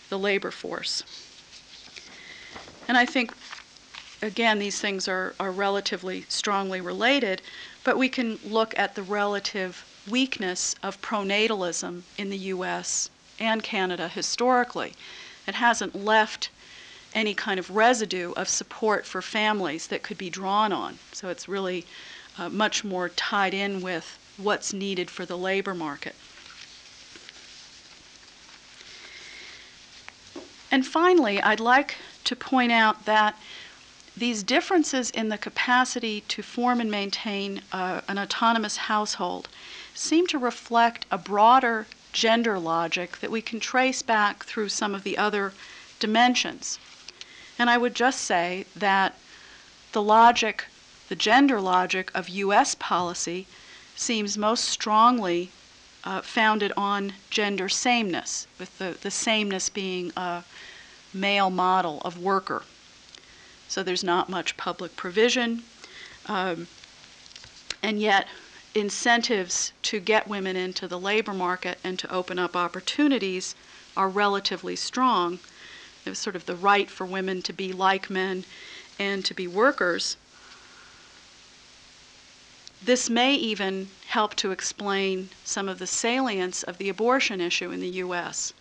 the 0.10 0.20
labor 0.20 0.52
force. 0.52 1.04
And 2.88 2.98
I 2.98 3.06
think, 3.06 3.34
again, 4.22 4.60
these 4.60 4.80
things 4.80 5.08
are, 5.08 5.34
are 5.40 5.52
relatively 5.52 6.26
strongly 6.30 6.80
related, 6.80 7.42
but 7.84 7.98
we 7.98 8.10
can 8.10 8.40
look 8.46 8.78
at 8.78 8.94
the 8.96 9.04
relative 9.04 9.84
weakness 10.08 10.76
of 10.84 11.02
pronatalism 11.02 12.04
in 12.18 12.30
the 12.30 12.38
US 12.38 13.10
and 13.40 13.64
Canada 13.64 14.08
historically. 14.08 14.94
It 15.48 15.56
hasn't 15.56 15.96
left 15.96 16.50
any 17.14 17.34
kind 17.34 17.60
of 17.60 17.76
residue 17.76 18.34
of 18.34 18.50
support 18.50 19.06
for 19.06 19.22
families 19.22 19.88
that 19.88 20.04
could 20.04 20.18
be 20.18 20.30
drawn 20.30 20.72
on. 20.72 21.00
So 21.14 21.30
it's 21.30 21.48
really 21.48 21.86
uh, 22.38 22.50
much 22.50 22.84
more 22.84 23.10
tied 23.10 23.54
in 23.54 23.82
with 23.82 24.20
what's 24.38 24.74
needed 24.74 25.10
for 25.10 25.26
the 25.26 25.38
labor 25.38 25.74
market. 25.74 26.16
And 30.70 30.86
finally, 30.86 31.42
I'd 31.42 31.60
like 31.60 31.96
to 32.26 32.36
point 32.36 32.72
out 32.72 33.06
that 33.06 33.36
these 34.16 34.44
differences 34.44 35.10
in 35.12 35.30
the 35.30 35.38
capacity 35.38 36.22
to 36.28 36.42
form 36.42 36.82
and 36.82 36.92
maintain 36.92 37.62
uh, 37.72 38.02
an 38.08 38.20
autonomous 38.20 38.78
household 38.78 39.48
seem 39.94 40.28
to 40.28 40.38
reflect 40.38 41.06
a 41.10 41.18
broader 41.18 41.88
gender 42.18 42.58
logic 42.58 43.20
that 43.20 43.30
we 43.30 43.44
can 43.44 43.60
trace 43.60 44.02
back 44.02 44.44
through 44.44 44.68
some 44.68 44.96
of 44.96 45.04
the 45.04 45.20
other 45.20 45.54
dimensions. 46.00 46.80
And 47.60 47.70
I 47.70 47.78
would 47.78 47.94
just 47.94 48.22
say 48.24 48.66
that 48.76 49.14
the 49.92 50.02
logic, 50.02 50.66
the 51.10 51.16
gender 51.16 51.62
logic 51.62 52.10
of 52.16 52.28
U.S. 52.30 52.74
policy 52.74 53.46
seems 53.96 54.36
most 54.36 54.66
strongly 54.66 55.52
uh, 56.04 56.22
founded 56.24 56.74
on 56.76 57.14
gender 57.30 57.70
sameness, 57.70 58.48
with 58.58 58.76
the, 58.80 58.98
the 59.00 59.12
sameness 59.12 59.70
being 59.70 60.12
a 60.18 60.44
male 61.14 61.52
model 61.52 62.02
of 62.04 62.18
worker. 62.18 62.64
So 63.68 63.84
there's 63.84 64.04
not 64.04 64.28
much 64.28 64.58
public 64.58 64.96
provision, 64.96 65.62
um, 66.26 66.68
and 67.84 68.02
yet 68.02 68.28
incentives 68.80 69.72
to 69.82 70.00
get 70.00 70.28
women 70.28 70.56
into 70.56 70.88
the 70.88 71.00
labor 71.00 71.34
market 71.34 71.78
and 71.84 71.98
to 72.00 72.12
open 72.14 72.38
up 72.38 72.56
opportunities 72.56 73.56
are 73.96 74.10
relatively 74.10 74.76
strong. 74.76 75.40
There's 76.04 76.20
sort 76.20 76.36
of 76.36 76.46
the 76.46 76.56
right 76.56 76.90
for 76.90 77.06
women 77.06 77.42
to 77.44 77.54
be 77.54 77.74
like 77.74 78.10
men 78.10 78.46
and 79.00 79.26
to 79.26 79.34
be 79.34 79.48
workers. 79.48 80.18
This 82.84 83.10
may 83.10 83.34
even 83.34 83.90
help 84.08 84.36
to 84.36 84.52
explain 84.52 85.30
some 85.44 85.68
of 85.68 85.80
the 85.80 85.88
salience 85.88 86.64
of 86.64 86.78
the 86.78 86.90
abortion 86.90 87.42
issue 87.42 87.72
in 87.72 87.80
the 87.80 87.90
U.S., 88.06 88.54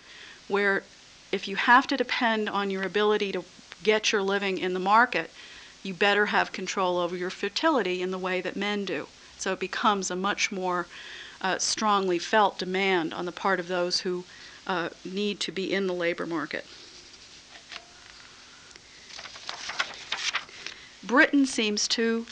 where 0.48 0.84
if 1.30 1.46
you 1.46 1.56
have 1.56 1.86
to 1.88 1.96
depend 1.96 2.48
on 2.48 2.70
your 2.70 2.82
ability 2.82 3.32
to 3.32 3.44
get 3.82 4.12
your 4.12 4.22
living 4.22 4.58
in 4.58 4.74
the 4.74 4.80
market, 4.80 5.30
you 5.82 5.92
better 5.92 6.26
have 6.26 6.50
control 6.52 6.98
over 6.98 7.16
your 7.16 7.30
fertility 7.30 8.00
in 8.02 8.10
the 8.10 8.18
way 8.18 8.40
that 8.40 8.56
men 8.56 8.84
do. 8.84 9.06
So 9.38 9.52
it 9.52 9.60
becomes 9.60 10.10
a 10.10 10.16
much 10.16 10.50
more 10.50 10.86
uh, 11.40 11.58
strongly 11.58 12.18
felt 12.18 12.58
demand 12.58 13.12
on 13.12 13.26
the 13.26 13.32
part 13.32 13.60
of 13.60 13.68
those 13.68 14.00
who 14.00 14.24
uh, 14.66 14.88
need 15.04 15.40
to 15.40 15.52
be 15.52 15.72
in 15.72 15.86
the 15.86 15.94
labor 15.94 16.26
market. 16.26 16.66
Britain 21.02 21.46
seems 21.46 21.86
to 21.86 22.26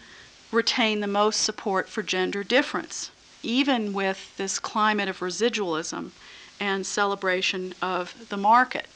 retain 0.51 1.01
the 1.01 1.07
most 1.07 1.43
support 1.43 1.89
for 1.89 2.03
gender 2.03 2.43
difference, 2.43 3.11
even 3.43 3.93
with 3.93 4.37
this 4.37 4.59
climate 4.59 5.09
of 5.09 5.21
residualism 5.21 6.11
and 6.59 6.87
celebration 6.87 7.75
of 7.81 8.15
the 8.29 8.37
market. 8.37 8.87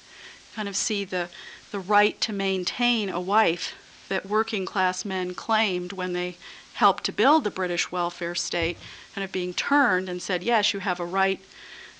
Kind 0.54 0.68
of 0.68 0.76
see 0.76 1.04
the, 1.04 1.28
the 1.70 1.78
right 1.78 2.20
to 2.22 2.32
maintain 2.32 3.08
a 3.08 3.20
wife 3.20 3.74
that 4.08 4.26
working 4.26 4.64
class 4.66 5.04
men 5.04 5.34
claimed 5.34 5.92
when 5.92 6.12
they 6.12 6.36
helped 6.78 7.02
to 7.02 7.10
build 7.10 7.42
the 7.42 7.50
British 7.50 7.90
welfare 7.90 8.36
state, 8.36 8.78
kind 9.12 9.24
of 9.24 9.32
being 9.32 9.52
turned 9.52 10.08
and 10.08 10.22
said, 10.22 10.44
yes, 10.44 10.72
you 10.72 10.78
have 10.78 11.00
a 11.00 11.04
right 11.04 11.40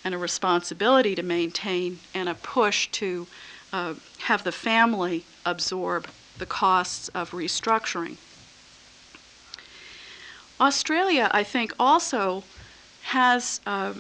and 0.05 0.15
a 0.15 0.19
responsibility 0.19 1.17
to 1.17 1.23
maintain, 1.23 1.99
and 2.15 2.29
a 2.29 2.35
push 2.35 2.87
to 2.87 3.27
uh, 3.73 3.95
have 4.19 4.45
the 4.45 4.53
family 4.53 5.25
absorb 5.45 6.07
the 6.39 6.47
costs 6.47 7.09
of 7.09 7.33
restructuring. 7.33 8.17
Australia, 10.61 11.29
I 11.33 11.43
think, 11.43 11.73
also 11.81 12.45
has 13.03 13.61
uh, 13.67 13.95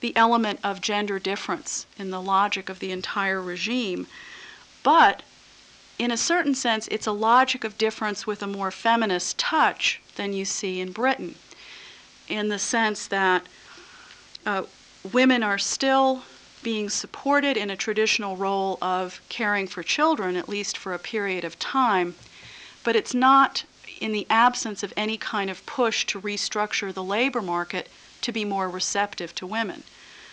the 0.00 0.16
element 0.16 0.58
of 0.64 0.80
gender 0.80 1.20
difference 1.20 1.86
in 1.96 2.10
the 2.10 2.20
logic 2.20 2.68
of 2.68 2.80
the 2.80 2.90
entire 2.90 3.40
regime, 3.40 4.08
but 4.82 5.22
in 6.00 6.10
a 6.10 6.16
certain 6.16 6.56
sense, 6.56 6.88
it's 6.88 7.06
a 7.06 7.12
logic 7.12 7.62
of 7.62 7.78
difference 7.78 8.26
with 8.26 8.42
a 8.42 8.48
more 8.48 8.72
feminist 8.72 9.38
touch 9.38 10.00
than 10.16 10.32
you 10.32 10.44
see 10.44 10.80
in 10.80 10.92
Britain, 10.92 11.34
in 12.28 12.48
the 12.48 12.58
sense 12.58 13.06
that 13.06 13.46
uh, 14.44 14.62
women 15.12 15.42
are 15.42 15.58
still 15.58 16.22
being 16.62 16.88
supported 16.90 17.56
in 17.56 17.70
a 17.70 17.76
traditional 17.76 18.36
role 18.36 18.78
of 18.82 19.20
caring 19.28 19.66
for 19.66 19.82
children, 19.82 20.36
at 20.36 20.48
least 20.48 20.76
for 20.76 20.92
a 20.92 20.98
period 20.98 21.44
of 21.44 21.58
time, 21.58 22.14
but 22.82 22.96
it's 22.96 23.14
not 23.14 23.64
in 24.00 24.12
the 24.12 24.26
absence 24.28 24.82
of 24.82 24.92
any 24.96 25.16
kind 25.16 25.48
of 25.48 25.64
push 25.64 26.04
to 26.06 26.20
restructure 26.20 26.92
the 26.92 27.02
labor 27.02 27.40
market 27.40 27.88
to 28.20 28.32
be 28.32 28.44
more 28.44 28.68
receptive 28.68 29.34
to 29.34 29.46
women. 29.46 29.82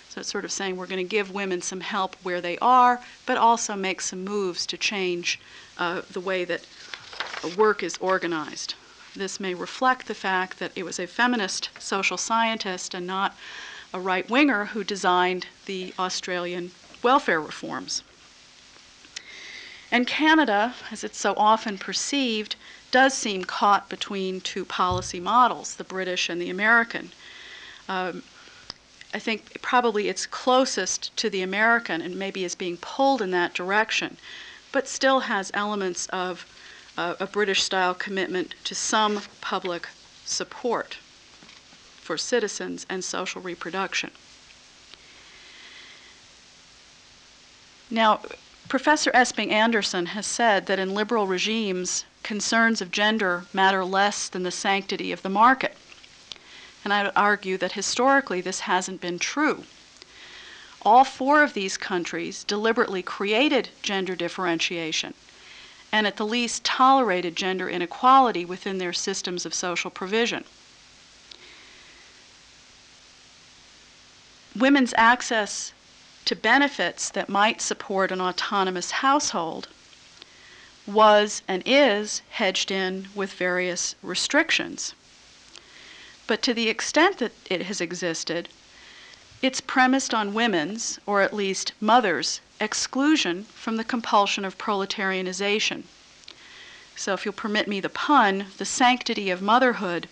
So 0.10 0.20
it's 0.20 0.32
sort 0.32 0.46
of 0.46 0.52
saying 0.52 0.76
we're 0.76 0.88
going 0.88 1.04
to 1.04 1.10
give 1.10 1.32
women 1.32 1.62
some 1.62 1.82
help 1.82 2.16
where 2.24 2.42
they 2.42 2.58
are, 2.60 3.02
but 3.26 3.38
also 3.38 3.76
make 3.76 4.02
some 4.02 4.24
moves 4.24 4.66
to 4.68 4.78
change 4.78 5.40
uh, 5.78 6.02
the 6.12 6.20
way 6.20 6.46
that 6.46 6.66
work 7.58 7.84
is 7.84 7.98
organized. 7.98 8.76
This 9.16 9.40
may 9.40 9.54
reflect 9.54 10.08
the 10.08 10.16
fact 10.16 10.60
that 10.60 10.72
it 10.76 10.84
was 10.84 11.00
a 11.00 11.06
feminist 11.06 11.70
social 11.80 12.18
scientist 12.18 12.94
and 12.94 13.06
not 13.06 13.36
a 13.94 14.00
right 14.00 14.28
winger 14.30 14.66
who 14.66 14.84
designed 14.84 15.48
the 15.66 15.94
Australian 16.00 16.72
welfare 17.04 17.40
reforms. 17.40 18.02
And 19.92 20.08
Canada, 20.08 20.74
as 20.90 21.04
it's 21.04 21.20
so 21.20 21.36
often 21.38 21.78
perceived, 21.78 22.56
does 22.90 23.14
seem 23.14 23.44
caught 23.44 23.90
between 23.90 24.42
two 24.42 24.66
policy 24.66 25.20
models, 25.20 25.76
the 25.76 25.84
British 25.84 26.30
and 26.30 26.42
the 26.42 26.50
American. 26.50 27.12
Um, 27.88 28.24
I 29.14 29.20
think 29.20 29.62
probably 29.62 30.08
it's 30.08 30.26
closest 30.26 31.16
to 31.18 31.30
the 31.30 31.44
American 31.44 32.02
and 32.02 32.18
maybe 32.18 32.44
is 32.44 32.56
being 32.56 32.78
pulled 32.78 33.22
in 33.22 33.30
that 33.32 33.54
direction, 33.54 34.18
but 34.72 34.88
still 34.88 35.22
has 35.22 35.52
elements 35.54 36.08
of 36.08 36.48
uh, 36.98 37.16
a 37.20 37.28
British 37.28 37.64
style 37.64 37.94
commitment 37.94 38.56
to 38.64 38.76
some 38.76 39.22
public 39.42 39.88
support 40.26 40.98
for 41.98 42.18
citizens 42.18 42.86
and 42.90 43.04
social 43.04 43.42
reproduction. 43.42 44.12
Now, 47.90 48.22
Professor 48.70 49.12
Esping-Andersen 49.12 50.08
has 50.08 50.26
said 50.26 50.66
that 50.66 50.80
in 50.80 50.94
liberal 50.94 51.28
regimes, 51.28 52.06
concerns 52.24 52.82
of 52.82 52.92
gender 52.92 53.46
matter 53.54 53.84
less 53.86 54.30
than 54.30 54.44
the 54.44 54.52
sanctity 54.52 55.12
of 55.12 55.22
the 55.22 55.30
market. 55.30 55.78
And 56.84 56.94
I 56.94 57.04
would 57.04 57.12
argue 57.16 57.58
that 57.58 57.74
historically 57.74 58.42
this 58.42 58.62
hasn't 58.62 59.02
been 59.02 59.20
true. 59.20 59.66
All 60.82 61.04
four 61.04 61.44
of 61.44 61.54
these 61.54 61.78
countries 61.78 62.44
deliberately 62.44 63.02
created 63.02 63.70
gender 63.82 64.16
differentiation 64.16 65.14
and 65.94 66.08
at 66.08 66.18
the 66.18 66.26
least 66.26 66.64
tolerated 66.64 67.36
gender 67.36 67.70
inequality 67.70 68.44
within 68.44 68.80
their 68.80 68.92
systems 68.92 69.46
of 69.46 69.54
social 69.54 69.92
provision. 69.92 70.44
Women's 74.56 74.96
access 74.98 75.72
to 76.26 76.36
benefits 76.36 77.10
that 77.10 77.30
might 77.30 77.62
support 77.62 78.12
an 78.12 78.20
autonomous 78.20 78.90
household 78.90 79.68
was 80.88 81.44
and 81.48 81.62
is 81.64 82.24
hedged 82.32 82.72
in 82.72 83.08
with 83.14 83.32
various 83.34 83.94
restrictions. 84.02 84.96
But 86.26 86.42
to 86.42 86.56
the 86.56 86.70
extent 86.70 87.20
that 87.20 87.34
it 87.50 87.64
has 87.64 87.80
existed, 87.80 88.50
it's 89.44 89.62
premised 89.62 90.14
on 90.14 90.34
women's, 90.34 91.00
or 91.06 91.22
at 91.22 91.34
least 91.34 91.74
mothers', 91.82 92.40
exclusion 92.62 93.44
from 93.54 93.76
the 93.76 93.84
compulsion 93.84 94.46
of 94.46 94.58
proletarianization. 94.58 95.84
So, 96.96 97.14
if 97.14 97.26
you'll 97.26 97.34
permit 97.34 97.68
me 97.68 97.80
the 97.80 97.90
pun, 97.90 98.48
the 98.58 98.66
sanctity 98.66 99.30
of 99.30 99.42
motherhood 99.42 100.08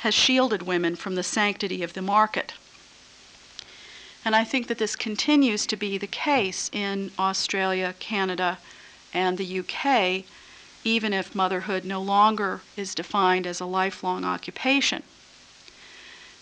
has 0.00 0.14
shielded 0.14 0.62
women 0.62 0.96
from 0.96 1.14
the 1.14 1.22
sanctity 1.22 1.82
of 1.82 1.92
the 1.92 2.02
market. 2.02 2.54
And 4.24 4.36
I 4.36 4.44
think 4.44 4.68
that 4.68 4.78
this 4.78 4.96
continues 4.96 5.66
to 5.66 5.76
be 5.76 5.98
the 5.98 6.06
case 6.06 6.70
in 6.72 7.10
Australia, 7.18 7.94
Canada, 7.98 8.58
and 9.12 9.36
the 9.38 9.60
UK 9.60 10.24
even 10.84 11.12
if 11.12 11.34
motherhood 11.34 11.84
no 11.84 12.00
longer 12.00 12.60
is 12.76 12.94
defined 12.94 13.46
as 13.46 13.60
a 13.60 13.66
lifelong 13.66 14.24
occupation. 14.24 15.02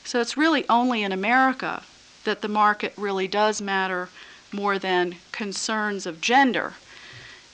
So 0.04 0.20
it's 0.20 0.36
really 0.36 0.66
only 0.68 1.02
in 1.02 1.12
America 1.12 1.82
that 2.24 2.40
the 2.40 2.48
market 2.48 2.94
really 2.96 3.28
does 3.28 3.60
matter 3.60 4.08
more 4.52 4.78
than 4.78 5.16
concerns 5.32 6.06
of 6.06 6.20
gender 6.20 6.74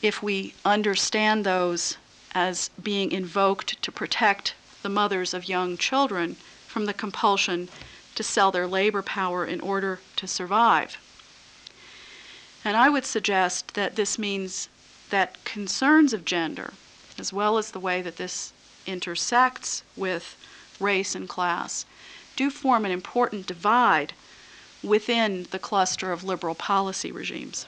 if 0.02 0.23
we 0.23 0.55
understand 0.64 1.44
those 1.44 1.97
as 2.35 2.70
being 2.82 3.12
invoked 3.12 3.81
to 3.82 3.90
protect 3.90 4.55
the 4.82 4.89
mothers 4.89 5.32
of 5.32 5.48
young 5.48 5.77
children 5.77 6.36
from 6.66 6.85
the 6.85 6.93
compulsion 6.93 7.68
to 8.14 8.23
sell 8.23 8.51
their 8.51 8.66
labor 8.66 9.02
power 9.02 9.44
in 9.44 9.60
order 9.60 10.01
to 10.16 10.27
survive. 10.27 10.98
And 12.64 12.77
I 12.77 12.89
would 12.89 13.05
suggest 13.05 13.74
that 13.74 13.97
this 13.97 14.18
means 14.18 14.68
that 15.10 15.44
concerns 15.44 16.12
of 16.12 16.24
gender, 16.24 16.73
as 17.18 17.32
well 17.32 17.59
as 17.59 17.70
the 17.70 17.81
way 17.81 18.02
that 18.02 18.16
this 18.16 18.52
intersects 18.86 19.82
with 19.97 20.36
race 20.81 21.14
and 21.14 21.28
class, 21.28 21.86
do 22.35 22.51
form 22.51 22.85
an 22.85 22.90
important 22.90 23.47
divide 23.47 24.12
within 24.82 25.47
the 25.51 25.59
cluster 25.59 26.12
of 26.12 26.24
liberal 26.24 26.55
policy 26.55 27.10
regimes. 27.10 27.66